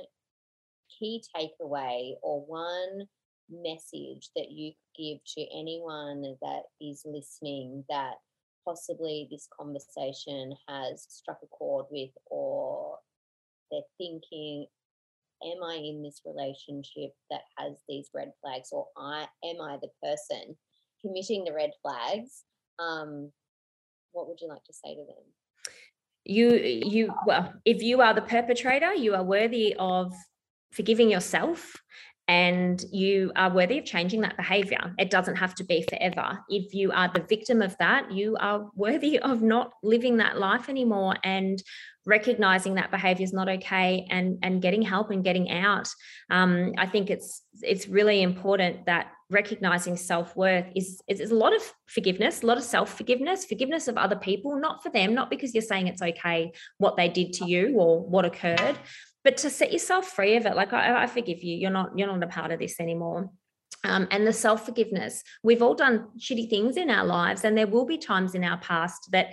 key 0.99 1.23
takeaway 1.37 2.15
or 2.23 2.41
one 2.47 3.07
message 3.51 4.31
that 4.37 4.51
you 4.51 4.73
give 4.97 5.19
to 5.25 5.43
anyone 5.57 6.23
that 6.41 6.63
is 6.81 7.03
listening 7.05 7.85
that 7.89 8.15
possibly 8.65 9.29
this 9.31 9.49
conversation 9.59 10.55
has 10.69 11.07
struck 11.09 11.39
a 11.43 11.47
chord 11.47 11.87
with 11.91 12.11
or 12.27 12.97
they're 13.71 13.81
thinking 13.99 14.67
am 15.43 15.65
i 15.65 15.75
in 15.75 16.03
this 16.03 16.21
relationship 16.25 17.13
that 17.31 17.41
has 17.57 17.79
these 17.89 18.09
red 18.15 18.31
flags 18.41 18.69
or 18.71 18.87
i 18.97 19.27
am 19.45 19.61
i 19.61 19.77
the 19.81 19.89
person 20.03 20.57
committing 21.01 21.45
the 21.45 21.53
red 21.53 21.71
flags? 21.83 22.45
Um, 22.79 23.33
what 24.13 24.29
would 24.29 24.41
you 24.41 24.49
like 24.49 24.65
to 24.65 24.73
say 24.73 24.95
to 24.95 25.05
them? 25.05 25.25
You, 26.25 26.51
you, 26.53 27.15
well, 27.27 27.55
if 27.65 27.83
you 27.83 28.01
are 28.03 28.15
the 28.15 28.23
perpetrator, 28.23 28.95
you 28.95 29.15
are 29.15 29.23
worthy 29.23 29.75
of 29.79 30.13
forgiving 30.73 31.11
yourself 31.11 31.77
and 32.31 32.85
you 32.93 33.33
are 33.35 33.53
worthy 33.53 33.79
of 33.79 33.85
changing 33.85 34.21
that 34.21 34.37
behavior. 34.37 34.95
It 34.99 35.11
doesn't 35.11 35.35
have 35.35 35.53
to 35.57 35.65
be 35.65 35.83
forever. 35.83 36.39
If 36.49 36.73
you 36.75 36.93
are 36.93 37.11
the 37.13 37.27
victim 37.29 37.61
of 37.61 37.77
that, 37.79 38.13
you 38.13 38.37
are 38.39 38.71
worthy 38.77 39.19
of 39.31 39.43
not 39.43 39.73
living 39.83 40.19
that 40.19 40.39
life 40.39 40.69
anymore 40.69 41.17
and 41.25 41.61
recognizing 42.07 42.75
that 42.75 42.93
behavior 42.93 43.25
is 43.25 43.33
not 43.33 43.49
okay 43.49 44.07
and 44.11 44.39
and 44.43 44.63
getting 44.63 44.83
help 44.83 45.11
and 45.11 45.25
getting 45.25 45.51
out. 45.51 45.89
Um, 46.31 46.73
I 46.79 46.87
think 46.87 47.11
it's 47.11 47.43
it's 47.63 47.89
really 47.89 48.23
important 48.23 48.87
that 48.87 49.09
recognizing 49.31 49.97
self-worth 49.97 50.67
is, 50.75 51.01
is, 51.09 51.21
is 51.21 51.31
a 51.31 51.35
lot 51.35 51.55
of 51.55 51.63
forgiveness 51.87 52.43
a 52.43 52.47
lot 52.47 52.59
of 52.59 52.65
self-forgiveness 52.65 53.45
forgiveness 53.45 53.89
of 53.89 53.97
other 53.97 54.17
people 54.17 54.59
not 54.59 54.83
for 54.83 54.91
them 54.91 55.15
not 55.15 55.31
because 55.31 55.55
you're 55.55 55.63
saying 55.63 55.87
it's 55.87 56.03
okay 56.03 56.53
what 56.79 56.97
they 56.97 57.09
did 57.09 57.33
to 57.33 57.47
you 57.47 57.77
or 57.77 58.01
what 58.01 58.25
occurred 58.25 58.77
but 59.23 59.37
to 59.37 59.51
set 59.51 59.73
yourself 59.73 60.07
free 60.07 60.37
of 60.37 60.47
it 60.47 60.57
like 60.57 60.73
I, 60.73 61.05
I 61.05 61.07
forgive 61.07 61.43
you 61.43 61.57
you're 61.57 61.71
not 61.71 61.97
you're 61.97 62.09
not 62.09 62.23
a 62.23 62.27
part 62.27 62.51
of 62.51 62.59
this 62.59 62.81
anymore 62.81 63.31
um, 63.85 64.09
and 64.11 64.27
the 64.27 64.33
self 64.33 64.67
forgiveness. 64.67 65.23
We've 65.43 65.63
all 65.63 65.75
done 65.75 66.09
shitty 66.19 66.51
things 66.51 66.77
in 66.77 66.91
our 66.91 67.05
lives, 67.05 67.45
and 67.45 67.57
there 67.57 67.67
will 67.67 67.87
be 67.87 67.97
times 67.97 68.35
in 68.35 68.45
our 68.45 68.59
past 68.59 69.09
that 69.13 69.29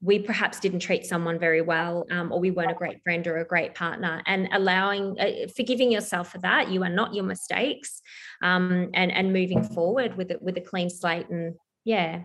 we 0.00 0.18
perhaps 0.18 0.60
didn't 0.60 0.78
treat 0.78 1.04
someone 1.04 1.38
very 1.38 1.60
well 1.60 2.06
um, 2.10 2.30
or 2.30 2.38
we 2.38 2.50
weren't 2.50 2.70
a 2.70 2.74
great 2.74 3.02
friend 3.02 3.26
or 3.26 3.38
a 3.38 3.44
great 3.44 3.74
partner. 3.74 4.22
And 4.26 4.48
allowing 4.52 5.18
uh, 5.18 5.48
forgiving 5.56 5.90
yourself 5.90 6.32
for 6.32 6.38
that 6.38 6.70
you 6.70 6.82
are 6.84 6.88
not 6.88 7.14
your 7.14 7.24
mistakes 7.24 8.00
um, 8.42 8.90
and 8.94 9.10
and 9.10 9.32
moving 9.32 9.64
forward 9.64 10.16
with 10.16 10.30
it 10.30 10.40
with 10.40 10.56
a 10.56 10.60
clean 10.60 10.90
slate 10.90 11.28
and 11.30 11.54
yeah. 11.84 12.22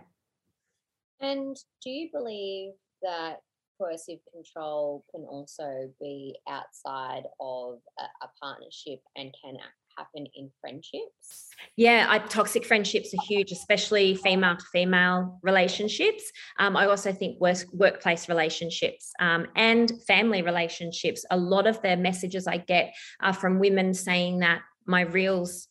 And 1.19 1.55
do 1.82 1.89
you 1.89 2.09
believe 2.11 2.74
that 3.01 3.38
coercive 3.80 4.19
control 4.32 5.03
can 5.09 5.24
also 5.24 5.89
be 5.99 6.36
outside 6.49 7.24
of 7.39 7.80
a, 7.99 8.03
a 8.26 8.30
partnership 8.41 8.99
and 9.15 9.34
can 9.43 9.57
happen 9.97 10.27
in 10.35 10.49
friendships? 10.61 11.49
Yeah, 11.75 12.07
I, 12.09 12.19
toxic 12.19 12.65
friendships 12.65 13.13
are 13.13 13.23
huge, 13.27 13.51
especially 13.51 14.15
female 14.15 14.57
to 14.57 14.65
female 14.71 15.39
relationships. 15.41 16.31
Um, 16.59 16.75
I 16.77 16.85
also 16.85 17.11
think 17.11 17.39
work, 17.39 17.57
workplace 17.73 18.29
relationships 18.29 19.11
um, 19.19 19.47
and 19.55 19.91
family 20.07 20.41
relationships. 20.41 21.25
A 21.31 21.37
lot 21.37 21.67
of 21.67 21.81
the 21.81 21.97
messages 21.97 22.47
I 22.47 22.57
get 22.57 22.93
are 23.21 23.33
from 23.33 23.59
women 23.59 23.93
saying 23.93 24.39
that 24.39 24.61
my 24.85 25.01
reels 25.01 25.67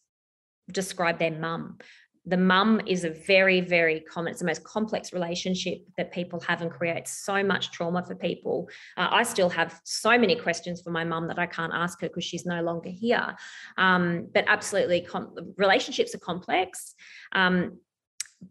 describe 0.70 1.18
their 1.18 1.30
mum 1.30 1.78
the 2.26 2.36
mum 2.36 2.80
is 2.86 3.04
a 3.04 3.10
very 3.10 3.60
very 3.60 4.00
common 4.00 4.30
it's 4.30 4.40
the 4.40 4.46
most 4.46 4.62
complex 4.64 5.12
relationship 5.12 5.78
that 5.96 6.12
people 6.12 6.38
have 6.40 6.62
and 6.62 6.70
creates 6.70 7.24
so 7.24 7.42
much 7.42 7.72
trauma 7.72 8.02
for 8.02 8.14
people. 8.14 8.68
Uh, 8.96 9.08
i 9.10 9.22
still 9.22 9.48
have 9.48 9.80
so 9.84 10.16
many 10.18 10.36
questions 10.36 10.80
for 10.80 10.90
my 10.90 11.04
mum 11.04 11.26
that 11.28 11.38
i 11.38 11.46
can't 11.46 11.72
ask 11.74 12.00
her 12.00 12.08
because 12.08 12.24
she's 12.24 12.46
no 12.46 12.62
longer 12.62 12.90
here. 12.90 13.34
Um, 13.76 14.28
but 14.32 14.44
absolutely 14.46 15.02
com- 15.02 15.34
relationships 15.56 16.14
are 16.14 16.18
complex. 16.18 16.94
Um, 17.32 17.78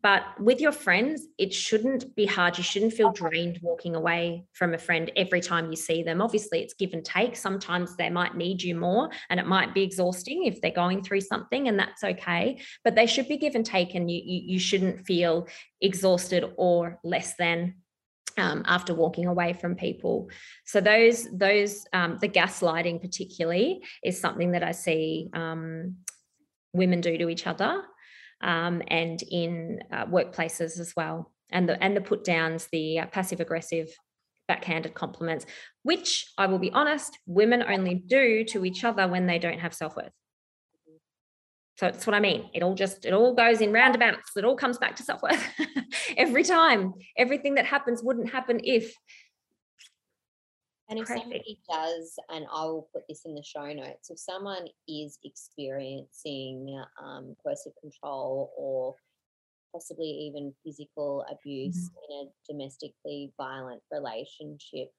but 0.02 0.24
with 0.40 0.62
your 0.62 0.72
friends 0.72 1.28
it 1.38 1.54
shouldn't 1.54 2.16
be 2.16 2.26
hard. 2.26 2.58
You 2.58 2.64
shouldn't 2.64 2.94
feel 2.94 3.12
drained 3.12 3.60
walking 3.62 3.96
away 3.96 4.46
from 4.54 4.74
a 4.74 4.78
friend 4.78 5.12
every 5.16 5.42
time 5.42 5.70
you 5.70 5.76
see 5.76 6.04
them. 6.04 6.22
Obviously 6.22 6.62
it's 6.62 6.74
give 6.74 6.94
and 6.94 7.04
take. 7.04 7.36
Sometimes 7.36 7.96
they 7.96 8.10
might 8.10 8.36
need 8.36 8.62
you 8.62 8.76
more 8.76 9.10
and 9.30 9.40
it 9.40 9.48
might 9.48 9.74
be 9.74 9.84
exhausting 9.84 10.46
if 10.46 10.62
they're 10.62 10.72
going 10.72 11.04
through 11.04 11.22
something 11.22 11.68
and 11.68 11.78
that's 11.78 12.04
okay 12.04 12.60
but 12.84 12.96
they 12.96 13.06
should 13.06 13.28
be 13.28 13.38
give 13.38 13.56
and 13.56 13.66
take 13.66 13.96
and 13.96 14.10
you 14.10 14.22
you, 14.24 14.54
you 14.54 14.60
shouldn't 14.60 15.06
feel 15.06 15.48
exhausted 15.82 16.46
or 16.58 17.00
less 17.04 17.36
than 17.36 17.76
um, 18.38 18.64
after 18.66 18.94
walking 18.94 19.28
away 19.28 19.54
from 19.54 19.76
people. 19.76 20.30
So 20.66 20.82
those 20.82 21.28
those 21.32 21.86
um, 21.94 22.18
the 22.22 22.30
gaslighting 22.30 23.02
particularly 23.02 23.84
is 24.04 24.20
something 24.20 24.52
that 24.52 24.64
i 24.64 24.72
see 24.72 25.30
um, 25.34 25.98
women 26.74 27.02
do 27.02 27.18
to 27.18 27.30
each 27.30 27.48
other 27.48 27.82
um, 28.42 28.82
and 28.88 29.22
in 29.24 29.82
uh, 29.92 30.06
workplaces 30.06 30.80
as 30.80 30.94
well. 30.96 31.32
And 31.52 31.68
the 31.68 31.82
and 31.84 31.96
the 31.96 32.02
put 32.02 32.24
downs, 32.24 32.68
the 32.72 33.00
uh, 33.00 33.06
passive 33.08 33.40
aggressive 33.40 33.90
backhanded 34.48 34.94
compliments, 34.94 35.46
which 35.84 36.32
I 36.38 36.48
will 36.48 36.60
be 36.60 36.72
honest, 36.72 37.18
women 37.26 37.64
only 37.64 37.96
do 37.96 38.44
to 38.46 38.66
each 38.66 38.84
other 38.84 39.08
when 39.08 39.26
they 39.28 39.40
don't 39.40 39.60
have 39.60 39.74
self 39.74 39.96
worth. 39.96 40.12
So 41.78 41.88
that's 41.88 42.06
what 42.06 42.16
I 42.16 42.20
mean. 42.20 42.50
It 42.54 42.62
all 42.62 42.76
just 42.76 43.06
it 43.06 43.14
all 43.14 43.34
goes 43.34 43.60
in 43.60 43.74
roundabouts. 43.74 44.36
It 44.36 44.46
all 44.46 44.56
comes 44.56 44.78
back 44.78 44.96
to 44.98 45.04
self 45.04 45.22
worth 45.24 45.44
every 46.18 46.44
time. 46.44 46.94
Everything 47.18 47.56
that 47.56 47.66
happens 47.66 48.04
wouldn't 48.04 48.30
happen 48.30 48.60
if 48.64 48.94
and 50.92 51.00
if 51.00 51.08
Perfect. 51.08 51.24
somebody 51.24 51.60
does, 51.70 52.20
and 52.30 52.46
I 52.54 52.66
will 52.66 52.90
put 52.94 53.04
this 53.08 53.22
in 53.26 53.34
the 53.34 53.42
show 53.42 53.72
notes, 53.72 54.10
if 54.10 54.20
someone 54.20 54.68
is 54.90 55.18
experiencing 55.24 56.84
um, 57.02 57.34
coercive 57.42 57.72
control 57.82 58.52
or 58.58 58.96
possibly 59.72 60.06
even 60.06 60.54
physical 60.66 61.26
abuse 61.32 61.90
mm-hmm. 61.90 62.12
in 62.12 62.28
a 62.28 62.52
domestically 62.52 63.32
violent 63.38 63.82
relationship, 63.90 64.90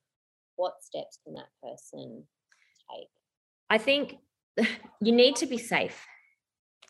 what 0.56 0.82
steps 0.82 1.18
can 1.24 1.34
that 1.34 1.50
person 1.62 2.24
take? 2.90 3.08
I 3.68 3.76
think 3.76 4.16
you 5.02 5.12
need 5.12 5.36
to 5.36 5.46
be 5.46 5.58
safe 5.58 6.02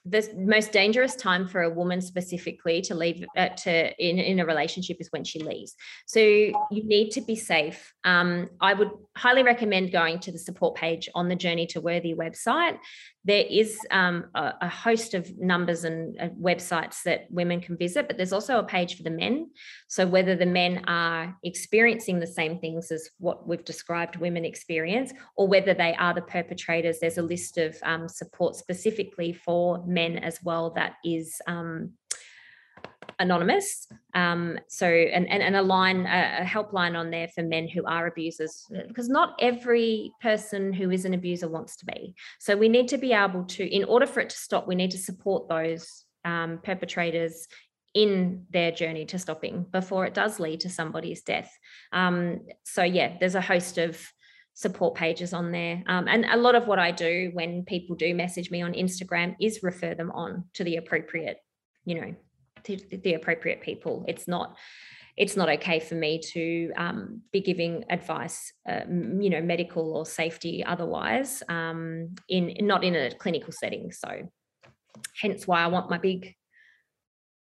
the 0.04 0.28
most 0.36 0.72
dangerous 0.72 1.14
time 1.14 1.46
for 1.46 1.62
a 1.62 1.70
woman 1.70 2.00
specifically 2.00 2.80
to 2.82 2.94
leave 2.94 3.24
uh, 3.36 3.50
to 3.50 4.04
in, 4.04 4.18
in 4.18 4.40
a 4.40 4.46
relationship 4.46 4.96
is 4.98 5.08
when 5.12 5.22
she 5.22 5.38
leaves. 5.38 5.76
So 6.06 6.18
you 6.20 6.54
need 6.70 7.10
to 7.12 7.20
be 7.20 7.36
safe. 7.36 7.92
Um, 8.04 8.48
i 8.60 8.74
would 8.74 8.90
highly 9.16 9.42
recommend 9.42 9.92
going 9.92 10.18
to 10.20 10.32
the 10.32 10.38
support 10.38 10.74
page 10.74 11.08
on 11.14 11.28
the 11.28 11.36
journey 11.36 11.66
to 11.66 11.80
worthy 11.80 12.14
website 12.14 12.78
there 13.24 13.44
is 13.48 13.78
um, 13.90 14.26
a, 14.34 14.54
a, 14.62 14.68
host 14.68 15.14
of 15.14 15.38
numbers 15.38 15.84
and 15.84 16.18
uh, 16.20 16.28
websites 16.30 17.02
that 17.04 17.26
women 17.30 17.60
can 17.60 17.76
visit, 17.76 18.08
but 18.08 18.16
there's 18.16 18.32
also 18.32 18.58
a 18.58 18.64
page 18.64 18.96
for 18.96 19.04
the 19.04 19.10
men. 19.10 19.50
So, 19.86 20.06
whether 20.06 20.34
the 20.34 20.46
men 20.46 20.84
are 20.88 21.36
experiencing 21.44 22.18
the 22.18 22.26
same 22.26 22.58
things 22.58 22.90
as 22.90 23.10
what 23.18 23.46
we've 23.46 23.64
described 23.64 24.16
women 24.16 24.44
experience, 24.44 25.12
or 25.36 25.46
whether 25.46 25.72
they 25.72 25.94
are 25.94 26.14
the 26.14 26.22
perpetrators, 26.22 26.98
there's 26.98 27.18
a 27.18 27.22
list 27.22 27.58
of 27.58 27.76
um, 27.84 28.08
support 28.08 28.56
specifically 28.56 29.32
for 29.32 29.84
men 29.86 30.18
as 30.18 30.40
well 30.42 30.70
that 30.70 30.94
is 31.04 31.40
um, 31.46 31.92
anonymous. 33.22 33.86
Um, 34.14 34.58
so 34.68 34.86
and, 34.86 35.26
and 35.28 35.42
and 35.42 35.56
a 35.56 35.62
line, 35.62 36.04
a, 36.06 36.44
helpline 36.44 36.98
on 36.98 37.10
there 37.10 37.28
for 37.28 37.42
men 37.42 37.68
who 37.68 37.84
are 37.86 38.06
abusers, 38.06 38.66
because 38.88 39.08
not 39.08 39.34
every 39.40 40.12
person 40.20 40.72
who 40.72 40.90
is 40.90 41.04
an 41.04 41.14
abuser 41.14 41.48
wants 41.48 41.76
to 41.78 41.86
be. 41.86 42.14
So 42.38 42.56
we 42.56 42.68
need 42.68 42.88
to 42.88 42.98
be 42.98 43.12
able 43.12 43.44
to, 43.44 43.64
in 43.64 43.84
order 43.84 44.06
for 44.06 44.20
it 44.20 44.30
to 44.30 44.36
stop, 44.36 44.66
we 44.66 44.74
need 44.74 44.90
to 44.90 44.98
support 44.98 45.48
those 45.48 46.04
um, 46.24 46.60
perpetrators 46.62 47.48
in 47.94 48.46
their 48.50 48.72
journey 48.72 49.04
to 49.06 49.18
stopping 49.18 49.66
before 49.70 50.06
it 50.06 50.14
does 50.14 50.40
lead 50.40 50.60
to 50.60 50.70
somebody's 50.70 51.22
death. 51.22 51.50
Um, 51.92 52.40
so 52.64 52.82
yeah, 52.82 53.16
there's 53.20 53.34
a 53.34 53.40
host 53.40 53.78
of 53.78 54.00
support 54.54 54.94
pages 54.94 55.32
on 55.32 55.52
there. 55.52 55.82
Um, 55.86 56.08
and 56.08 56.24
a 56.24 56.36
lot 56.36 56.54
of 56.54 56.66
what 56.66 56.78
I 56.78 56.90
do 56.90 57.30
when 57.32 57.64
people 57.64 57.96
do 57.96 58.14
message 58.14 58.50
me 58.50 58.62
on 58.62 58.72
Instagram 58.72 59.34
is 59.40 59.62
refer 59.62 59.94
them 59.94 60.10
on 60.10 60.44
to 60.54 60.64
the 60.64 60.76
appropriate, 60.76 61.38
you 61.84 62.00
know, 62.00 62.14
to 62.64 62.76
the 62.76 63.14
appropriate 63.14 63.60
people. 63.60 64.04
It's 64.08 64.26
not 64.28 64.56
it's 65.16 65.36
not 65.36 65.48
okay 65.50 65.78
for 65.78 65.94
me 65.94 66.18
to 66.18 66.72
um, 66.76 67.20
be 67.32 67.40
giving 67.40 67.84
advice, 67.90 68.52
uh, 68.66 68.80
you 68.88 69.28
know, 69.28 69.42
medical 69.42 69.94
or 69.94 70.06
safety 70.06 70.64
otherwise, 70.64 71.42
um, 71.48 72.14
in 72.28 72.56
not 72.62 72.82
in 72.82 72.94
a 72.94 73.14
clinical 73.14 73.52
setting. 73.52 73.92
So, 73.92 74.08
hence 75.20 75.46
why 75.46 75.62
I 75.62 75.66
want 75.66 75.90
my 75.90 75.98
big 75.98 76.34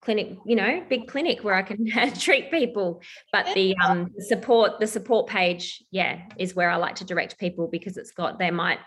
clinic, 0.02 0.38
you 0.46 0.54
know, 0.54 0.84
big 0.88 1.08
clinic 1.08 1.42
where 1.42 1.54
I 1.54 1.62
can 1.62 1.84
treat 2.18 2.50
people. 2.50 3.02
But 3.32 3.52
the 3.54 3.76
um, 3.84 4.10
support, 4.20 4.78
the 4.78 4.86
support 4.86 5.26
page, 5.26 5.82
yeah, 5.90 6.22
is 6.38 6.54
where 6.54 6.70
I 6.70 6.76
like 6.76 6.96
to 6.96 7.04
direct 7.04 7.38
people 7.38 7.66
because 7.66 7.96
it's 7.96 8.12
got 8.12 8.38
they 8.38 8.52
might 8.52 8.78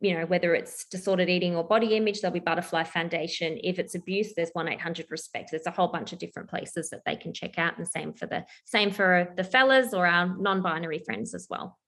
you 0.00 0.14
know, 0.14 0.24
whether 0.24 0.54
it's 0.54 0.86
disordered 0.86 1.28
eating 1.28 1.54
or 1.54 1.62
body 1.62 1.94
image, 1.96 2.20
there'll 2.20 2.32
be 2.32 2.40
Butterfly 2.40 2.84
Foundation. 2.84 3.58
If 3.62 3.78
it's 3.78 3.94
abuse, 3.94 4.32
there's 4.34 4.50
one 4.54 4.68
eight 4.68 4.80
hundred 4.80 5.06
Respect. 5.10 5.50
There's 5.50 5.66
a 5.66 5.70
whole 5.70 5.88
bunch 5.88 6.12
of 6.12 6.18
different 6.18 6.48
places 6.48 6.90
that 6.90 7.02
they 7.04 7.16
can 7.16 7.34
check 7.34 7.58
out, 7.58 7.76
and 7.76 7.86
same 7.86 8.14
for 8.14 8.26
the 8.26 8.46
same 8.64 8.90
for 8.90 9.32
the 9.36 9.44
fellas 9.44 9.92
or 9.92 10.06
our 10.06 10.34
non-binary 10.38 11.00
friends 11.00 11.34
as 11.34 11.46
well. 11.50 11.78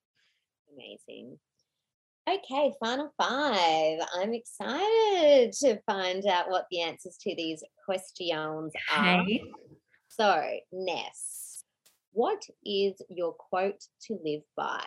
Amazing. 0.74 1.38
Okay, 2.28 2.72
final 2.78 3.12
five. 3.20 3.98
I'm 4.14 4.34
excited 4.34 5.52
to 5.60 5.80
find 5.86 6.24
out 6.26 6.50
what 6.50 6.66
the 6.70 6.82
answers 6.82 7.16
to 7.22 7.34
these 7.34 7.64
questions 7.84 8.72
are. 8.94 9.24
So, 10.08 10.44
Ness, 10.70 11.64
what 12.12 12.42
is 12.64 13.00
your 13.08 13.32
quote 13.32 13.82
to 14.02 14.18
live 14.22 14.42
by? 14.56 14.84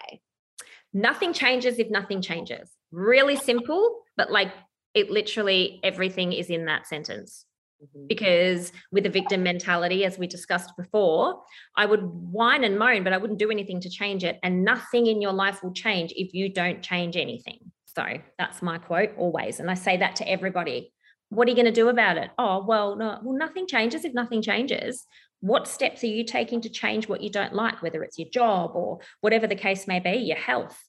Nothing 0.93 1.33
changes 1.33 1.79
if 1.79 1.89
nothing 1.89 2.21
changes 2.21 2.71
really 2.95 3.35
simple, 3.35 3.99
but 4.17 4.31
like 4.31 4.51
it 4.93 5.11
literally 5.11 5.79
everything 5.83 6.33
is 6.33 6.49
in 6.49 6.65
that 6.65 6.87
sentence. 6.87 7.45
Mm-hmm. 7.83 8.07
Because 8.07 8.71
with 8.91 9.05
a 9.05 9.09
victim 9.09 9.43
mentality, 9.43 10.05
as 10.05 10.17
we 10.17 10.27
discussed 10.27 10.71
before, 10.77 11.41
I 11.75 11.85
would 11.85 12.01
whine 12.03 12.63
and 12.63 12.79
moan, 12.79 13.03
but 13.03 13.11
I 13.11 13.17
wouldn't 13.17 13.39
do 13.39 13.51
anything 13.51 13.81
to 13.81 13.89
change 13.89 14.23
it. 14.23 14.39
And 14.41 14.63
nothing 14.63 15.07
in 15.07 15.21
your 15.21 15.33
life 15.33 15.61
will 15.61 15.73
change 15.73 16.13
if 16.15 16.33
you 16.33 16.51
don't 16.51 16.81
change 16.81 17.17
anything. 17.17 17.59
So 17.85 18.03
that's 18.37 18.61
my 18.61 18.77
quote 18.77 19.11
always. 19.17 19.59
And 19.59 19.69
I 19.69 19.73
say 19.73 19.97
that 19.97 20.15
to 20.17 20.29
everybody. 20.29 20.93
What 21.29 21.47
are 21.47 21.51
you 21.51 21.55
going 21.55 21.65
to 21.65 21.71
do 21.71 21.89
about 21.89 22.17
it? 22.17 22.29
Oh, 22.37 22.63
well, 22.65 22.95
no, 22.95 23.19
well, 23.23 23.37
nothing 23.37 23.67
changes 23.67 24.05
if 24.05 24.13
nothing 24.13 24.41
changes. 24.41 25.05
What 25.41 25.67
steps 25.67 26.03
are 26.03 26.07
you 26.07 26.23
taking 26.23 26.61
to 26.61 26.69
change 26.69 27.09
what 27.09 27.21
you 27.21 27.29
don't 27.29 27.53
like, 27.53 27.81
whether 27.81 28.03
it's 28.03 28.17
your 28.17 28.29
job 28.29 28.71
or 28.73 28.99
whatever 29.21 29.47
the 29.47 29.55
case 29.55 29.87
may 29.87 29.99
be, 29.99 30.13
your 30.13 30.37
health? 30.37 30.81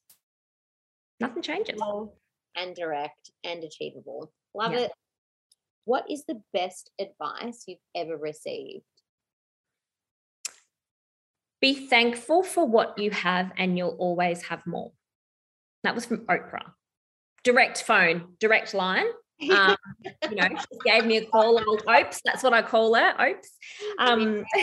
Nothing 1.20 1.42
changes. 1.42 1.80
And 2.56 2.74
direct 2.74 3.30
and 3.44 3.62
achievable. 3.62 4.32
Love 4.54 4.72
yeah. 4.72 4.80
it. 4.80 4.92
What 5.84 6.10
is 6.10 6.24
the 6.26 6.40
best 6.52 6.90
advice 6.98 7.64
you've 7.66 7.78
ever 7.94 8.16
received? 8.16 8.84
Be 11.60 11.86
thankful 11.86 12.42
for 12.42 12.66
what 12.66 12.98
you 12.98 13.10
have, 13.10 13.52
and 13.56 13.78
you'll 13.78 13.96
always 13.98 14.42
have 14.42 14.66
more. 14.66 14.92
That 15.84 15.94
was 15.94 16.04
from 16.04 16.26
Oprah. 16.26 16.72
Direct 17.44 17.82
phone, 17.82 18.34
direct 18.40 18.74
line. 18.74 19.06
Um, 19.50 19.76
you 20.28 20.36
know, 20.36 20.48
she 20.48 20.78
gave 20.84 21.06
me 21.06 21.18
a 21.18 21.26
call, 21.26 21.60
old 21.68 21.82
Opes. 21.86 22.20
That's 22.24 22.42
what 22.42 22.52
I 22.52 22.62
call 22.62 22.94
her, 22.94 23.14
Opes. 23.20 23.50
Um, 23.98 24.44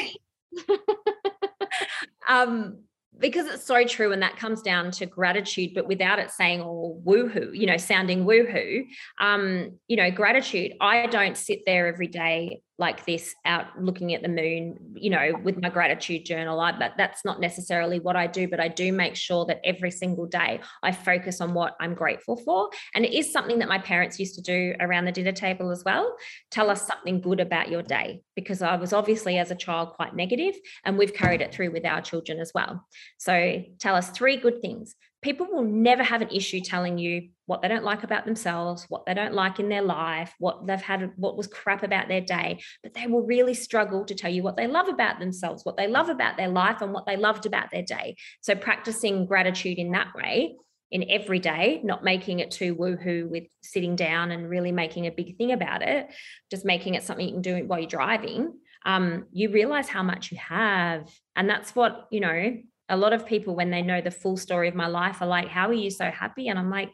um, 2.27 2.79
because 3.23 3.47
it's 3.47 3.65
so 3.65 3.83
true 3.85 4.11
and 4.11 4.21
that 4.21 4.35
comes 4.35 4.61
down 4.61 4.91
to 4.91 5.05
gratitude 5.05 5.71
but 5.73 5.87
without 5.87 6.19
it 6.19 6.29
saying 6.29 6.61
all 6.61 7.01
woohoo 7.05 7.49
you 7.57 7.65
know 7.65 7.77
sounding 7.77 8.25
woohoo 8.25 8.83
um 9.19 9.71
you 9.87 9.97
know 9.97 10.11
gratitude. 10.11 10.73
I 10.79 11.07
don't 11.07 11.37
sit 11.37 11.61
there 11.65 11.87
every 11.87 12.07
day 12.07 12.61
like 12.79 13.05
this 13.05 13.35
out 13.45 13.65
looking 13.79 14.13
at 14.13 14.21
the 14.21 14.27
moon 14.27 14.77
you 14.95 15.09
know 15.09 15.33
with 15.43 15.61
my 15.61 15.69
gratitude 15.69 16.25
journal 16.25 16.59
I, 16.59 16.71
but 16.71 16.93
that's 16.97 17.23
not 17.23 17.39
necessarily 17.39 17.99
what 17.99 18.15
i 18.15 18.25
do 18.25 18.47
but 18.47 18.59
i 18.59 18.67
do 18.67 18.91
make 18.91 19.15
sure 19.15 19.45
that 19.45 19.59
every 19.63 19.91
single 19.91 20.25
day 20.25 20.59
i 20.81 20.91
focus 20.91 21.39
on 21.39 21.53
what 21.53 21.75
i'm 21.79 21.93
grateful 21.93 22.35
for. 22.37 22.69
And 22.95 23.05
it 23.05 23.13
is 23.13 23.31
something 23.31 23.59
that 23.59 23.67
my 23.67 23.79
parents 23.79 24.19
used 24.19 24.35
to 24.35 24.41
do 24.41 24.73
around 24.79 25.05
the 25.05 25.11
dinner 25.11 25.31
table 25.31 25.71
as 25.71 25.83
well 25.85 26.15
tell 26.49 26.69
us 26.69 26.87
something 26.87 27.21
good 27.21 27.39
about 27.39 27.69
your 27.69 27.83
day 27.83 28.21
because 28.35 28.61
i 28.61 28.75
was 28.75 28.93
obviously 28.93 29.37
as 29.37 29.51
a 29.51 29.55
child 29.55 29.93
quite 29.93 30.15
negative 30.15 30.55
and 30.83 30.97
we've 30.97 31.13
carried 31.13 31.41
it 31.41 31.53
through 31.53 31.71
with 31.71 31.85
our 31.85 32.01
children 32.01 32.39
as 32.39 32.51
well. 32.53 32.85
So 33.17 33.63
tell 33.79 33.95
us 33.95 34.09
three 34.09 34.37
good 34.37 34.61
things 34.61 34.95
people 35.23 35.47
will 35.49 35.63
never 35.63 36.03
have 36.03 36.21
an 36.21 36.29
issue 36.29 36.59
telling 36.59 36.97
you 36.97 37.29
what 37.45 37.61
they 37.61 37.67
don't 37.67 37.83
like 37.83 38.03
about 38.03 38.25
themselves, 38.25 38.85
what 38.89 39.05
they 39.05 39.13
don't 39.13 39.33
like 39.33 39.59
in 39.59 39.69
their 39.69 39.81
life, 39.81 40.33
what 40.37 40.67
they've 40.67 40.81
had, 40.81 41.11
what 41.15 41.35
was 41.35 41.47
crap 41.47 41.83
about 41.83 42.07
their 42.07 42.21
day, 42.21 42.59
but 42.83 42.93
they 42.93 43.07
will 43.07 43.25
really 43.25 43.53
struggle 43.53 44.05
to 44.05 44.15
tell 44.15 44.31
you 44.31 44.43
what 44.43 44.57
they 44.57 44.67
love 44.67 44.87
about 44.87 45.19
themselves, 45.19 45.65
what 45.65 45.77
they 45.77 45.87
love 45.87 46.09
about 46.09 46.37
their 46.37 46.49
life, 46.49 46.81
and 46.81 46.93
what 46.93 47.05
they 47.05 47.17
loved 47.17 47.45
about 47.45 47.71
their 47.71 47.81
day. 47.81 48.15
So, 48.41 48.55
practicing 48.55 49.25
gratitude 49.25 49.77
in 49.77 49.91
that 49.91 50.13
way 50.15 50.55
in 50.91 51.09
every 51.09 51.39
day, 51.39 51.81
not 51.83 52.03
making 52.03 52.39
it 52.39 52.51
too 52.51 52.75
woohoo 52.75 53.27
with 53.27 53.45
sitting 53.63 53.95
down 53.95 54.31
and 54.31 54.47
really 54.47 54.71
making 54.71 55.07
a 55.07 55.11
big 55.11 55.37
thing 55.37 55.51
about 55.51 55.81
it, 55.81 56.07
just 56.51 56.65
making 56.65 56.93
it 56.93 57.03
something 57.03 57.25
you 57.25 57.33
can 57.33 57.41
do 57.41 57.65
while 57.65 57.79
you're 57.79 57.87
driving. 57.87 58.53
Um, 58.85 59.25
you 59.31 59.49
realize 59.49 59.89
how 59.89 60.03
much 60.03 60.31
you 60.31 60.37
have. 60.37 61.09
And 61.35 61.49
that's 61.49 61.75
what, 61.75 62.07
you 62.11 62.19
know, 62.19 62.57
a 62.89 62.97
lot 62.97 63.13
of 63.13 63.25
people, 63.25 63.55
when 63.55 63.71
they 63.71 63.81
know 63.81 64.01
the 64.01 64.11
full 64.11 64.37
story 64.37 64.67
of 64.67 64.75
my 64.75 64.87
life, 64.87 65.21
are 65.21 65.27
like, 65.27 65.47
How 65.47 65.69
are 65.69 65.73
you 65.73 65.89
so 65.89 66.09
happy? 66.11 66.47
And 66.47 66.59
I'm 66.59 66.69
like, 66.69 66.89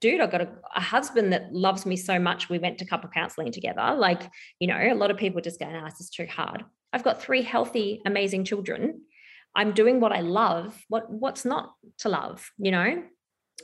Dude, 0.00 0.20
I've 0.20 0.30
got 0.30 0.40
a, 0.40 0.48
a 0.74 0.80
husband 0.80 1.32
that 1.32 1.52
loves 1.52 1.84
me 1.84 1.96
so 1.96 2.18
much. 2.18 2.48
We 2.48 2.58
went 2.58 2.78
to 2.78 2.86
couple 2.86 3.10
counseling 3.10 3.52
together. 3.52 3.94
Like, 3.96 4.22
you 4.58 4.66
know, 4.66 4.78
a 4.78 4.94
lot 4.94 5.10
of 5.10 5.16
people 5.16 5.40
just 5.40 5.60
go, 5.60 5.70
No, 5.70 5.84
this 5.84 6.00
is 6.00 6.10
too 6.10 6.26
hard. 6.26 6.64
I've 6.92 7.04
got 7.04 7.22
three 7.22 7.42
healthy, 7.42 8.02
amazing 8.04 8.44
children. 8.44 9.02
I'm 9.54 9.72
doing 9.72 10.00
what 10.00 10.12
I 10.12 10.20
love. 10.20 10.78
What 10.88 11.10
what's 11.10 11.44
not 11.44 11.74
to 11.98 12.08
love, 12.08 12.50
you 12.58 12.70
know? 12.70 13.02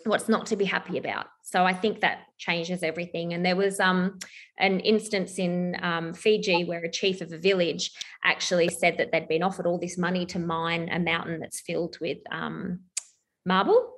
What's 0.05 0.29
not 0.29 0.47
to 0.47 0.57
be 0.57 0.65
happy 0.65 0.99
about. 0.99 1.27
So 1.43 1.65
I 1.65 1.73
think 1.73 2.01
that 2.01 2.19
changes 2.39 2.83
everything. 2.83 3.33
And 3.33 3.45
there 3.45 3.57
was 3.57 3.79
um, 3.81 4.19
an 4.59 4.81
instance 4.81 5.39
in 5.39 5.77
um, 5.83 6.13
Fiji 6.13 6.65
where 6.65 6.85
a 6.85 6.91
chief 6.91 7.21
of 7.21 7.33
a 7.33 7.39
village 7.39 7.93
actually 8.25 8.69
said 8.69 8.99
that 8.99 9.13
they'd 9.13 9.29
been 9.29 9.43
offered 9.43 9.67
all 9.67 9.79
this 9.79 9.97
money 9.97 10.27
to 10.27 10.39
mine 10.39 10.89
a 10.91 10.99
mountain 10.99 11.41
that's 11.41 11.61
filled 11.61 11.99
with 12.01 12.19
um, 12.31 12.81
marble. 13.45 13.93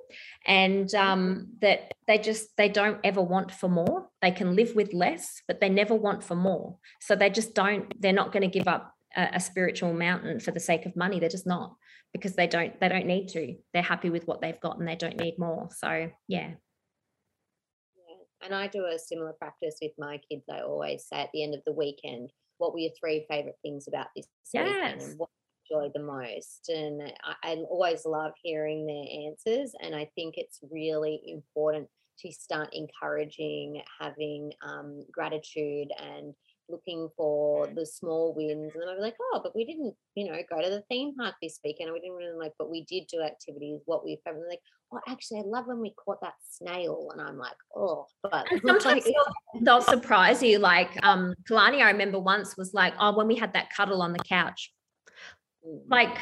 And 0.45 0.93
um, 0.95 1.49
that 1.61 1.93
they 2.07 2.17
just 2.17 2.55
they 2.57 2.69
don't 2.69 2.99
ever 3.03 3.21
want 3.21 3.51
for 3.51 3.69
more. 3.69 4.07
They 4.21 4.31
can 4.31 4.55
live 4.55 4.75
with 4.75 4.93
less 4.93 5.41
but 5.47 5.59
they 5.59 5.69
never 5.69 5.95
want 5.95 6.23
for 6.23 6.35
more. 6.35 6.77
So 7.01 7.15
they 7.15 7.29
just 7.29 7.53
don't 7.53 7.93
they're 8.01 8.13
not 8.13 8.31
going 8.31 8.49
to 8.49 8.59
give 8.59 8.67
up 8.67 8.93
a, 9.15 9.29
a 9.33 9.39
spiritual 9.39 9.93
mountain 9.93 10.39
for 10.39 10.51
the 10.51 10.59
sake 10.59 10.85
of 10.85 10.95
money. 10.95 11.19
They're 11.19 11.29
just 11.29 11.47
not 11.47 11.75
because 12.13 12.33
they 12.33 12.47
don't 12.47 12.79
they 12.79 12.89
don't 12.89 13.05
need 13.05 13.27
to 13.27 13.55
they're 13.73 13.83
happy 13.83 14.09
with 14.09 14.27
what 14.27 14.41
they've 14.41 14.59
got 14.59 14.79
and 14.79 14.87
they 14.87 14.95
don't 14.95 15.17
need 15.17 15.37
more 15.37 15.69
so 15.71 16.09
yeah 16.27 16.51
and 18.41 18.53
I 18.55 18.67
do 18.67 18.85
a 18.85 18.97
similar 18.97 19.33
practice 19.33 19.77
with 19.81 19.91
my 19.97 20.19
kids. 20.29 20.45
I 20.51 20.61
always 20.61 21.05
say 21.05 21.17
at 21.17 21.29
the 21.33 21.43
end 21.43 21.55
of 21.55 21.61
the 21.65 21.73
weekend, 21.73 22.31
what 22.57 22.73
were 22.73 22.79
your 22.79 22.91
three 22.99 23.25
favorite 23.29 23.57
things 23.61 23.87
about 23.87 24.07
this 24.15 24.27
weekend 24.53 24.75
Yes. 24.75 25.09
and 25.09 25.19
what 25.19 25.29
you 25.69 25.77
enjoyed 25.77 25.91
the 25.93 26.03
most? 26.03 26.69
And 26.69 27.11
I, 27.23 27.35
I 27.43 27.55
always 27.69 28.05
love 28.05 28.31
hearing 28.41 28.85
their 28.85 29.27
answers. 29.27 29.73
And 29.81 29.95
I 29.95 30.09
think 30.15 30.35
it's 30.37 30.59
really 30.71 31.21
important 31.25 31.87
to 32.19 32.31
start 32.31 32.69
encouraging 32.73 33.81
having 33.99 34.51
um, 34.61 35.05
gratitude 35.11 35.89
and 35.97 36.33
looking 36.69 37.09
for 37.15 37.67
the 37.67 37.85
small 37.85 38.33
wins. 38.35 38.71
And 38.73 38.81
then 38.81 38.89
I'll 38.89 38.95
be 38.95 39.01
like, 39.01 39.17
oh, 39.33 39.41
but 39.43 39.55
we 39.55 39.65
didn't, 39.65 39.93
you 40.15 40.25
know, 40.25 40.37
go 40.49 40.61
to 40.61 40.69
the 40.69 40.83
theme 40.89 41.15
park 41.15 41.35
this 41.41 41.59
weekend. 41.63 41.91
We 41.91 41.99
didn't 41.99 42.15
really 42.15 42.37
like, 42.37 42.53
but 42.57 42.69
we 42.69 42.83
did 42.85 43.07
do 43.07 43.21
activities. 43.21 43.81
What 43.85 44.05
we've 44.05 44.19
favorite? 44.25 44.47
Like, 44.49 44.61
oh, 44.93 44.99
actually, 45.07 45.39
I 45.39 45.43
love 45.43 45.67
when 45.67 45.79
we 45.79 45.93
caught 45.93 46.21
that 46.21 46.33
snail. 46.49 47.09
And 47.11 47.21
I'm 47.21 47.37
like, 47.37 47.57
oh, 47.75 48.07
but 48.23 48.51
And 48.51 48.63
like, 48.63 48.81
sometimes 48.81 49.05
they'll, 49.05 49.61
they'll 49.61 49.81
surprise 49.81 50.41
you. 50.43 50.59
Like 50.59 50.91
um, 51.03 51.33
Kalani, 51.49 51.81
I 51.81 51.91
remember 51.91 52.19
once 52.19 52.57
was 52.57 52.73
like, 52.73 52.93
oh, 52.99 53.15
when 53.15 53.27
we 53.27 53.35
had 53.35 53.53
that 53.53 53.69
cuddle 53.75 54.01
on 54.01 54.13
the 54.13 54.19
couch, 54.19 54.73
mm, 55.67 55.81
like 55.89 56.17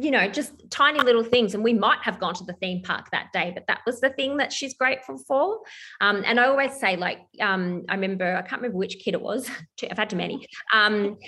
you 0.00 0.10
know 0.10 0.28
just 0.28 0.52
tiny 0.70 1.00
little 1.00 1.24
things. 1.24 1.54
And 1.54 1.64
we 1.64 1.74
might 1.74 2.00
have 2.02 2.20
gone 2.20 2.34
to 2.34 2.44
the 2.44 2.52
theme 2.54 2.82
park 2.82 3.10
that 3.10 3.32
day 3.32 3.52
but 3.54 3.66
that 3.66 3.80
was 3.86 4.00
the 4.00 4.10
thing 4.10 4.36
that 4.38 4.52
she's 4.52 4.74
grateful 4.74 5.18
for. 5.26 5.60
Um, 6.00 6.22
and 6.24 6.38
i 6.38 6.46
always 6.46 6.78
say 6.78 6.96
like 6.96 7.20
um, 7.40 7.84
i 7.88 7.94
remember 7.94 8.36
i 8.36 8.42
can't 8.42 8.62
remember 8.62 8.78
which 8.78 8.98
kid 8.98 9.14
it 9.14 9.20
was. 9.20 9.50
I've 9.90 9.98
had 9.98 10.10
too 10.10 10.16
many. 10.16 10.46
Um, 10.72 11.18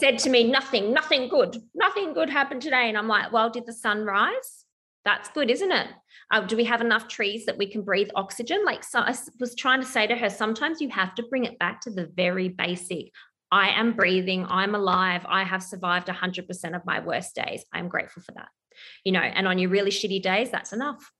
said 0.00 0.18
to 0.20 0.30
me 0.30 0.50
nothing 0.50 0.92
nothing 0.92 1.28
good. 1.28 1.56
Nothing 1.74 2.12
good 2.12 2.30
happened 2.30 2.62
today. 2.62 2.88
And 2.88 2.98
i'm 2.98 3.08
like 3.08 3.32
well 3.32 3.50
did 3.50 3.66
the 3.66 3.72
sun 3.72 4.04
rise? 4.04 4.64
That's 5.04 5.28
good 5.30 5.50
isn't 5.50 5.72
it? 5.72 5.88
Uh, 6.30 6.40
do 6.40 6.56
we 6.56 6.64
have 6.64 6.82
enough 6.82 7.08
trees 7.08 7.46
that 7.46 7.56
we 7.56 7.66
can 7.66 7.82
breathe 7.82 8.10
oxygen? 8.14 8.64
Like 8.64 8.84
so 8.84 9.00
I 9.00 9.14
was 9.40 9.54
trying 9.54 9.80
to 9.80 9.86
say 9.86 10.06
to 10.06 10.16
her 10.16 10.28
sometimes 10.28 10.80
you 10.80 10.88
have 10.90 11.14
to 11.14 11.22
bring 11.22 11.44
it 11.44 11.58
back 11.58 11.80
to 11.82 11.90
the 11.90 12.10
very 12.14 12.48
basic 12.48 13.12
I 13.50 13.70
am 13.70 13.94
breathing, 13.94 14.46
I'm 14.48 14.74
alive, 14.74 15.22
I 15.26 15.44
have 15.44 15.62
survived 15.62 16.08
100% 16.08 16.76
of 16.76 16.84
my 16.84 17.00
worst 17.00 17.34
days. 17.34 17.64
I'm 17.72 17.88
grateful 17.88 18.22
for 18.22 18.32
that. 18.32 18.48
You 19.04 19.12
know, 19.12 19.20
and 19.20 19.48
on 19.48 19.58
your 19.58 19.70
really 19.70 19.90
shitty 19.90 20.22
days, 20.22 20.50
that's 20.50 20.72
enough. 20.72 21.12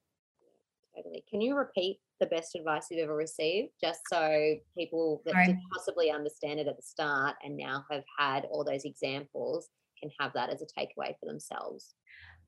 Totally. 0.95 1.25
Can 1.31 1.41
you 1.41 1.57
repeat 1.57 2.01
the 2.21 2.27
best 2.27 2.55
advice 2.55 2.89
you've 2.91 3.05
ever 3.05 3.15
received, 3.15 3.71
just 3.81 4.01
so 4.11 4.57
people 4.77 5.23
that 5.25 5.33
Sorry. 5.33 5.47
didn't 5.47 5.63
possibly 5.73 6.11
understand 6.11 6.61
it 6.61 6.67
at 6.67 6.77
the 6.77 6.83
start 6.83 7.37
and 7.45 7.57
now 7.57 7.85
have 7.91 8.05
had 8.19 8.45
all 8.47 8.65
those 8.65 8.85
examples 8.85 9.69
can 10.01 10.11
have 10.21 10.33
that 10.35 10.51
as 10.51 10.63
a 10.63 10.67
takeaway 10.67 11.15
for 11.19 11.27
themselves? 11.27 11.95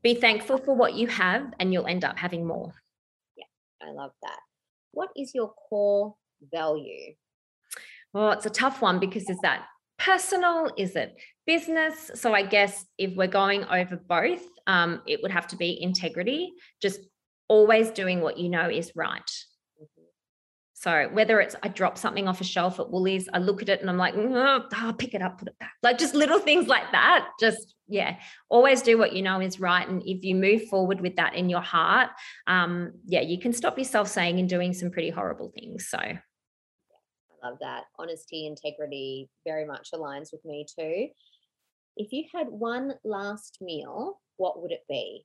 Be 0.02 0.14
thankful 0.14 0.58
for 0.58 0.74
what 0.74 0.94
you 0.94 1.06
have, 1.08 1.52
and 1.58 1.72
you'll 1.72 1.86
end 1.86 2.04
up 2.04 2.18
having 2.18 2.46
more. 2.46 2.72
Yeah, 3.36 3.44
I 3.82 3.92
love 3.92 4.12
that. 4.22 4.38
What 4.92 5.10
is 5.16 5.34
your 5.34 5.52
core 5.52 6.14
value? 6.52 7.14
Well, 8.12 8.32
it's 8.32 8.46
a 8.46 8.50
tough 8.50 8.82
one 8.82 8.98
because 8.98 9.28
is 9.30 9.38
that 9.42 9.66
personal? 9.98 10.70
Is 10.76 10.96
it 10.96 11.14
business? 11.46 12.10
So 12.14 12.34
I 12.34 12.42
guess 12.42 12.84
if 12.98 13.14
we're 13.16 13.28
going 13.28 13.64
over 13.64 13.96
both, 13.96 14.42
um, 14.66 15.02
it 15.06 15.20
would 15.22 15.30
have 15.30 15.46
to 15.48 15.56
be 15.56 15.80
integrity, 15.80 16.52
just 16.82 17.00
always 17.48 17.90
doing 17.90 18.20
what 18.20 18.38
you 18.38 18.48
know 18.48 18.68
is 18.68 18.92
right. 18.94 19.30
Mhm. 19.80 20.04
So 20.74 21.08
whether 21.12 21.40
it's 21.40 21.56
I 21.62 21.68
drop 21.68 21.98
something 21.98 22.26
off 22.26 22.40
a 22.40 22.44
shelf 22.44 22.80
at 22.80 22.90
Woolies, 22.90 23.28
I 23.32 23.38
look 23.38 23.62
at 23.62 23.68
it 23.68 23.80
and 23.80 23.90
I'm 23.90 23.98
like, 23.98 24.14
oh, 24.16 24.66
I'll 24.72 24.92
pick 24.94 25.14
it 25.14 25.22
up, 25.22 25.38
put 25.38 25.48
it 25.48 25.58
back. 25.58 25.72
Like 25.82 25.98
just 25.98 26.14
little 26.14 26.38
things 26.40 26.66
like 26.68 26.90
that. 26.92 27.28
Just 27.38 27.74
yeah, 27.88 28.16
always 28.48 28.82
do 28.82 28.96
what 28.96 29.12
you 29.12 29.22
know 29.22 29.40
is 29.40 29.60
right. 29.60 29.86
And 29.86 30.02
if 30.06 30.24
you 30.24 30.34
move 30.36 30.68
forward 30.68 31.00
with 31.00 31.16
that 31.16 31.34
in 31.34 31.50
your 31.50 31.60
heart, 31.60 32.10
um, 32.46 32.92
yeah, 33.04 33.20
you 33.20 33.38
can 33.38 33.52
stop 33.52 33.76
yourself 33.78 34.08
saying 34.08 34.38
and 34.38 34.48
doing 34.48 34.72
some 34.72 34.90
pretty 34.90 35.10
horrible 35.10 35.50
things. 35.54 35.88
So 35.88 35.98
love 37.44 37.58
that. 37.60 37.84
Honesty, 37.98 38.46
integrity 38.46 39.28
very 39.44 39.64
much 39.64 39.90
aligns 39.94 40.32
with 40.32 40.44
me 40.44 40.66
too. 40.78 41.08
If 41.96 42.12
you 42.12 42.24
had 42.34 42.48
one 42.48 42.94
last 43.04 43.58
meal, 43.60 44.20
what 44.36 44.62
would 44.62 44.72
it 44.72 44.84
be? 44.88 45.24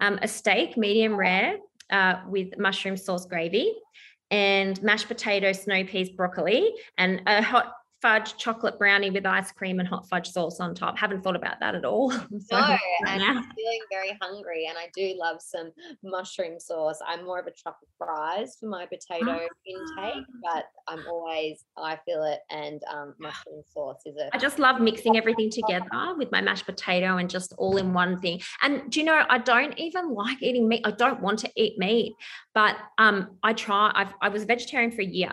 um, 0.00 0.18
a 0.22 0.28
steak, 0.28 0.76
medium 0.76 1.16
rare, 1.16 1.58
uh, 1.90 2.16
with 2.28 2.58
mushroom 2.58 2.96
sauce 2.96 3.26
gravy, 3.26 3.74
and 4.30 4.80
mashed 4.82 5.08
potato, 5.08 5.52
snow 5.52 5.84
peas, 5.84 6.10
broccoli, 6.10 6.74
and 6.98 7.22
a 7.26 7.42
hot 7.42 7.72
fudge 8.02 8.36
chocolate 8.36 8.78
brownie 8.78 9.10
with 9.10 9.26
ice 9.26 9.52
cream 9.52 9.80
and 9.80 9.88
hot 9.88 10.08
fudge 10.08 10.28
sauce 10.28 10.60
on 10.60 10.74
top. 10.74 10.98
Haven't 10.98 11.22
thought 11.22 11.36
about 11.36 11.60
that 11.60 11.74
at 11.74 11.84
all. 11.84 12.12
So 12.48 12.58
no, 12.58 12.76
and 13.06 13.22
I'm 13.22 13.42
feeling 13.54 13.80
very 13.90 14.16
hungry, 14.20 14.66
and 14.68 14.76
I 14.78 14.88
do 14.94 15.14
love 15.18 15.38
some 15.40 15.72
mushroom 16.04 16.60
sauce. 16.60 16.98
I'm 17.06 17.24
more 17.24 17.40
of 17.40 17.46
a 17.46 17.50
chocolate 17.50 17.88
fries 17.98 18.56
for 18.60 18.68
my 18.68 18.86
potato 18.86 19.46
intake, 19.66 20.24
but 20.42 20.66
I'm 20.86 21.04
always 21.08 21.64
I 21.76 21.98
feel 22.04 22.22
it, 22.24 22.40
and 22.50 22.82
um, 22.92 23.14
mushroom 23.18 23.62
sauce 23.72 24.02
is 24.06 24.16
it. 24.16 24.30
I 24.32 24.38
just 24.38 24.58
love 24.58 24.80
mixing 24.80 25.16
everything 25.16 25.50
together 25.50 26.14
with 26.16 26.30
my 26.30 26.40
mashed 26.40 26.66
potato 26.66 27.16
and 27.16 27.28
just 27.28 27.54
all 27.58 27.76
in 27.78 27.92
one 27.92 28.20
thing. 28.20 28.40
And 28.62 28.90
do 28.90 29.00
you 29.00 29.06
know, 29.06 29.24
I 29.28 29.38
don't 29.38 29.76
even 29.78 30.12
like 30.14 30.42
eating 30.42 30.68
meat. 30.68 30.82
I 30.84 30.90
don't 30.92 31.20
want 31.20 31.38
to 31.40 31.50
eat 31.56 31.78
meat, 31.78 32.14
but 32.54 32.76
um, 32.98 33.38
I 33.42 33.54
try. 33.54 33.90
I've, 33.94 34.14
I 34.20 34.28
was 34.28 34.42
a 34.42 34.46
vegetarian 34.46 34.90
for 34.92 35.02
a 35.02 35.06
year, 35.06 35.32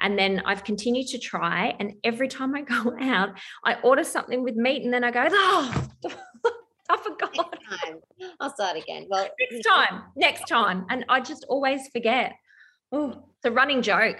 and 0.00 0.18
then 0.18 0.42
I've 0.44 0.64
continued 0.64 1.06
to 1.08 1.18
try, 1.18 1.74
and 1.78 1.94
every 2.04 2.28
time 2.28 2.54
I 2.54 2.62
go 2.62 2.96
out, 3.00 3.30
I 3.64 3.76
order 3.82 4.04
something 4.04 4.42
with 4.42 4.56
meat 4.56 4.82
and 4.82 4.92
then 4.92 5.04
I 5.04 5.10
go, 5.10 5.26
oh, 5.30 5.88
I 6.90 6.96
forgot. 6.96 7.34
Next 7.34 7.82
time. 7.82 8.00
I'll 8.40 8.54
start 8.54 8.76
again. 8.76 9.06
Well, 9.08 9.28
next 9.50 9.64
time, 9.64 10.02
next 10.16 10.48
time. 10.48 10.86
And 10.90 11.04
I 11.08 11.20
just 11.20 11.46
always 11.48 11.88
forget. 11.88 12.32
Oh, 12.92 13.10
it's 13.10 13.44
a 13.44 13.52
running 13.52 13.82
joke. 13.82 14.16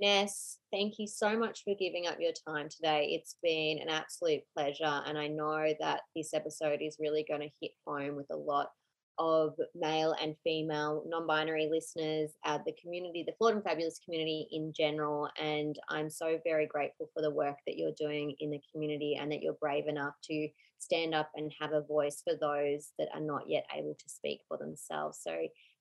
Ness, 0.00 0.58
thank 0.74 0.98
you 0.98 1.06
so 1.06 1.38
much 1.38 1.62
for 1.62 1.74
giving 1.78 2.08
up 2.08 2.16
your 2.18 2.32
time 2.48 2.68
today. 2.68 3.10
It's 3.12 3.36
been 3.44 3.78
an 3.80 3.88
absolute 3.88 4.42
pleasure. 4.56 5.02
And 5.06 5.16
I 5.16 5.28
know 5.28 5.72
that 5.78 6.00
this 6.16 6.34
episode 6.34 6.80
is 6.82 6.96
really 6.98 7.24
going 7.28 7.42
to 7.42 7.54
hit 7.60 7.70
home 7.86 8.16
with 8.16 8.26
a 8.32 8.36
lot 8.36 8.70
of 9.16 9.54
male 9.76 10.16
and 10.20 10.34
female 10.42 11.04
non 11.06 11.28
binary 11.28 11.68
listeners, 11.70 12.32
uh, 12.44 12.58
the 12.66 12.74
community, 12.82 13.22
the 13.24 13.34
Flawed 13.38 13.54
and 13.54 13.62
Fabulous 13.62 14.00
community 14.04 14.48
in 14.50 14.72
general. 14.76 15.28
And 15.40 15.78
I'm 15.90 16.10
so 16.10 16.40
very 16.42 16.66
grateful 16.66 17.08
for 17.14 17.22
the 17.22 17.30
work 17.30 17.58
that 17.68 17.76
you're 17.78 17.92
doing 17.96 18.34
in 18.40 18.50
the 18.50 18.60
community 18.72 19.16
and 19.20 19.30
that 19.30 19.42
you're 19.42 19.52
brave 19.60 19.86
enough 19.86 20.14
to 20.24 20.48
stand 20.80 21.14
up 21.14 21.30
and 21.36 21.52
have 21.60 21.72
a 21.72 21.82
voice 21.82 22.20
for 22.24 22.34
those 22.34 22.90
that 22.98 23.10
are 23.14 23.20
not 23.20 23.44
yet 23.46 23.64
able 23.72 23.94
to 23.94 24.08
speak 24.08 24.40
for 24.48 24.58
themselves. 24.58 25.20
So 25.22 25.36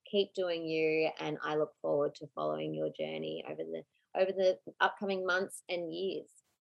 keep 0.06 0.36
doing 0.36 0.68
you. 0.68 1.10
And 1.20 1.40
I 1.44 1.56
look 1.56 1.72
forward 1.82 2.14
to 2.16 2.28
following 2.36 2.76
your 2.76 2.90
journey 2.96 3.44
over 3.50 3.64
the 3.64 3.82
over 4.18 4.32
the 4.32 4.58
upcoming 4.80 5.26
months 5.26 5.64
and 5.70 5.94
years. 5.94 6.28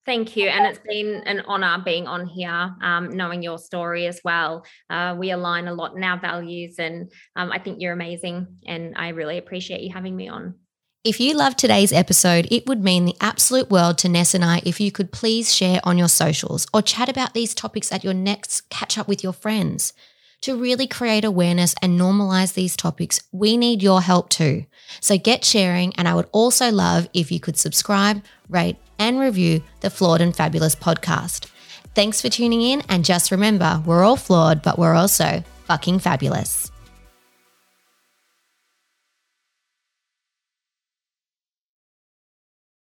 Thank 0.05 0.37
you. 0.37 0.47
And 0.47 0.65
it's 0.65 0.79
been 0.87 1.21
an 1.25 1.41
honor 1.47 1.83
being 1.83 2.07
on 2.07 2.27
here, 2.27 2.73
um, 2.81 3.09
knowing 3.09 3.43
your 3.43 3.57
story 3.57 4.07
as 4.07 4.21
well. 4.23 4.65
Uh, 4.89 5.15
we 5.19 5.31
align 5.31 5.67
a 5.67 5.73
lot 5.73 5.97
in 5.97 6.03
our 6.03 6.17
values, 6.17 6.75
and 6.79 7.11
um, 7.35 7.51
I 7.51 7.59
think 7.59 7.81
you're 7.81 7.91
amazing. 7.91 8.47
And 8.65 8.93
I 8.95 9.09
really 9.09 9.37
appreciate 9.37 9.81
you 9.81 9.91
having 9.93 10.15
me 10.15 10.29
on. 10.29 10.55
If 11.03 11.19
you 11.19 11.35
loved 11.35 11.57
today's 11.57 11.91
episode, 11.91 12.47
it 12.49 12.67
would 12.67 12.83
mean 12.83 13.03
the 13.03 13.15
absolute 13.19 13.69
world 13.69 13.97
to 13.99 14.09
Ness 14.09 14.33
and 14.33 14.45
I 14.45 14.61
if 14.65 14.79
you 14.79 14.91
could 14.91 15.11
please 15.11 15.53
share 15.53 15.81
on 15.83 15.97
your 15.97 16.07
socials 16.07 16.67
or 16.73 16.81
chat 16.81 17.09
about 17.09 17.33
these 17.33 17.53
topics 17.53 17.91
at 17.91 18.03
your 18.03 18.13
next 18.13 18.69
catch 18.69 18.97
up 18.97 19.07
with 19.09 19.23
your 19.23 19.33
friends. 19.33 19.93
To 20.41 20.55
really 20.55 20.87
create 20.87 21.25
awareness 21.25 21.75
and 21.81 21.99
normalize 21.99 22.53
these 22.53 22.77
topics, 22.77 23.19
we 23.31 23.57
need 23.57 23.81
your 23.81 24.01
help 24.01 24.29
too. 24.29 24.65
So 25.01 25.17
get 25.17 25.43
sharing, 25.43 25.93
and 25.95 26.07
I 26.07 26.13
would 26.13 26.29
also 26.31 26.71
love 26.71 27.09
if 27.13 27.31
you 27.31 27.39
could 27.39 27.57
subscribe, 27.57 28.23
rate, 28.47 28.77
and 28.99 29.19
review 29.19 29.63
the 29.81 29.89
Flawed 29.89 30.21
and 30.21 30.35
Fabulous 30.35 30.75
podcast. 30.75 31.49
Thanks 31.95 32.21
for 32.21 32.29
tuning 32.29 32.61
in, 32.61 32.83
and 32.87 33.03
just 33.03 33.31
remember, 33.31 33.81
we're 33.85 34.03
all 34.03 34.15
flawed, 34.15 34.61
but 34.61 34.77
we're 34.77 34.93
also 34.93 35.43
fucking 35.65 35.99
fabulous. 35.99 36.71